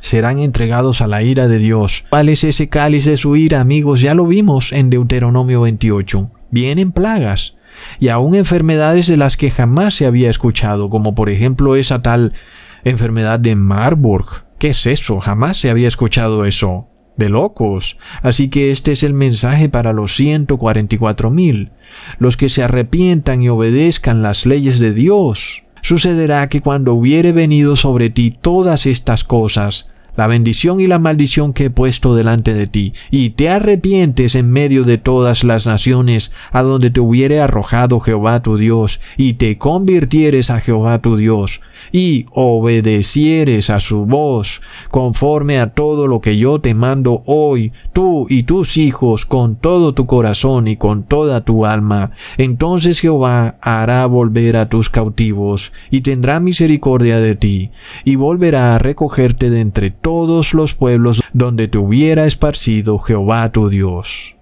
serán 0.00 0.38
entregados 0.38 1.00
a 1.00 1.06
la 1.06 1.22
ira 1.22 1.48
de 1.48 1.58
Dios. 1.58 2.04
¿Cuál 2.10 2.28
es 2.28 2.44
ese 2.44 2.68
cáliz 2.68 3.04
de 3.04 3.16
su 3.16 3.36
ira, 3.36 3.60
amigos? 3.60 4.00
Ya 4.00 4.14
lo 4.14 4.26
vimos 4.26 4.72
en 4.72 4.90
Deuteronomio 4.90 5.62
28. 5.62 6.30
Vienen 6.50 6.92
plagas 6.92 7.56
y 7.98 8.08
aún 8.08 8.34
enfermedades 8.34 9.06
de 9.06 9.16
las 9.16 9.36
que 9.36 9.50
jamás 9.50 9.94
se 9.94 10.06
había 10.06 10.30
escuchado, 10.30 10.90
como 10.90 11.14
por 11.14 11.28
ejemplo 11.28 11.76
esa 11.76 12.02
tal 12.02 12.32
enfermedad 12.84 13.40
de 13.40 13.56
Marburg, 13.56 14.45
¿Qué 14.58 14.68
es 14.68 14.86
eso? 14.86 15.20
Jamás 15.20 15.58
se 15.58 15.70
había 15.70 15.88
escuchado 15.88 16.44
eso. 16.44 16.88
De 17.16 17.30
locos. 17.30 17.96
Así 18.22 18.48
que 18.48 18.70
este 18.70 18.92
es 18.92 19.02
el 19.02 19.14
mensaje 19.14 19.70
para 19.70 19.94
los 19.94 20.14
144 20.16 21.30
mil, 21.30 21.72
los 22.18 22.36
que 22.36 22.50
se 22.50 22.62
arrepientan 22.62 23.42
y 23.42 23.48
obedezcan 23.48 24.22
las 24.22 24.44
leyes 24.44 24.80
de 24.80 24.92
Dios. 24.92 25.62
Sucederá 25.80 26.48
que 26.50 26.60
cuando 26.60 26.92
hubiere 26.92 27.32
venido 27.32 27.76
sobre 27.76 28.10
ti 28.10 28.30
todas 28.30 28.84
estas 28.84 29.24
cosas, 29.24 29.88
la 30.16 30.26
bendición 30.26 30.80
y 30.80 30.86
la 30.86 30.98
maldición 30.98 31.52
que 31.52 31.66
he 31.66 31.70
puesto 31.70 32.14
delante 32.14 32.54
de 32.54 32.66
ti, 32.66 32.92
y 33.10 33.30
te 33.30 33.48
arrepientes 33.48 34.34
en 34.34 34.50
medio 34.50 34.84
de 34.84 34.98
todas 34.98 35.44
las 35.44 35.66
naciones 35.66 36.32
a 36.52 36.62
donde 36.62 36.90
te 36.90 37.00
hubiere 37.00 37.40
arrojado 37.40 38.00
Jehová 38.00 38.42
tu 38.42 38.56
Dios, 38.56 39.00
y 39.16 39.34
te 39.34 39.58
convirtieres 39.58 40.50
a 40.50 40.60
Jehová 40.60 41.00
tu 41.00 41.16
Dios, 41.16 41.60
y 41.92 42.26
obedecieres 42.30 43.70
a 43.70 43.80
su 43.80 44.06
voz, 44.06 44.60
conforme 44.90 45.60
a 45.60 45.74
todo 45.74 46.06
lo 46.06 46.20
que 46.20 46.38
yo 46.38 46.60
te 46.60 46.74
mando 46.74 47.22
hoy, 47.26 47.72
tú 47.92 48.26
y 48.28 48.44
tus 48.44 48.76
hijos, 48.76 49.24
con 49.24 49.56
todo 49.56 49.94
tu 49.94 50.06
corazón 50.06 50.68
y 50.68 50.76
con 50.76 51.04
toda 51.04 51.42
tu 51.42 51.66
alma, 51.66 52.12
entonces 52.38 53.00
Jehová 53.00 53.56
hará 53.60 54.06
volver 54.06 54.56
a 54.56 54.68
tus 54.68 54.90
cautivos, 54.90 55.72
y 55.90 56.00
tendrá 56.00 56.40
misericordia 56.40 57.18
de 57.18 57.34
ti, 57.34 57.70
y 58.04 58.16
volverá 58.16 58.74
a 58.74 58.78
recogerte 58.78 59.50
de 59.50 59.60
entre 59.60 59.90
todos 60.06 60.54
los 60.54 60.76
pueblos 60.76 61.20
donde 61.32 61.66
te 61.66 61.78
hubiera 61.78 62.26
esparcido 62.26 63.00
Jehová 63.00 63.50
tu 63.50 63.68
Dios. 63.68 64.36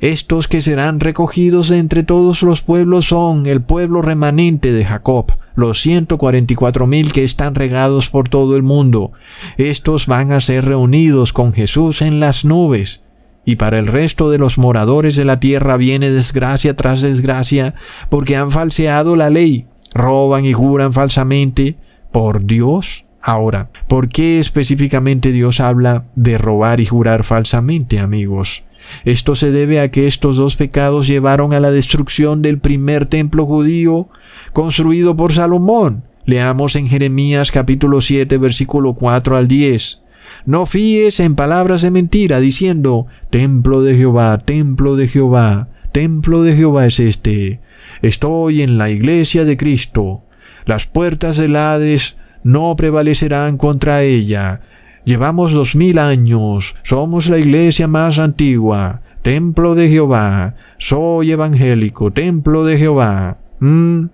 Estos 0.00 0.48
que 0.48 0.62
serán 0.62 1.00
recogidos 1.00 1.68
de 1.68 1.80
entre 1.80 2.02
todos 2.02 2.42
los 2.42 2.62
pueblos 2.62 3.08
son 3.08 3.44
el 3.44 3.60
pueblo 3.60 4.00
remanente 4.00 4.72
de 4.72 4.86
Jacob, 4.86 5.32
los 5.54 5.82
ciento 5.82 6.16
cuatro 6.16 6.86
mil 6.86 7.12
que 7.12 7.24
están 7.24 7.54
regados 7.54 8.08
por 8.08 8.30
todo 8.30 8.56
el 8.56 8.62
mundo. 8.62 9.12
Estos 9.58 10.06
van 10.06 10.32
a 10.32 10.40
ser 10.40 10.64
reunidos 10.64 11.34
con 11.34 11.52
Jesús 11.52 12.00
en 12.00 12.18
las 12.18 12.46
nubes. 12.46 13.02
Y 13.44 13.56
para 13.56 13.78
el 13.78 13.88
resto 13.88 14.30
de 14.30 14.38
los 14.38 14.56
moradores 14.56 15.14
de 15.14 15.26
la 15.26 15.38
tierra 15.40 15.76
viene 15.76 16.10
desgracia 16.10 16.74
tras 16.74 17.02
desgracia, 17.02 17.74
porque 18.08 18.36
han 18.36 18.50
falseado 18.50 19.16
la 19.16 19.28
ley, 19.28 19.66
roban 19.92 20.46
y 20.46 20.54
juran 20.54 20.94
falsamente 20.94 21.76
por 22.10 22.46
Dios 22.46 23.04
Ahora, 23.22 23.70
¿por 23.86 24.08
qué 24.08 24.40
específicamente 24.40 25.30
Dios 25.30 25.60
habla 25.60 26.06
de 26.16 26.38
robar 26.38 26.80
y 26.80 26.86
jurar 26.86 27.22
falsamente, 27.22 28.00
amigos? 28.00 28.64
Esto 29.04 29.36
se 29.36 29.52
debe 29.52 29.80
a 29.80 29.92
que 29.92 30.08
estos 30.08 30.36
dos 30.36 30.56
pecados 30.56 31.06
llevaron 31.06 31.54
a 31.54 31.60
la 31.60 31.70
destrucción 31.70 32.42
del 32.42 32.58
primer 32.58 33.06
templo 33.06 33.46
judío 33.46 34.08
construido 34.52 35.16
por 35.16 35.32
Salomón. 35.32 36.02
Leamos 36.24 36.74
en 36.74 36.88
Jeremías 36.88 37.52
capítulo 37.52 38.00
7 38.00 38.38
versículo 38.38 38.94
4 38.94 39.36
al 39.36 39.46
10. 39.46 40.02
No 40.44 40.66
fíes 40.66 41.20
en 41.20 41.36
palabras 41.36 41.82
de 41.82 41.92
mentira 41.92 42.40
diciendo, 42.40 43.06
Templo 43.30 43.82
de 43.82 43.96
Jehová, 43.96 44.38
templo 44.38 44.96
de 44.96 45.06
Jehová, 45.06 45.68
templo 45.92 46.42
de 46.42 46.56
Jehová 46.56 46.86
es 46.86 46.98
este. 46.98 47.60
Estoy 48.02 48.62
en 48.62 48.78
la 48.78 48.90
iglesia 48.90 49.44
de 49.44 49.56
Cristo. 49.56 50.22
Las 50.64 50.86
puertas 50.86 51.36
del 51.36 51.54
Hades 51.56 52.16
no 52.42 52.74
prevalecerán 52.76 53.56
contra 53.56 54.02
ella. 54.02 54.60
Llevamos 55.04 55.52
dos 55.52 55.74
mil 55.74 55.98
años, 55.98 56.76
somos 56.82 57.28
la 57.28 57.38
iglesia 57.38 57.88
más 57.88 58.18
antigua, 58.18 59.02
templo 59.22 59.74
de 59.74 59.88
Jehová, 59.88 60.54
soy 60.78 61.32
evangélico, 61.32 62.12
templo 62.12 62.64
de 62.64 62.78
Jehová. 62.78 63.38
¿Mm? 63.58 64.06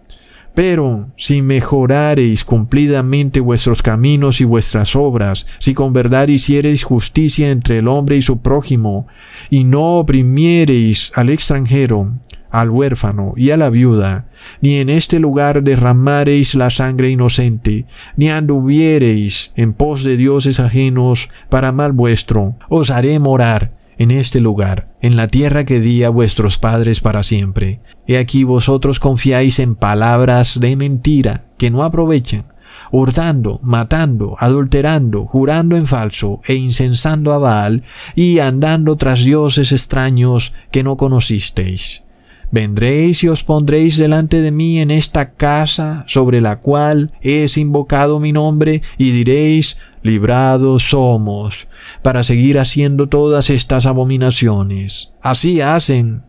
Pero 0.59 1.11
si 1.17 1.41
mejorareis 1.41 2.43
cumplidamente 2.43 3.39
vuestros 3.39 3.81
caminos 3.81 4.41
y 4.41 4.45
vuestras 4.45 4.97
obras, 4.97 5.47
si 5.61 5.73
con 5.73 5.93
verdad 5.93 6.27
hiciereis 6.27 6.83
justicia 6.83 7.51
entre 7.51 7.79
el 7.79 7.87
hombre 7.87 8.17
y 8.17 8.23
su 8.23 8.41
prójimo, 8.41 9.07
y 9.51 9.63
no 9.63 9.99
oprimiereis 9.99 11.13
al 11.15 11.29
extranjero, 11.29 12.13
al 12.51 12.71
huérfano 12.71 13.35
y 13.37 13.51
a 13.51 13.57
la 13.57 13.71
viuda, 13.71 14.29
ni 14.61 14.77
en 14.77 14.91
este 14.91 15.19
lugar 15.19 15.63
derramareis 15.63 16.55
la 16.55 16.71
sangre 16.71 17.11
inocente, 17.11 17.87
ni 18.17 18.31
anduviereis 18.31 19.53
en 19.57 19.73
pos 19.73 20.05
de 20.05 20.17
dioses 20.17 20.61
ajenos 20.61 21.29
para 21.49 21.73
mal 21.73 21.93
vuestro, 21.93 22.57
os 22.69 22.91
haré 22.91 23.19
morar 23.19 23.79
en 23.99 24.13
este 24.13 24.41
lugar, 24.41 24.95
en 25.03 25.17
la 25.17 25.29
tierra 25.29 25.65
que 25.65 25.81
di 25.81 26.05
a 26.05 26.09
vuestros 26.09 26.59
padres 26.59 27.01
para 27.01 27.25
siempre. 27.25 27.81
He 28.07 28.17
aquí 28.17 28.45
vosotros 28.45 29.01
confiáis 29.01 29.59
en 29.59 29.75
palabras 29.75 30.61
de 30.61 30.77
mentira 30.77 31.47
que 31.59 31.71
no 31.71 31.83
aprovechan, 31.83 32.47
hurtando, 32.93 33.61
matando, 33.63 34.37
adulterando, 34.39 35.27
jurando 35.27 35.77
en 35.77 35.87
falso 35.87 36.41
e 36.47 36.55
incensando 36.55 37.33
a 37.33 37.39
Baal 37.39 37.83
y 38.15 38.39
andando 38.39 38.97
tras 38.97 39.25
dioses 39.25 39.73
extraños 39.73 40.55
que 40.71 40.85
no 40.85 40.97
conocisteis. 40.97 42.05
Vendréis 42.51 43.23
y 43.25 43.29
os 43.29 43.45
pondréis 43.45 43.99
delante 43.99 44.41
de 44.41 44.51
mí 44.51 44.79
en 44.79 44.91
esta 44.91 45.33
casa 45.33 46.05
sobre 46.07 46.41
la 46.41 46.61
cual 46.61 47.13
es 47.21 47.59
invocado 47.59 48.21
mi 48.21 48.33
nombre 48.33 48.81
y 48.97 49.11
diréis, 49.11 49.77
librados 50.03 50.91
somos, 50.91 51.69
para 52.01 52.23
seguir 52.23 52.59
haciendo 52.59 53.09
todas 53.09 53.51
estas 53.51 53.85
abominaciones. 53.85 55.13
Así 55.21 55.61
hacen. 55.61 56.23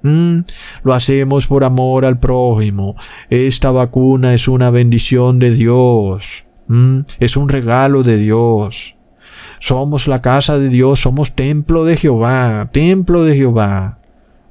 Lo 0.83 0.93
hacemos 0.93 1.47
por 1.47 1.63
amor 1.63 2.03
al 2.03 2.19
prójimo. 2.19 2.95
Esta 3.29 3.71
vacuna 3.71 4.33
es 4.33 4.49
una 4.49 4.71
bendición 4.71 5.39
de 5.39 5.51
Dios. 5.51 6.43
Es 7.19 7.37
un 7.37 7.47
regalo 7.47 8.03
de 8.03 8.17
Dios. 8.17 8.95
Somos 9.59 10.07
la 10.07 10.21
casa 10.21 10.57
de 10.57 10.69
Dios, 10.69 10.99
somos 10.99 11.33
templo 11.33 11.85
de 11.85 11.95
Jehová, 11.95 12.69
templo 12.73 13.23
de 13.23 13.35
Jehová. 13.35 13.99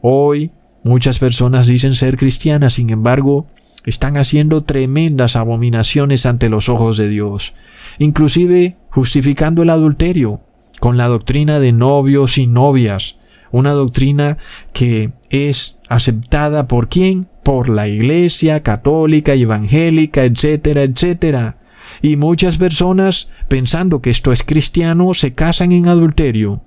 Hoy 0.01 0.53
Muchas 0.89 1.19
personas 1.19 1.67
dicen 1.67 1.95
ser 1.95 2.17
cristianas, 2.17 2.73
sin 2.73 2.89
embargo, 2.89 3.47
están 3.85 4.17
haciendo 4.17 4.65
tremendas 4.65 5.37
abominaciones 5.37 6.25
ante 6.25 6.49
los 6.49 6.71
ojos 6.71 6.97
de 6.97 7.11
Dios, 7.11 7.53
inclusive 7.99 8.79
justificando 8.89 9.63
el 9.63 9.69
adulterio 9.69 10.41
con 10.81 10.97
la 10.97 11.07
doctrina 11.07 11.61
de 11.61 11.73
novios 11.73 12.39
y 12.39 12.47
novias, 12.47 13.19
una 13.51 13.73
doctrina 13.73 14.39
que 14.73 15.13
es 15.29 15.79
aceptada 15.91 16.69
por 16.69 16.89
quién? 16.89 17.29
Por 17.43 17.69
la 17.69 17.87
iglesia 17.87 18.63
católica 18.63 19.35
evangélica, 19.35 20.25
etcétera, 20.25 20.85
etcétera. 20.85 21.59
Y 22.01 22.17
muchas 22.17 22.57
personas, 22.57 23.31
pensando 23.47 24.01
que 24.01 24.09
esto 24.09 24.33
es 24.33 24.43
cristiano, 24.43 25.13
se 25.13 25.35
casan 25.35 25.73
en 25.73 25.87
adulterio, 25.87 26.63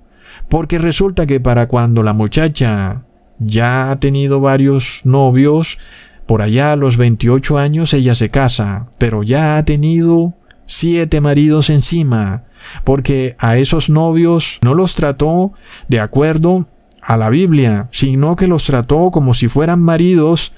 porque 0.48 0.78
resulta 0.78 1.26
que 1.26 1.40
para 1.40 1.66
cuando 1.66 2.04
la 2.04 2.12
muchacha 2.12 3.02
ya 3.44 3.90
ha 3.90 3.98
tenido 3.98 4.40
varios 4.40 5.02
novios, 5.04 5.78
por 6.26 6.42
allá 6.42 6.72
a 6.72 6.76
los 6.76 6.96
28 6.96 7.58
años 7.58 7.92
ella 7.94 8.14
se 8.14 8.30
casa, 8.30 8.88
pero 8.98 9.22
ya 9.22 9.56
ha 9.56 9.64
tenido 9.64 10.34
siete 10.66 11.20
maridos 11.20 11.70
encima, 11.70 12.44
porque 12.84 13.36
a 13.38 13.56
esos 13.56 13.90
novios 13.90 14.58
no 14.62 14.74
los 14.74 14.94
trató 14.94 15.52
de 15.88 16.00
acuerdo 16.00 16.66
a 17.02 17.16
la 17.16 17.28
Biblia, 17.28 17.88
sino 17.90 18.36
que 18.36 18.46
los 18.46 18.64
trató 18.64 19.10
como 19.10 19.34
si 19.34 19.48
fueran 19.48 19.80
maridos, 19.80 20.52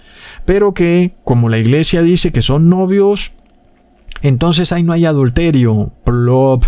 pero 0.45 0.75
que, 0.75 1.15
como 1.25 1.49
la 1.49 1.59
iglesia 1.59 2.03
dice 2.03 2.33
que 2.33 2.43
son 2.43 2.69
novios, 2.69 3.33
entonces 4.23 4.73
ahí 4.73 4.83
no 4.83 4.93
hay 4.93 5.05
adulterio. 5.05 5.93
Plop. 6.05 6.65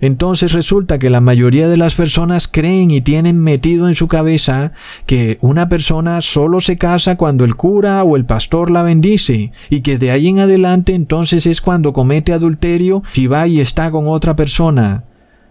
Entonces 0.00 0.52
resulta 0.52 0.98
que 0.98 1.10
la 1.10 1.20
mayoría 1.20 1.68
de 1.68 1.76
las 1.76 1.94
personas 1.94 2.48
creen 2.48 2.90
y 2.90 3.00
tienen 3.00 3.38
metido 3.38 3.88
en 3.88 3.94
su 3.94 4.08
cabeza 4.08 4.72
que 5.06 5.38
una 5.40 5.68
persona 5.68 6.20
solo 6.22 6.60
se 6.60 6.76
casa 6.76 7.16
cuando 7.16 7.44
el 7.44 7.56
cura 7.56 8.02
o 8.04 8.16
el 8.16 8.26
pastor 8.26 8.70
la 8.70 8.82
bendice 8.82 9.52
y 9.70 9.80
que 9.80 9.98
de 9.98 10.10
ahí 10.10 10.28
en 10.28 10.40
adelante 10.40 10.94
entonces 10.94 11.46
es 11.46 11.60
cuando 11.60 11.92
comete 11.92 12.32
adulterio 12.32 13.02
si 13.12 13.26
va 13.26 13.46
y 13.46 13.60
está 13.60 13.90
con 13.90 14.08
otra 14.08 14.36
persona. 14.36 15.04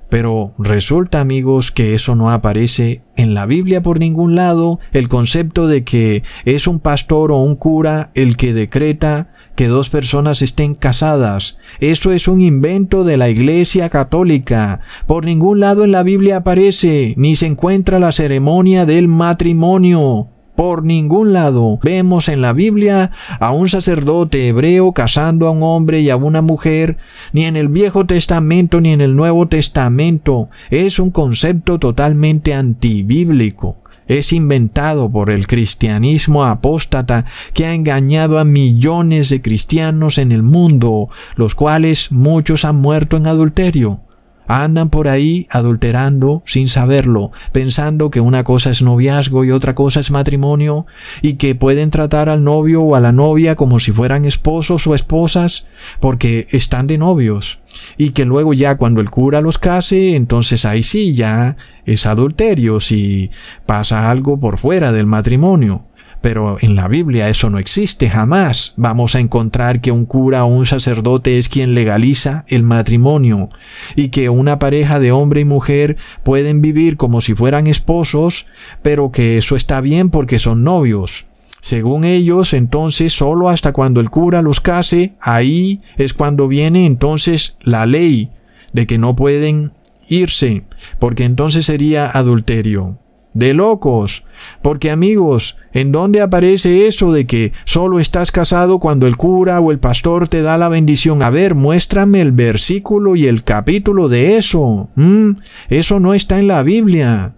Pero 0.09 0.53
resulta 0.59 1.19
amigos 1.19 1.71
que 1.71 1.95
eso 1.95 2.15
no 2.15 2.31
aparece 2.31 3.01
en 3.17 3.33
la 3.33 3.45
Biblia 3.45 3.81
por 3.81 3.99
ningún 3.99 4.35
lado, 4.35 4.79
el 4.93 5.07
concepto 5.07 5.67
de 5.67 5.83
que 5.83 6.23
es 6.45 6.67
un 6.67 6.79
pastor 6.79 7.31
o 7.31 7.37
un 7.37 7.55
cura 7.55 8.11
el 8.13 8.37
que 8.37 8.53
decreta 8.53 9.29
que 9.55 9.67
dos 9.67 9.89
personas 9.89 10.41
estén 10.41 10.75
casadas. 10.75 11.57
Eso 11.79 12.11
es 12.11 12.27
un 12.27 12.41
invento 12.41 13.03
de 13.03 13.17
la 13.17 13.29
Iglesia 13.29 13.89
Católica. 13.89 14.81
Por 15.07 15.25
ningún 15.25 15.59
lado 15.59 15.83
en 15.83 15.91
la 15.91 16.03
Biblia 16.03 16.37
aparece, 16.37 17.13
ni 17.17 17.35
se 17.35 17.47
encuentra 17.47 17.99
la 17.99 18.11
ceremonia 18.11 18.85
del 18.85 19.07
matrimonio. 19.07 20.27
Por 20.55 20.85
ningún 20.85 21.33
lado 21.33 21.79
vemos 21.83 22.29
en 22.29 22.39
la 22.39 22.53
Biblia 22.53 23.11
a 23.41 23.51
un 23.51 23.67
sacerdote 23.67 24.47
hebreo 24.47 24.93
casando 24.93 25.47
a 25.47 25.51
un 25.51 25.63
hombre 25.63 25.99
y 25.99 26.09
a 26.09 26.15
una 26.15 26.41
mujer, 26.41 26.97
ni 27.33 27.43
en 27.43 27.57
el 27.57 27.67
Viejo 27.67 28.05
Testamento 28.05 28.79
ni 28.79 28.93
en 28.93 29.01
el 29.01 29.17
Nuevo 29.17 29.47
Testamento. 29.47 30.49
Es 30.69 30.97
un 30.97 31.11
concepto 31.11 31.77
totalmente 31.77 32.53
antibíblico 32.53 33.83
es 34.07 34.33
inventado 34.33 35.11
por 35.11 35.29
el 35.29 35.47
cristianismo 35.47 36.45
apóstata 36.45 37.25
que 37.53 37.65
ha 37.65 37.73
engañado 37.73 38.39
a 38.39 38.45
millones 38.45 39.29
de 39.29 39.41
cristianos 39.41 40.17
en 40.17 40.31
el 40.31 40.43
mundo, 40.43 41.09
los 41.35 41.55
cuales 41.55 42.11
muchos 42.11 42.65
han 42.65 42.77
muerto 42.77 43.17
en 43.17 43.27
adulterio. 43.27 44.01
Andan 44.47 44.89
por 44.89 45.07
ahí 45.07 45.47
adulterando 45.49 46.43
sin 46.45 46.69
saberlo, 46.69 47.31
pensando 47.51 48.11
que 48.11 48.21
una 48.21 48.43
cosa 48.43 48.69
es 48.69 48.83
noviazgo 48.83 49.43
y 49.43 49.49
otra 49.49 49.73
cosa 49.73 49.99
es 50.01 50.11
matrimonio, 50.11 50.85
y 51.23 51.33
que 51.33 51.55
pueden 51.55 51.89
tratar 51.89 52.29
al 52.29 52.43
novio 52.43 52.83
o 52.83 52.95
a 52.95 52.99
la 52.99 53.11
novia 53.11 53.55
como 53.55 53.79
si 53.79 53.91
fueran 53.91 54.23
esposos 54.25 54.85
o 54.85 54.93
esposas, 54.93 55.67
porque 55.99 56.45
están 56.51 56.85
de 56.85 56.99
novios, 56.99 57.59
y 57.97 58.11
que 58.11 58.25
luego 58.25 58.53
ya 58.53 58.77
cuando 58.77 59.01
el 59.01 59.09
cura 59.09 59.41
los 59.41 59.57
case, 59.57 60.15
entonces 60.15 60.65
ahí 60.65 60.83
sí 60.83 61.13
ya 61.13 61.57
es 61.85 62.05
adulterio 62.05 62.79
si 62.79 63.31
pasa 63.65 64.09
algo 64.09 64.39
por 64.39 64.57
fuera 64.57 64.91
del 64.91 65.05
matrimonio. 65.05 65.85
Pero 66.21 66.57
en 66.59 66.75
la 66.75 66.87
Biblia 66.87 67.29
eso 67.29 67.51
no 67.51 67.59
existe 67.59 68.09
jamás. 68.09 68.73
Vamos 68.77 69.13
a 69.13 69.19
encontrar 69.19 69.79
que 69.79 69.91
un 69.91 70.05
cura 70.05 70.43
o 70.43 70.47
un 70.47 70.65
sacerdote 70.65 71.37
es 71.37 71.49
quien 71.49 71.75
legaliza 71.75 72.45
el 72.47 72.63
matrimonio 72.63 73.49
y 73.95 74.09
que 74.09 74.29
una 74.29 74.57
pareja 74.57 74.99
de 74.99 75.11
hombre 75.11 75.41
y 75.41 75.45
mujer 75.45 75.97
pueden 76.23 76.61
vivir 76.61 76.97
como 76.97 77.21
si 77.21 77.35
fueran 77.35 77.67
esposos, 77.67 78.47
pero 78.81 79.11
que 79.11 79.37
eso 79.37 79.55
está 79.55 79.81
bien 79.81 80.09
porque 80.09 80.39
son 80.39 80.63
novios. 80.63 81.25
Según 81.65 82.03
ellos, 82.03 82.53
entonces 82.53 83.11
solo 83.11 83.49
hasta 83.49 83.73
cuando 83.73 83.99
el 83.99 84.11
cura 84.11 84.43
los 84.43 84.61
case, 84.61 85.15
ahí 85.19 85.81
es 85.97 86.13
cuando 86.13 86.47
viene 86.47 86.85
entonces 86.85 87.57
la 87.63 87.87
ley 87.87 88.29
de 88.71 88.85
que 88.85 88.99
no 88.99 89.15
pueden 89.15 89.71
irse, 90.07 90.61
porque 90.99 91.23
entonces 91.23 91.65
sería 91.65 92.05
adulterio 92.05 92.99
de 93.33 93.55
locos. 93.55 94.25
Porque 94.61 94.91
amigos, 94.91 95.57
¿en 95.73 95.91
dónde 95.91 96.21
aparece 96.21 96.85
eso 96.85 97.11
de 97.11 97.25
que 97.25 97.51
solo 97.63 97.99
estás 97.99 98.31
casado 98.31 98.77
cuando 98.77 99.07
el 99.07 99.17
cura 99.17 99.59
o 99.59 99.71
el 99.71 99.79
pastor 99.79 100.27
te 100.27 100.43
da 100.43 100.59
la 100.59 100.69
bendición? 100.69 101.23
A 101.23 101.31
ver, 101.31 101.55
muéstrame 101.55 102.21
el 102.21 102.31
versículo 102.31 103.15
y 103.15 103.25
el 103.25 103.43
capítulo 103.43 104.07
de 104.07 104.37
eso. 104.37 104.89
¿Mm? 104.93 105.31
Eso 105.69 105.99
no 105.99 106.13
está 106.13 106.37
en 106.37 106.47
la 106.47 106.61
Biblia. 106.61 107.33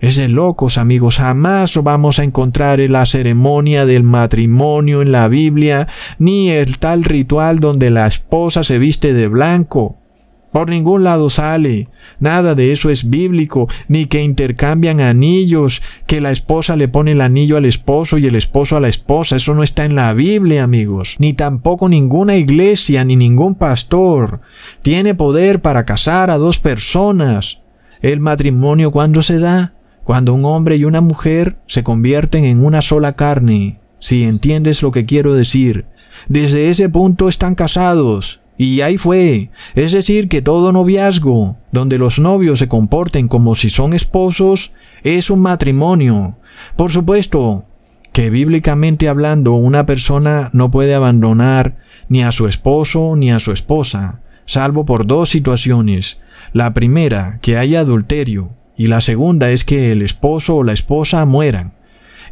Es 0.00 0.16
de 0.16 0.28
locos, 0.28 0.78
amigos. 0.78 1.18
Jamás 1.18 1.76
vamos 1.76 2.18
a 2.18 2.24
encontrar 2.24 2.80
en 2.80 2.92
la 2.92 3.04
ceremonia 3.04 3.84
del 3.84 4.02
matrimonio 4.02 5.02
en 5.02 5.12
la 5.12 5.28
Biblia, 5.28 5.88
ni 6.18 6.48
el 6.48 6.78
tal 6.78 7.04
ritual 7.04 7.60
donde 7.60 7.90
la 7.90 8.06
esposa 8.06 8.62
se 8.62 8.78
viste 8.78 9.12
de 9.12 9.28
blanco. 9.28 9.98
Por 10.52 10.70
ningún 10.70 11.04
lado 11.04 11.28
sale. 11.28 11.88
Nada 12.18 12.54
de 12.54 12.72
eso 12.72 12.88
es 12.88 13.10
bíblico, 13.10 13.68
ni 13.88 14.06
que 14.06 14.22
intercambian 14.22 15.00
anillos, 15.00 15.82
que 16.06 16.22
la 16.22 16.32
esposa 16.32 16.76
le 16.76 16.88
pone 16.88 17.12
el 17.12 17.20
anillo 17.20 17.58
al 17.58 17.66
esposo 17.66 18.16
y 18.16 18.26
el 18.26 18.34
esposo 18.34 18.78
a 18.78 18.80
la 18.80 18.88
esposa. 18.88 19.36
Eso 19.36 19.52
no 19.54 19.62
está 19.62 19.84
en 19.84 19.94
la 19.94 20.14
Biblia, 20.14 20.64
amigos. 20.64 21.16
Ni 21.18 21.34
tampoco 21.34 21.90
ninguna 21.90 22.36
iglesia, 22.36 23.04
ni 23.04 23.16
ningún 23.16 23.54
pastor 23.54 24.40
tiene 24.82 25.14
poder 25.14 25.60
para 25.60 25.84
casar 25.84 26.30
a 26.30 26.38
dos 26.38 26.58
personas. 26.58 27.60
El 28.00 28.18
matrimonio 28.20 28.90
cuando 28.90 29.22
se 29.22 29.38
da, 29.38 29.74
cuando 30.10 30.34
un 30.34 30.44
hombre 30.44 30.74
y 30.74 30.84
una 30.84 31.00
mujer 31.00 31.58
se 31.68 31.84
convierten 31.84 32.42
en 32.42 32.64
una 32.64 32.82
sola 32.82 33.12
carne. 33.12 33.78
Si 34.00 34.24
entiendes 34.24 34.82
lo 34.82 34.90
que 34.90 35.06
quiero 35.06 35.34
decir. 35.34 35.86
Desde 36.26 36.68
ese 36.68 36.88
punto 36.88 37.28
están 37.28 37.54
casados. 37.54 38.40
Y 38.58 38.80
ahí 38.80 38.98
fue. 38.98 39.52
Es 39.76 39.92
decir, 39.92 40.28
que 40.28 40.42
todo 40.42 40.72
noviazgo, 40.72 41.58
donde 41.70 41.96
los 41.96 42.18
novios 42.18 42.58
se 42.58 42.66
comporten 42.66 43.28
como 43.28 43.54
si 43.54 43.70
son 43.70 43.92
esposos, 43.92 44.72
es 45.04 45.30
un 45.30 45.42
matrimonio. 45.42 46.38
Por 46.74 46.90
supuesto, 46.90 47.66
que 48.12 48.30
bíblicamente 48.30 49.08
hablando 49.08 49.52
una 49.52 49.86
persona 49.86 50.50
no 50.52 50.72
puede 50.72 50.92
abandonar 50.92 51.76
ni 52.08 52.24
a 52.24 52.32
su 52.32 52.48
esposo 52.48 53.14
ni 53.14 53.30
a 53.30 53.38
su 53.38 53.52
esposa, 53.52 54.22
salvo 54.44 54.84
por 54.84 55.06
dos 55.06 55.28
situaciones. 55.28 56.20
La 56.52 56.74
primera, 56.74 57.38
que 57.40 57.56
haya 57.56 57.78
adulterio, 57.78 58.56
y 58.80 58.86
la 58.86 59.02
segunda 59.02 59.50
es 59.50 59.66
que 59.66 59.92
el 59.92 60.00
esposo 60.00 60.56
o 60.56 60.64
la 60.64 60.72
esposa 60.72 61.26
mueran. 61.26 61.74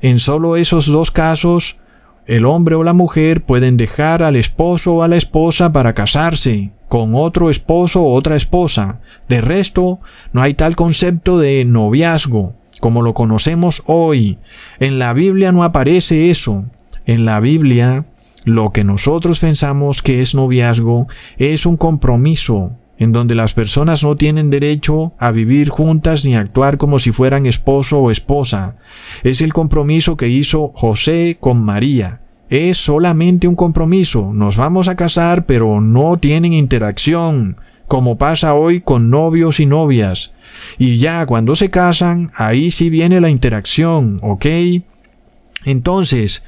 En 0.00 0.18
solo 0.18 0.56
esos 0.56 0.86
dos 0.86 1.10
casos, 1.10 1.76
el 2.24 2.46
hombre 2.46 2.74
o 2.74 2.84
la 2.84 2.94
mujer 2.94 3.44
pueden 3.44 3.76
dejar 3.76 4.22
al 4.22 4.34
esposo 4.34 4.94
o 4.94 5.02
a 5.02 5.08
la 5.08 5.16
esposa 5.16 5.74
para 5.74 5.92
casarse 5.92 6.70
con 6.88 7.14
otro 7.14 7.50
esposo 7.50 8.00
o 8.00 8.14
otra 8.14 8.34
esposa. 8.34 8.98
De 9.28 9.42
resto, 9.42 10.00
no 10.32 10.40
hay 10.40 10.54
tal 10.54 10.74
concepto 10.74 11.38
de 11.38 11.66
noviazgo 11.66 12.54
como 12.80 13.02
lo 13.02 13.12
conocemos 13.12 13.82
hoy. 13.84 14.38
En 14.80 14.98
la 14.98 15.12
Biblia 15.12 15.52
no 15.52 15.64
aparece 15.64 16.30
eso. 16.30 16.64
En 17.04 17.26
la 17.26 17.40
Biblia, 17.40 18.06
lo 18.44 18.70
que 18.70 18.84
nosotros 18.84 19.40
pensamos 19.40 20.00
que 20.00 20.22
es 20.22 20.34
noviazgo 20.34 21.08
es 21.36 21.66
un 21.66 21.76
compromiso, 21.76 22.72
en 22.98 23.12
donde 23.12 23.34
las 23.34 23.54
personas 23.54 24.02
no 24.02 24.16
tienen 24.16 24.50
derecho 24.50 25.12
a 25.18 25.30
vivir 25.30 25.68
juntas 25.68 26.24
ni 26.24 26.34
actuar 26.34 26.78
como 26.78 26.98
si 26.98 27.12
fueran 27.12 27.46
esposo 27.46 28.00
o 28.00 28.10
esposa. 28.10 28.76
Es 29.22 29.40
el 29.40 29.52
compromiso 29.52 30.16
que 30.16 30.28
hizo 30.28 30.72
José 30.74 31.36
con 31.40 31.64
María. 31.64 32.20
Es 32.50 32.78
solamente 32.78 33.46
un 33.46 33.54
compromiso. 33.54 34.32
Nos 34.32 34.56
vamos 34.56 34.88
a 34.88 34.96
casar, 34.96 35.46
pero 35.46 35.80
no 35.80 36.16
tienen 36.16 36.52
interacción, 36.52 37.56
como 37.86 38.18
pasa 38.18 38.54
hoy 38.54 38.80
con 38.80 39.10
novios 39.10 39.60
y 39.60 39.66
novias. 39.66 40.34
Y 40.78 40.96
ya 40.96 41.24
cuando 41.26 41.54
se 41.54 41.70
casan, 41.70 42.32
ahí 42.34 42.70
sí 42.70 42.90
viene 42.90 43.20
la 43.20 43.30
interacción, 43.30 44.18
¿ok? 44.22 44.46
Entonces, 45.64 46.44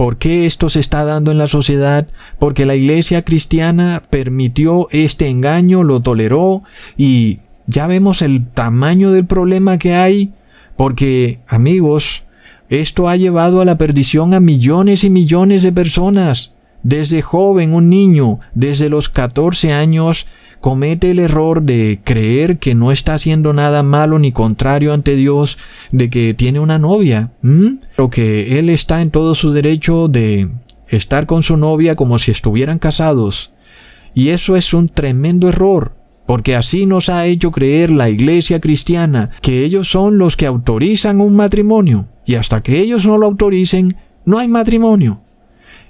¿Por 0.00 0.16
qué 0.16 0.46
esto 0.46 0.70
se 0.70 0.80
está 0.80 1.04
dando 1.04 1.30
en 1.30 1.36
la 1.36 1.46
sociedad? 1.46 2.08
Porque 2.38 2.64
la 2.64 2.74
iglesia 2.74 3.22
cristiana 3.22 4.02
permitió 4.08 4.88
este 4.92 5.28
engaño, 5.28 5.82
lo 5.82 6.00
toleró 6.00 6.62
y 6.96 7.40
ya 7.66 7.86
vemos 7.86 8.22
el 8.22 8.48
tamaño 8.48 9.12
del 9.12 9.26
problema 9.26 9.76
que 9.76 9.94
hay. 9.94 10.32
Porque, 10.74 11.40
amigos, 11.48 12.22
esto 12.70 13.10
ha 13.10 13.16
llevado 13.16 13.60
a 13.60 13.66
la 13.66 13.76
perdición 13.76 14.32
a 14.32 14.40
millones 14.40 15.04
y 15.04 15.10
millones 15.10 15.62
de 15.62 15.70
personas. 15.70 16.54
Desde 16.82 17.20
joven, 17.20 17.74
un 17.74 17.90
niño, 17.90 18.40
desde 18.54 18.88
los 18.88 19.10
14 19.10 19.74
años, 19.74 20.28
comete 20.60 21.10
el 21.10 21.18
error 21.18 21.62
de 21.62 22.00
creer 22.04 22.58
que 22.58 22.74
no 22.74 22.92
está 22.92 23.14
haciendo 23.14 23.52
nada 23.52 23.82
malo 23.82 24.18
ni 24.18 24.32
contrario 24.32 24.92
ante 24.92 25.16
Dios, 25.16 25.58
de 25.90 26.10
que 26.10 26.34
tiene 26.34 26.60
una 26.60 26.78
novia, 26.78 27.32
o 27.96 28.10
que 28.10 28.58
él 28.58 28.68
está 28.68 29.00
en 29.00 29.10
todo 29.10 29.34
su 29.34 29.52
derecho 29.52 30.08
de 30.08 30.48
estar 30.88 31.26
con 31.26 31.42
su 31.42 31.56
novia 31.56 31.96
como 31.96 32.18
si 32.18 32.30
estuvieran 32.30 32.78
casados. 32.78 33.52
Y 34.14 34.28
eso 34.28 34.56
es 34.56 34.74
un 34.74 34.88
tremendo 34.88 35.48
error, 35.48 35.96
porque 36.26 36.56
así 36.56 36.86
nos 36.86 37.08
ha 37.08 37.26
hecho 37.26 37.50
creer 37.50 37.90
la 37.90 38.10
iglesia 38.10 38.60
cristiana 38.60 39.30
que 39.40 39.64
ellos 39.64 39.90
son 39.90 40.18
los 40.18 40.36
que 40.36 40.46
autorizan 40.46 41.20
un 41.20 41.36
matrimonio, 41.36 42.06
y 42.26 42.34
hasta 42.34 42.62
que 42.62 42.80
ellos 42.80 43.06
no 43.06 43.18
lo 43.18 43.26
autoricen, 43.26 43.96
no 44.24 44.38
hay 44.38 44.48
matrimonio. 44.48 45.22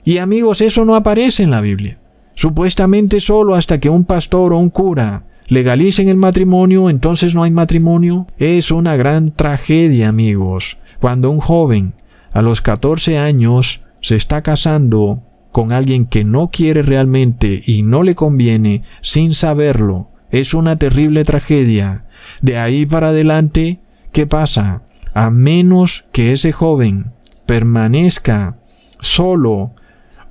Y 0.05 0.19
amigos, 0.19 0.61
eso 0.61 0.85
no 0.85 0.95
aparece 0.95 1.43
en 1.43 1.51
la 1.51 1.61
Biblia. 1.61 2.00
Supuestamente 2.41 3.21
solo 3.21 3.55
hasta 3.55 3.81
que 3.81 3.91
un 3.91 4.07
pastor 4.07 4.55
o 4.55 4.59
un 4.59 4.71
cura 4.71 5.25
legalicen 5.49 6.09
el 6.09 6.17
matrimonio, 6.17 6.89
entonces 6.89 7.35
no 7.35 7.43
hay 7.43 7.51
matrimonio. 7.51 8.29
Es 8.39 8.71
una 8.71 8.97
gran 8.97 9.33
tragedia, 9.33 10.09
amigos, 10.09 10.79
cuando 11.03 11.31
un 11.31 11.39
joven 11.39 11.93
a 12.33 12.41
los 12.41 12.63
14 12.63 13.19
años 13.19 13.83
se 14.01 14.17
está 14.17 14.41
casando 14.41 15.23
con 15.53 15.71
alguien 15.71 16.07
que 16.07 16.25
no 16.25 16.49
quiere 16.49 16.81
realmente 16.81 17.63
y 17.67 17.83
no 17.83 18.03
le 18.03 18.15
conviene 18.15 18.85
sin 19.03 19.35
saberlo. 19.35 20.09
Es 20.31 20.55
una 20.55 20.77
terrible 20.77 21.25
tragedia. 21.25 22.07
De 22.41 22.57
ahí 22.57 22.87
para 22.87 23.09
adelante, 23.09 23.81
¿qué 24.13 24.27
pasa? 24.27 24.81
A 25.13 25.29
menos 25.31 26.07
que 26.11 26.33
ese 26.33 26.53
joven 26.53 27.13
permanezca 27.45 28.55
solo 28.99 29.75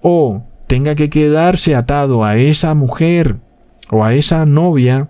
o 0.02 0.49
tenga 0.70 0.94
que 0.94 1.10
quedarse 1.10 1.76
atado 1.76 2.24
a 2.24 2.38
esa 2.38 2.76
mujer 2.76 3.38
o 3.90 4.06
a 4.06 4.14
esa 4.14 4.46
novia, 4.46 5.10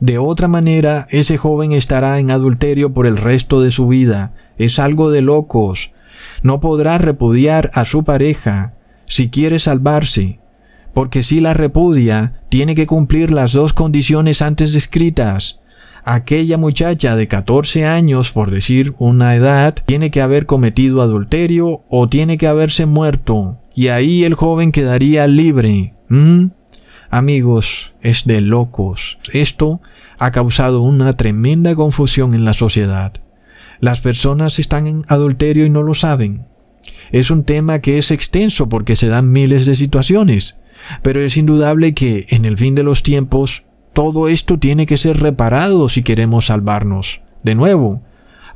de 0.00 0.16
otra 0.16 0.48
manera 0.48 1.06
ese 1.10 1.36
joven 1.36 1.72
estará 1.72 2.18
en 2.18 2.30
adulterio 2.30 2.94
por 2.94 3.06
el 3.06 3.18
resto 3.18 3.60
de 3.60 3.70
su 3.70 3.88
vida. 3.88 4.32
Es 4.56 4.78
algo 4.78 5.10
de 5.10 5.20
locos. 5.20 5.92
No 6.42 6.60
podrá 6.60 6.96
repudiar 6.96 7.70
a 7.74 7.84
su 7.84 8.04
pareja 8.04 8.72
si 9.04 9.28
quiere 9.28 9.58
salvarse, 9.58 10.40
porque 10.94 11.22
si 11.22 11.42
la 11.42 11.52
repudia, 11.52 12.40
tiene 12.48 12.74
que 12.74 12.86
cumplir 12.86 13.32
las 13.32 13.52
dos 13.52 13.74
condiciones 13.74 14.40
antes 14.40 14.72
descritas. 14.72 15.60
Aquella 16.06 16.58
muchacha 16.58 17.16
de 17.16 17.28
14 17.28 17.86
años, 17.86 18.30
por 18.30 18.50
decir 18.50 18.94
una 18.98 19.34
edad, 19.34 19.74
tiene 19.86 20.10
que 20.10 20.20
haber 20.20 20.44
cometido 20.44 21.00
adulterio 21.00 21.82
o 21.88 22.08
tiene 22.08 22.36
que 22.36 22.46
haberse 22.46 22.84
muerto 22.84 23.58
y 23.74 23.88
ahí 23.88 24.24
el 24.24 24.34
joven 24.34 24.70
quedaría 24.70 25.26
libre. 25.26 25.94
¿Mm? 26.08 26.48
Amigos, 27.10 27.94
es 28.02 28.24
de 28.26 28.40
locos. 28.40 29.18
Esto 29.32 29.80
ha 30.18 30.30
causado 30.30 30.82
una 30.82 31.16
tremenda 31.16 31.74
confusión 31.74 32.34
en 32.34 32.44
la 32.44 32.52
sociedad. 32.52 33.12
Las 33.80 34.00
personas 34.00 34.58
están 34.58 34.86
en 34.86 35.04
adulterio 35.08 35.64
y 35.64 35.70
no 35.70 35.82
lo 35.82 35.94
saben. 35.94 36.46
Es 37.12 37.30
un 37.30 37.44
tema 37.44 37.80
que 37.80 37.98
es 37.98 38.10
extenso 38.10 38.68
porque 38.68 38.96
se 38.96 39.08
dan 39.08 39.32
miles 39.32 39.66
de 39.66 39.74
situaciones, 39.74 40.60
pero 41.02 41.22
es 41.22 41.36
indudable 41.36 41.94
que 41.94 42.26
en 42.28 42.44
el 42.44 42.58
fin 42.58 42.74
de 42.74 42.82
los 42.82 43.02
tiempos 43.02 43.64
todo 43.94 44.28
esto 44.28 44.58
tiene 44.58 44.84
que 44.84 44.98
ser 44.98 45.20
reparado 45.20 45.88
si 45.88 46.02
queremos 46.02 46.46
salvarnos. 46.46 47.22
De 47.42 47.54
nuevo, 47.54 48.02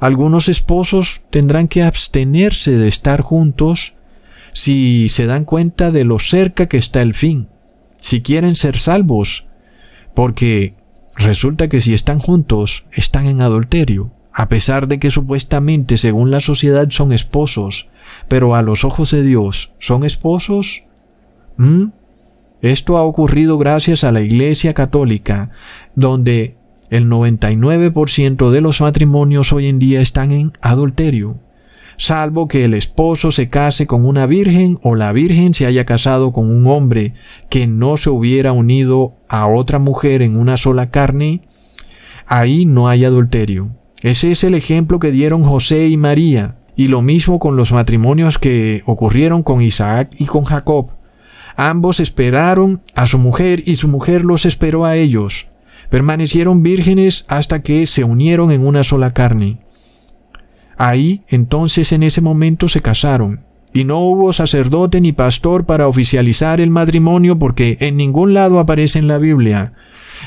algunos 0.00 0.48
esposos 0.48 1.22
tendrán 1.30 1.68
que 1.68 1.82
abstenerse 1.82 2.76
de 2.76 2.88
estar 2.88 3.22
juntos 3.22 3.94
si 4.52 5.08
se 5.08 5.26
dan 5.26 5.44
cuenta 5.44 5.90
de 5.90 6.04
lo 6.04 6.18
cerca 6.18 6.66
que 6.66 6.78
está 6.78 7.00
el 7.00 7.14
fin, 7.14 7.48
si 7.96 8.22
quieren 8.22 8.56
ser 8.56 8.78
salvos, 8.78 9.46
porque 10.14 10.74
resulta 11.14 11.68
que 11.68 11.80
si 11.80 11.94
están 11.94 12.18
juntos, 12.18 12.84
están 12.92 13.26
en 13.26 13.40
adulterio, 13.40 14.12
a 14.32 14.48
pesar 14.48 14.88
de 14.88 14.98
que 14.98 15.10
supuestamente 15.10 15.98
según 15.98 16.30
la 16.30 16.40
sociedad 16.40 16.88
son 16.90 17.12
esposos, 17.12 17.88
pero 18.28 18.54
a 18.54 18.62
los 18.62 18.84
ojos 18.84 19.10
de 19.10 19.22
Dios 19.22 19.72
son 19.78 20.04
esposos. 20.04 20.82
¿Mm? 21.56 21.86
Esto 22.62 22.96
ha 22.96 23.02
ocurrido 23.02 23.58
gracias 23.58 24.04
a 24.04 24.12
la 24.12 24.22
Iglesia 24.22 24.74
Católica, 24.74 25.50
donde 25.94 26.56
el 26.90 27.08
99% 27.08 28.50
de 28.50 28.60
los 28.60 28.80
matrimonios 28.80 29.52
hoy 29.52 29.66
en 29.66 29.78
día 29.78 30.00
están 30.00 30.32
en 30.32 30.52
adulterio 30.60 31.38
salvo 31.98 32.46
que 32.48 32.64
el 32.64 32.72
esposo 32.74 33.30
se 33.30 33.50
case 33.50 33.86
con 33.86 34.06
una 34.06 34.24
virgen 34.26 34.78
o 34.82 34.94
la 34.94 35.12
virgen 35.12 35.52
se 35.52 35.66
haya 35.66 35.84
casado 35.84 36.32
con 36.32 36.48
un 36.50 36.66
hombre 36.68 37.12
que 37.50 37.66
no 37.66 37.96
se 37.96 38.08
hubiera 38.08 38.52
unido 38.52 39.16
a 39.28 39.46
otra 39.48 39.78
mujer 39.78 40.22
en 40.22 40.36
una 40.36 40.56
sola 40.56 40.90
carne, 40.90 41.42
ahí 42.26 42.64
no 42.64 42.88
hay 42.88 43.04
adulterio. 43.04 43.70
Ese 44.02 44.30
es 44.30 44.44
el 44.44 44.54
ejemplo 44.54 45.00
que 45.00 45.10
dieron 45.10 45.42
José 45.42 45.88
y 45.88 45.96
María, 45.96 46.56
y 46.76 46.86
lo 46.86 47.02
mismo 47.02 47.40
con 47.40 47.56
los 47.56 47.72
matrimonios 47.72 48.38
que 48.38 48.82
ocurrieron 48.86 49.42
con 49.42 49.60
Isaac 49.60 50.10
y 50.18 50.26
con 50.26 50.44
Jacob. 50.44 50.92
Ambos 51.60 51.98
esperaron 51.98 52.82
a 52.94 53.08
su 53.08 53.18
mujer 53.18 53.64
y 53.66 53.74
su 53.74 53.88
mujer 53.88 54.24
los 54.24 54.46
esperó 54.46 54.84
a 54.84 54.94
ellos. 54.94 55.48
Permanecieron 55.90 56.62
vírgenes 56.62 57.24
hasta 57.26 57.62
que 57.62 57.84
se 57.86 58.04
unieron 58.04 58.52
en 58.52 58.64
una 58.64 58.84
sola 58.84 59.12
carne. 59.12 59.58
Ahí, 60.76 61.24
entonces, 61.26 61.90
en 61.90 62.04
ese 62.04 62.20
momento 62.20 62.68
se 62.68 62.80
casaron. 62.80 63.40
Y 63.72 63.82
no 63.82 63.98
hubo 63.98 64.32
sacerdote 64.32 65.00
ni 65.00 65.10
pastor 65.10 65.66
para 65.66 65.88
oficializar 65.88 66.60
el 66.60 66.70
matrimonio 66.70 67.40
porque 67.40 67.76
en 67.80 67.96
ningún 67.96 68.34
lado 68.34 68.60
aparece 68.60 69.00
en 69.00 69.08
la 69.08 69.18
Biblia. 69.18 69.72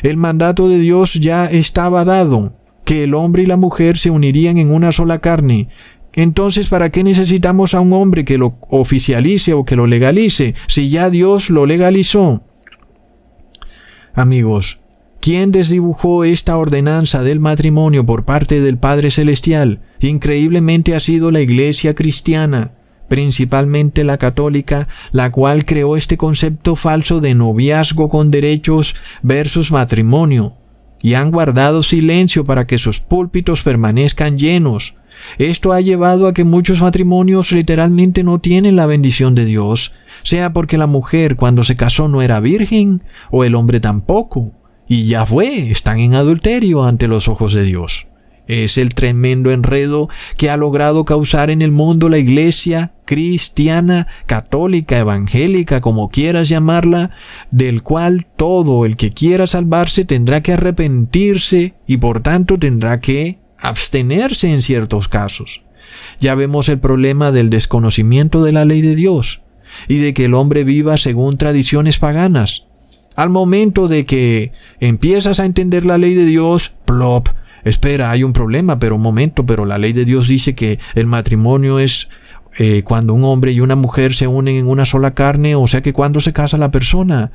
El 0.03 0.17
mandato 0.17 0.67
de 0.67 0.79
Dios 0.79 1.13
ya 1.13 1.45
estaba 1.45 2.03
dado, 2.03 2.57
que 2.83 3.05
el 3.05 3.13
hombre 3.13 3.43
y 3.43 3.45
la 3.45 3.55
mujer 3.55 3.97
se 3.97 4.09
unirían 4.09 4.57
en 4.57 4.69
una 4.69 4.91
sola 4.91 5.19
carne. 5.19 5.69
Entonces, 6.13 6.67
¿para 6.67 6.89
qué 6.89 7.03
necesitamos 7.03 7.73
a 7.73 7.79
un 7.79 7.93
hombre 7.93 8.25
que 8.25 8.37
lo 8.37 8.53
oficialice 8.69 9.53
o 9.53 9.63
que 9.63 9.75
lo 9.75 9.87
legalice 9.87 10.55
si 10.67 10.89
ya 10.89 11.09
Dios 11.09 11.49
lo 11.49 11.65
legalizó? 11.65 12.43
Amigos, 14.13 14.81
¿quién 15.21 15.51
desdibujó 15.51 16.25
esta 16.25 16.57
ordenanza 16.57 17.23
del 17.23 17.39
matrimonio 17.39 18.05
por 18.05 18.25
parte 18.25 18.59
del 18.59 18.77
Padre 18.77 19.09
Celestial? 19.09 19.81
Increíblemente 20.01 20.95
ha 20.95 20.99
sido 20.99 21.31
la 21.31 21.41
Iglesia 21.41 21.95
cristiana 21.95 22.73
principalmente 23.11 24.05
la 24.05 24.17
católica, 24.17 24.87
la 25.11 25.33
cual 25.33 25.65
creó 25.65 25.97
este 25.97 26.15
concepto 26.15 26.77
falso 26.77 27.19
de 27.19 27.33
noviazgo 27.33 28.07
con 28.07 28.31
derechos 28.31 28.95
versus 29.21 29.69
matrimonio, 29.69 30.53
y 31.01 31.15
han 31.15 31.29
guardado 31.29 31.83
silencio 31.83 32.45
para 32.45 32.65
que 32.67 32.77
sus 32.77 33.01
púlpitos 33.01 33.63
permanezcan 33.63 34.37
llenos. 34.37 34.95
Esto 35.37 35.73
ha 35.73 35.81
llevado 35.81 36.27
a 36.27 36.33
que 36.33 36.43
muchos 36.43 36.81
matrimonios 36.81 37.51
literalmente 37.51 38.23
no 38.23 38.39
tienen 38.39 38.75
la 38.75 38.85
bendición 38.85 39.35
de 39.35 39.45
Dios, 39.45 39.93
sea 40.23 40.53
porque 40.53 40.77
la 40.77 40.87
mujer 40.87 41.35
cuando 41.35 41.63
se 41.63 41.75
casó 41.75 42.07
no 42.07 42.21
era 42.21 42.39
virgen, 42.39 43.01
o 43.31 43.43
el 43.43 43.55
hombre 43.55 43.79
tampoco, 43.79 44.51
y 44.87 45.05
ya 45.05 45.25
fue, 45.25 45.71
están 45.71 45.99
en 45.99 46.15
adulterio 46.15 46.83
ante 46.83 47.07
los 47.07 47.27
ojos 47.27 47.53
de 47.53 47.63
Dios. 47.63 48.07
Es 48.47 48.77
el 48.77 48.93
tremendo 48.93 49.51
enredo 49.51 50.09
que 50.35 50.49
ha 50.49 50.57
logrado 50.57 51.05
causar 51.05 51.49
en 51.49 51.61
el 51.61 51.71
mundo 51.71 52.09
la 52.09 52.17
iglesia 52.17 52.93
cristiana, 53.05 54.07
católica, 54.25 54.97
evangélica, 54.97 55.81
como 55.81 56.09
quieras 56.09 56.49
llamarla, 56.49 57.11
del 57.51 57.83
cual 57.83 58.25
todo 58.35 58.85
el 58.85 58.97
que 58.97 59.11
quiera 59.11 59.47
salvarse 59.47 60.05
tendrá 60.05 60.41
que 60.41 60.53
arrepentirse 60.53 61.75
y 61.87 61.97
por 61.97 62.21
tanto 62.21 62.57
tendrá 62.57 62.99
que 62.99 63.40
abstenerse 63.61 64.51
en 64.51 64.61
ciertos 64.61 65.07
casos. 65.07 65.61
Ya 66.19 66.35
vemos 66.35 66.69
el 66.69 66.79
problema 66.79 67.31
del 67.31 67.49
desconocimiento 67.49 68.43
de 68.43 68.51
la 68.51 68.65
ley 68.65 68.81
de 68.81 68.95
Dios 68.95 69.41
y 69.87 69.97
de 69.97 70.13
que 70.13 70.25
el 70.25 70.33
hombre 70.33 70.63
viva 70.63 70.97
según 70.97 71.37
tradiciones 71.37 71.97
paganas. 71.97 72.65
Al 73.15 73.29
momento 73.29 73.87
de 73.87 74.05
que 74.05 74.51
empiezas 74.79 75.39
a 75.39 75.45
entender 75.45 75.85
la 75.85 75.97
ley 75.97 76.13
de 76.13 76.25
Dios, 76.25 76.71
plop, 76.85 77.29
espera, 77.63 78.11
hay 78.11 78.23
un 78.23 78.33
problema, 78.33 78.79
pero 78.79 78.95
un 78.95 79.01
momento, 79.01 79.45
pero 79.45 79.65
la 79.65 79.77
ley 79.77 79.93
de 79.93 80.05
Dios 80.05 80.27
dice 80.27 80.55
que 80.55 80.79
el 80.95 81.07
matrimonio 81.07 81.79
es 81.79 82.09
eh, 82.57 82.83
cuando 82.83 83.13
un 83.13 83.23
hombre 83.23 83.51
y 83.51 83.61
una 83.61 83.75
mujer 83.75 84.13
se 84.13 84.27
unen 84.27 84.55
en 84.55 84.67
una 84.67 84.85
sola 84.85 85.13
carne, 85.13 85.55
o 85.55 85.67
sea 85.67 85.81
que 85.81 85.93
cuando 85.93 86.19
se 86.19 86.33
casa 86.33 86.57
la 86.57 86.71
persona. 86.71 87.31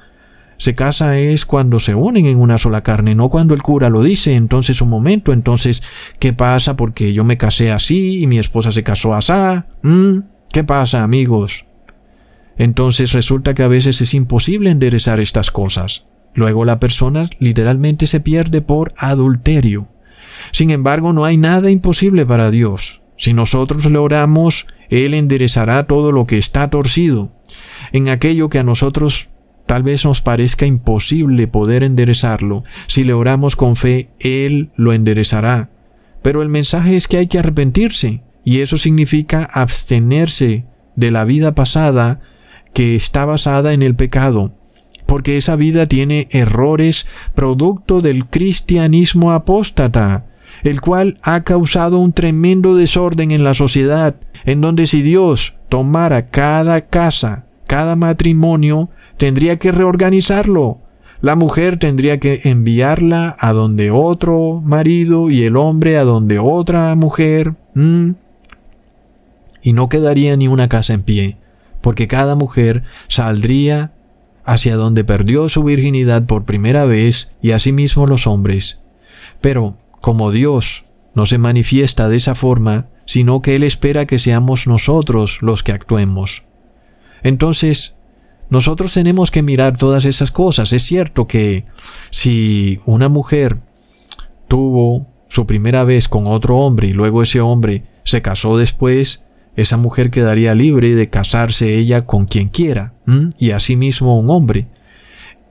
Se 0.58 0.74
casa 0.74 1.18
es 1.18 1.44
cuando 1.44 1.80
se 1.80 1.94
unen 1.94 2.26
en 2.26 2.38
una 2.38 2.58
sola 2.58 2.82
carne, 2.82 3.14
no 3.14 3.28
cuando 3.28 3.54
el 3.54 3.62
cura 3.62 3.90
lo 3.90 4.02
dice. 4.02 4.34
Entonces, 4.34 4.80
un 4.80 4.88
momento, 4.88 5.32
entonces, 5.32 5.82
¿qué 6.18 6.32
pasa? 6.32 6.76
Porque 6.76 7.12
yo 7.12 7.24
me 7.24 7.36
casé 7.36 7.70
así 7.70 8.22
y 8.22 8.26
mi 8.26 8.38
esposa 8.38 8.72
se 8.72 8.82
casó 8.82 9.14
así. 9.14 9.32
¿Mm? 9.82 10.18
¿Qué 10.50 10.64
pasa, 10.64 11.02
amigos? 11.02 11.66
Entonces 12.58 13.12
resulta 13.12 13.54
que 13.54 13.62
a 13.62 13.68
veces 13.68 14.00
es 14.00 14.14
imposible 14.14 14.70
enderezar 14.70 15.20
estas 15.20 15.50
cosas. 15.50 16.06
Luego 16.34 16.64
la 16.64 16.80
persona 16.80 17.28
literalmente 17.38 18.06
se 18.06 18.20
pierde 18.20 18.62
por 18.62 18.94
adulterio. 18.96 19.88
Sin 20.52 20.70
embargo, 20.70 21.12
no 21.12 21.24
hay 21.24 21.36
nada 21.36 21.70
imposible 21.70 22.24
para 22.26 22.50
Dios. 22.50 23.02
Si 23.16 23.32
nosotros 23.32 23.86
le 23.86 23.98
oramos, 23.98 24.66
Él 24.90 25.14
enderezará 25.14 25.86
todo 25.86 26.12
lo 26.12 26.26
que 26.26 26.38
está 26.38 26.68
torcido. 26.70 27.32
En 27.92 28.08
aquello 28.08 28.48
que 28.48 28.58
a 28.58 28.62
nosotros 28.62 29.28
tal 29.66 29.82
vez 29.82 30.04
nos 30.04 30.22
parezca 30.22 30.64
imposible 30.64 31.48
poder 31.48 31.82
enderezarlo, 31.82 32.64
si 32.86 33.04
le 33.04 33.12
oramos 33.12 33.56
con 33.56 33.76
fe, 33.76 34.10
Él 34.20 34.70
lo 34.76 34.92
enderezará. 34.92 35.70
Pero 36.22 36.42
el 36.42 36.48
mensaje 36.48 36.96
es 36.96 37.08
que 37.08 37.18
hay 37.18 37.26
que 37.26 37.38
arrepentirse, 37.38 38.22
y 38.44 38.60
eso 38.60 38.76
significa 38.76 39.44
abstenerse 39.44 40.64
de 40.94 41.10
la 41.10 41.24
vida 41.24 41.54
pasada 41.54 42.20
que 42.72 42.94
está 42.94 43.24
basada 43.24 43.72
en 43.72 43.82
el 43.82 43.96
pecado, 43.96 44.52
porque 45.06 45.36
esa 45.36 45.56
vida 45.56 45.86
tiene 45.86 46.28
errores 46.30 47.06
producto 47.34 48.00
del 48.00 48.26
cristianismo 48.26 49.32
apóstata, 49.32 50.26
el 50.62 50.80
cual 50.80 51.18
ha 51.22 51.42
causado 51.42 51.98
un 51.98 52.12
tremendo 52.12 52.74
desorden 52.74 53.30
en 53.30 53.44
la 53.44 53.54
sociedad, 53.54 54.16
en 54.44 54.60
donde 54.60 54.86
si 54.86 55.02
Dios 55.02 55.56
tomara 55.68 56.28
cada 56.28 56.86
casa, 56.86 57.46
cada 57.66 57.96
matrimonio, 57.96 58.90
tendría 59.16 59.58
que 59.58 59.72
reorganizarlo. 59.72 60.78
La 61.20 61.34
mujer 61.34 61.78
tendría 61.78 62.20
que 62.20 62.40
enviarla 62.44 63.34
a 63.38 63.52
donde 63.52 63.90
otro 63.90 64.60
marido 64.64 65.30
y 65.30 65.44
el 65.44 65.56
hombre 65.56 65.96
a 65.98 66.04
donde 66.04 66.38
otra 66.38 66.94
mujer. 66.94 67.54
Y 69.62 69.72
no 69.72 69.88
quedaría 69.88 70.36
ni 70.36 70.46
una 70.48 70.68
casa 70.68 70.92
en 70.94 71.02
pie, 71.02 71.38
porque 71.80 72.06
cada 72.06 72.34
mujer 72.34 72.84
saldría 73.08 73.92
hacia 74.44 74.76
donde 74.76 75.04
perdió 75.04 75.48
su 75.48 75.64
virginidad 75.64 76.26
por 76.26 76.44
primera 76.44 76.84
vez 76.84 77.32
y 77.42 77.50
asimismo 77.50 78.06
los 78.06 78.26
hombres. 78.26 78.80
Pero, 79.40 79.76
como 80.00 80.30
Dios 80.30 80.84
no 81.14 81.26
se 81.26 81.38
manifiesta 81.38 82.08
de 82.08 82.18
esa 82.18 82.34
forma, 82.34 82.86
sino 83.06 83.40
que 83.40 83.56
Él 83.56 83.62
espera 83.62 84.06
que 84.06 84.18
seamos 84.18 84.66
nosotros 84.66 85.38
los 85.40 85.62
que 85.62 85.72
actuemos. 85.72 86.44
Entonces, 87.22 87.95
nosotros 88.48 88.92
tenemos 88.92 89.30
que 89.30 89.42
mirar 89.42 89.76
todas 89.76 90.04
esas 90.04 90.30
cosas. 90.30 90.72
Es 90.72 90.82
cierto 90.82 91.26
que 91.26 91.64
si 92.10 92.80
una 92.86 93.08
mujer 93.08 93.58
tuvo 94.48 95.06
su 95.28 95.46
primera 95.46 95.84
vez 95.84 96.08
con 96.08 96.26
otro 96.26 96.58
hombre 96.58 96.88
y 96.88 96.92
luego 96.92 97.22
ese 97.22 97.40
hombre 97.40 97.84
se 98.04 98.22
casó 98.22 98.56
después, 98.56 99.26
esa 99.56 99.76
mujer 99.76 100.10
quedaría 100.10 100.54
libre 100.54 100.94
de 100.94 101.10
casarse 101.10 101.76
ella 101.76 102.06
con 102.06 102.26
quien 102.26 102.48
quiera, 102.48 102.94
y 103.38 103.50
asimismo 103.50 104.18
un 104.18 104.30
hombre. 104.30 104.68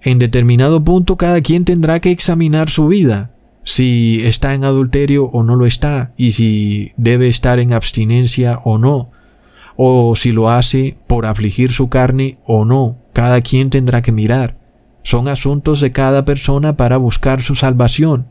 En 0.02 0.20
determinado 0.20 0.84
punto 0.84 1.18
cada 1.18 1.42
quien 1.42 1.66
tendrá 1.66 2.00
que 2.00 2.12
examinar 2.12 2.70
su 2.70 2.88
vida, 2.88 3.32
si 3.64 4.22
está 4.24 4.54
en 4.54 4.64
adulterio 4.64 5.26
o 5.26 5.44
no 5.44 5.56
lo 5.56 5.66
está, 5.66 6.14
y 6.16 6.34
si 6.34 6.92
debe 6.98 7.28
estar 7.28 7.60
en 7.60 7.74
abstinencia 7.74 8.60
o 8.64 8.78
no, 8.78 9.10
o 9.76 10.16
si 10.16 10.32
lo 10.32 10.50
hace 10.50 10.98
por 11.08 11.26
afligir 11.26 11.72
su 11.72 11.90
carne 11.90 12.40
o 12.46 12.66
no, 12.66 12.98
cada 13.14 13.42
quien 13.42 13.70
tendrá 13.70 14.02
que 14.02 14.12
mirar. 14.12 14.58
Son 15.04 15.28
asuntos 15.28 15.82
de 15.82 15.92
cada 15.92 16.26
persona 16.26 16.78
para 16.78 16.98
buscar 16.98 17.42
su 17.42 17.56
salvación 17.56 18.28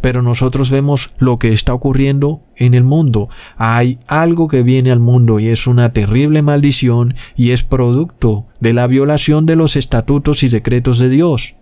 pero 0.00 0.22
nosotros 0.22 0.70
vemos 0.70 1.14
lo 1.18 1.38
que 1.38 1.52
está 1.52 1.74
ocurriendo 1.74 2.42
en 2.56 2.74
el 2.74 2.84
mundo. 2.84 3.28
Hay 3.56 3.98
algo 4.06 4.48
que 4.48 4.62
viene 4.62 4.90
al 4.90 5.00
mundo 5.00 5.40
y 5.40 5.48
es 5.48 5.66
una 5.66 5.92
terrible 5.92 6.42
maldición 6.42 7.14
y 7.34 7.50
es 7.50 7.62
producto 7.62 8.46
de 8.60 8.72
la 8.72 8.86
violación 8.86 9.46
de 9.46 9.56
los 9.56 9.76
estatutos 9.76 10.42
y 10.42 10.48
decretos 10.48 10.98
de 10.98 11.08
Dios. 11.08 11.56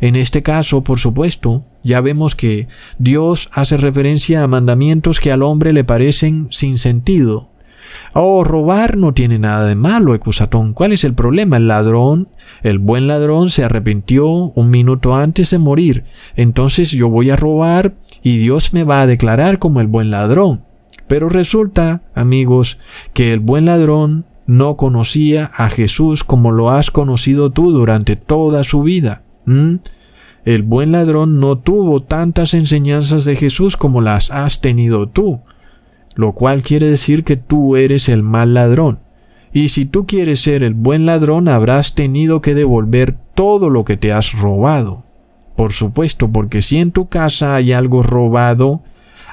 En 0.00 0.16
este 0.16 0.42
caso, 0.42 0.82
por 0.82 0.98
supuesto, 0.98 1.64
ya 1.84 2.00
vemos 2.00 2.34
que 2.34 2.68
Dios 2.98 3.48
hace 3.52 3.76
referencia 3.76 4.42
a 4.42 4.48
mandamientos 4.48 5.20
que 5.20 5.32
al 5.32 5.42
hombre 5.42 5.72
le 5.72 5.84
parecen 5.84 6.48
sin 6.50 6.78
sentido, 6.78 7.51
Oh, 8.12 8.44
robar 8.44 8.96
no 8.96 9.14
tiene 9.14 9.38
nada 9.38 9.66
de 9.66 9.74
malo, 9.74 10.14
Ecusatón. 10.14 10.72
¿Cuál 10.72 10.92
es 10.92 11.04
el 11.04 11.14
problema? 11.14 11.56
El 11.56 11.68
ladrón, 11.68 12.28
el 12.62 12.78
buen 12.78 13.06
ladrón 13.06 13.50
se 13.50 13.64
arrepintió 13.64 14.28
un 14.28 14.70
minuto 14.70 15.14
antes 15.14 15.50
de 15.50 15.58
morir. 15.58 16.04
Entonces 16.36 16.90
yo 16.90 17.08
voy 17.08 17.30
a 17.30 17.36
robar 17.36 17.94
y 18.22 18.38
Dios 18.38 18.72
me 18.72 18.84
va 18.84 19.02
a 19.02 19.06
declarar 19.06 19.58
como 19.58 19.80
el 19.80 19.86
buen 19.86 20.10
ladrón. 20.10 20.64
Pero 21.08 21.28
resulta, 21.28 22.02
amigos, 22.14 22.78
que 23.12 23.32
el 23.32 23.40
buen 23.40 23.66
ladrón 23.66 24.26
no 24.46 24.76
conocía 24.76 25.50
a 25.54 25.68
Jesús 25.68 26.24
como 26.24 26.50
lo 26.52 26.70
has 26.70 26.90
conocido 26.90 27.50
tú 27.50 27.72
durante 27.72 28.16
toda 28.16 28.64
su 28.64 28.82
vida. 28.82 29.22
El 30.44 30.62
buen 30.62 30.92
ladrón 30.92 31.40
no 31.40 31.58
tuvo 31.58 32.02
tantas 32.02 32.54
enseñanzas 32.54 33.24
de 33.24 33.36
Jesús 33.36 33.76
como 33.76 34.00
las 34.00 34.30
has 34.30 34.60
tenido 34.60 35.08
tú 35.08 35.40
lo 36.16 36.32
cual 36.32 36.62
quiere 36.62 36.88
decir 36.88 37.24
que 37.24 37.36
tú 37.36 37.76
eres 37.76 38.08
el 38.08 38.22
mal 38.22 38.54
ladrón. 38.54 39.00
Y 39.52 39.68
si 39.68 39.84
tú 39.84 40.06
quieres 40.06 40.40
ser 40.40 40.62
el 40.62 40.74
buen 40.74 41.04
ladrón, 41.06 41.48
habrás 41.48 41.94
tenido 41.94 42.40
que 42.40 42.54
devolver 42.54 43.16
todo 43.34 43.70
lo 43.70 43.84
que 43.84 43.96
te 43.96 44.12
has 44.12 44.32
robado. 44.32 45.04
Por 45.56 45.72
supuesto, 45.72 46.30
porque 46.30 46.62
si 46.62 46.78
en 46.78 46.90
tu 46.90 47.08
casa 47.08 47.54
hay 47.54 47.72
algo 47.72 48.02
robado, 48.02 48.82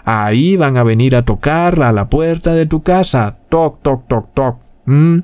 ahí 0.03 0.57
van 0.57 0.77
a 0.77 0.83
venir 0.83 1.15
a 1.15 1.23
tocar 1.23 1.81
a 1.81 1.93
la 1.93 2.09
puerta 2.09 2.53
de 2.53 2.65
tu 2.65 2.83
casa. 2.83 3.37
Toc, 3.49 3.81
toc, 3.81 4.07
toc, 4.07 4.33
toc. 4.33 4.57
¿Mm? 4.85 5.19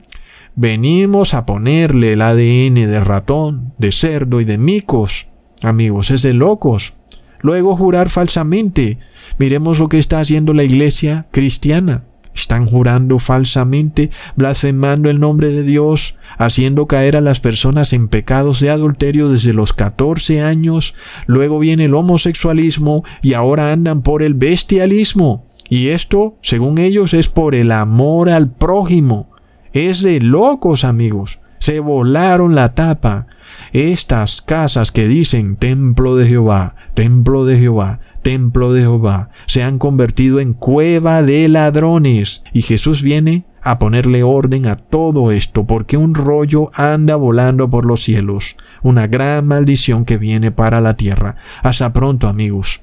Venimos 0.56 1.34
a 1.34 1.46
ponerle 1.46 2.14
el 2.14 2.22
ADN 2.22 2.76
de 2.76 3.00
ratón, 3.02 3.74
de 3.78 3.92
cerdo 3.92 4.40
y 4.40 4.46
de 4.46 4.58
micos. 4.58 5.28
Amigos, 5.62 6.12
es 6.12 6.22
de 6.22 6.34
locos. 6.34 6.94
Luego 7.42 7.76
jurar 7.76 8.10
falsamente. 8.10 8.98
Miremos 9.38 9.80
lo 9.80 9.90
que 9.90 9.98
está 9.98 10.20
haciendo 10.20 10.54
la 10.54 10.64
iglesia 10.64 11.28
cristiana. 11.32 12.04
Están 12.36 12.66
jurando 12.66 13.18
falsamente, 13.18 14.10
blasfemando 14.36 15.10
el 15.10 15.22
nombre 15.22 15.52
de 15.52 15.64
Dios, 15.64 16.16
haciendo 16.38 16.86
caer 16.86 17.16
a 17.16 17.22
las 17.22 17.40
personas 17.40 17.94
en 17.94 18.10
pecados 18.10 18.60
de 18.60 18.70
adulterio 18.70 19.30
desde 19.30 19.54
los 19.54 19.72
14 19.72 20.42
años. 20.42 20.96
Luego 21.28 21.60
viene 21.60 21.86
el 21.86 21.94
homosexualismo 21.94 23.06
y 23.22 23.34
ahora 23.34 23.72
andan 23.72 24.02
por 24.02 24.22
el 24.22 24.34
bestialismo. 24.34 25.48
Y 25.70 25.88
esto, 25.88 26.38
según 26.42 26.78
ellos, 26.78 27.14
es 27.14 27.30
por 27.30 27.56
el 27.56 27.72
amor 27.72 28.30
al 28.30 28.52
prójimo. 28.52 29.32
Es 29.72 30.02
de 30.02 30.20
locos, 30.20 30.84
amigos. 30.84 31.40
Se 31.66 31.80
volaron 31.80 32.54
la 32.54 32.76
tapa. 32.76 33.26
Estas 33.74 34.44
casas 34.44 34.92
que 34.92 35.08
dicen 35.08 35.56
templo 35.56 36.16
de 36.16 36.28
Jehová, 36.28 36.76
templo 36.94 37.44
de 37.44 37.58
Jehová, 37.58 38.02
templo 38.22 38.72
de 38.72 38.82
Jehová, 38.82 39.32
se 39.48 39.64
han 39.64 39.80
convertido 39.80 40.40
en 40.40 40.54
cueva 40.54 41.24
de 41.24 41.48
ladrones. 41.48 42.44
Y 42.54 42.62
Jesús 42.62 43.02
viene 43.02 43.48
a 43.64 43.80
ponerle 43.80 44.22
orden 44.22 44.68
a 44.68 44.76
todo 44.76 45.32
esto, 45.32 45.66
porque 45.66 45.98
un 45.98 46.14
rollo 46.14 46.70
anda 46.76 47.16
volando 47.16 47.68
por 47.68 47.88
los 47.88 48.04
cielos, 48.04 48.58
una 48.84 49.08
gran 49.08 49.48
maldición 49.48 50.06
que 50.06 50.20
viene 50.20 50.52
para 50.52 50.82
la 50.82 50.96
tierra. 50.96 51.38
Hasta 51.64 51.92
pronto 51.94 52.28
amigos. 52.28 52.80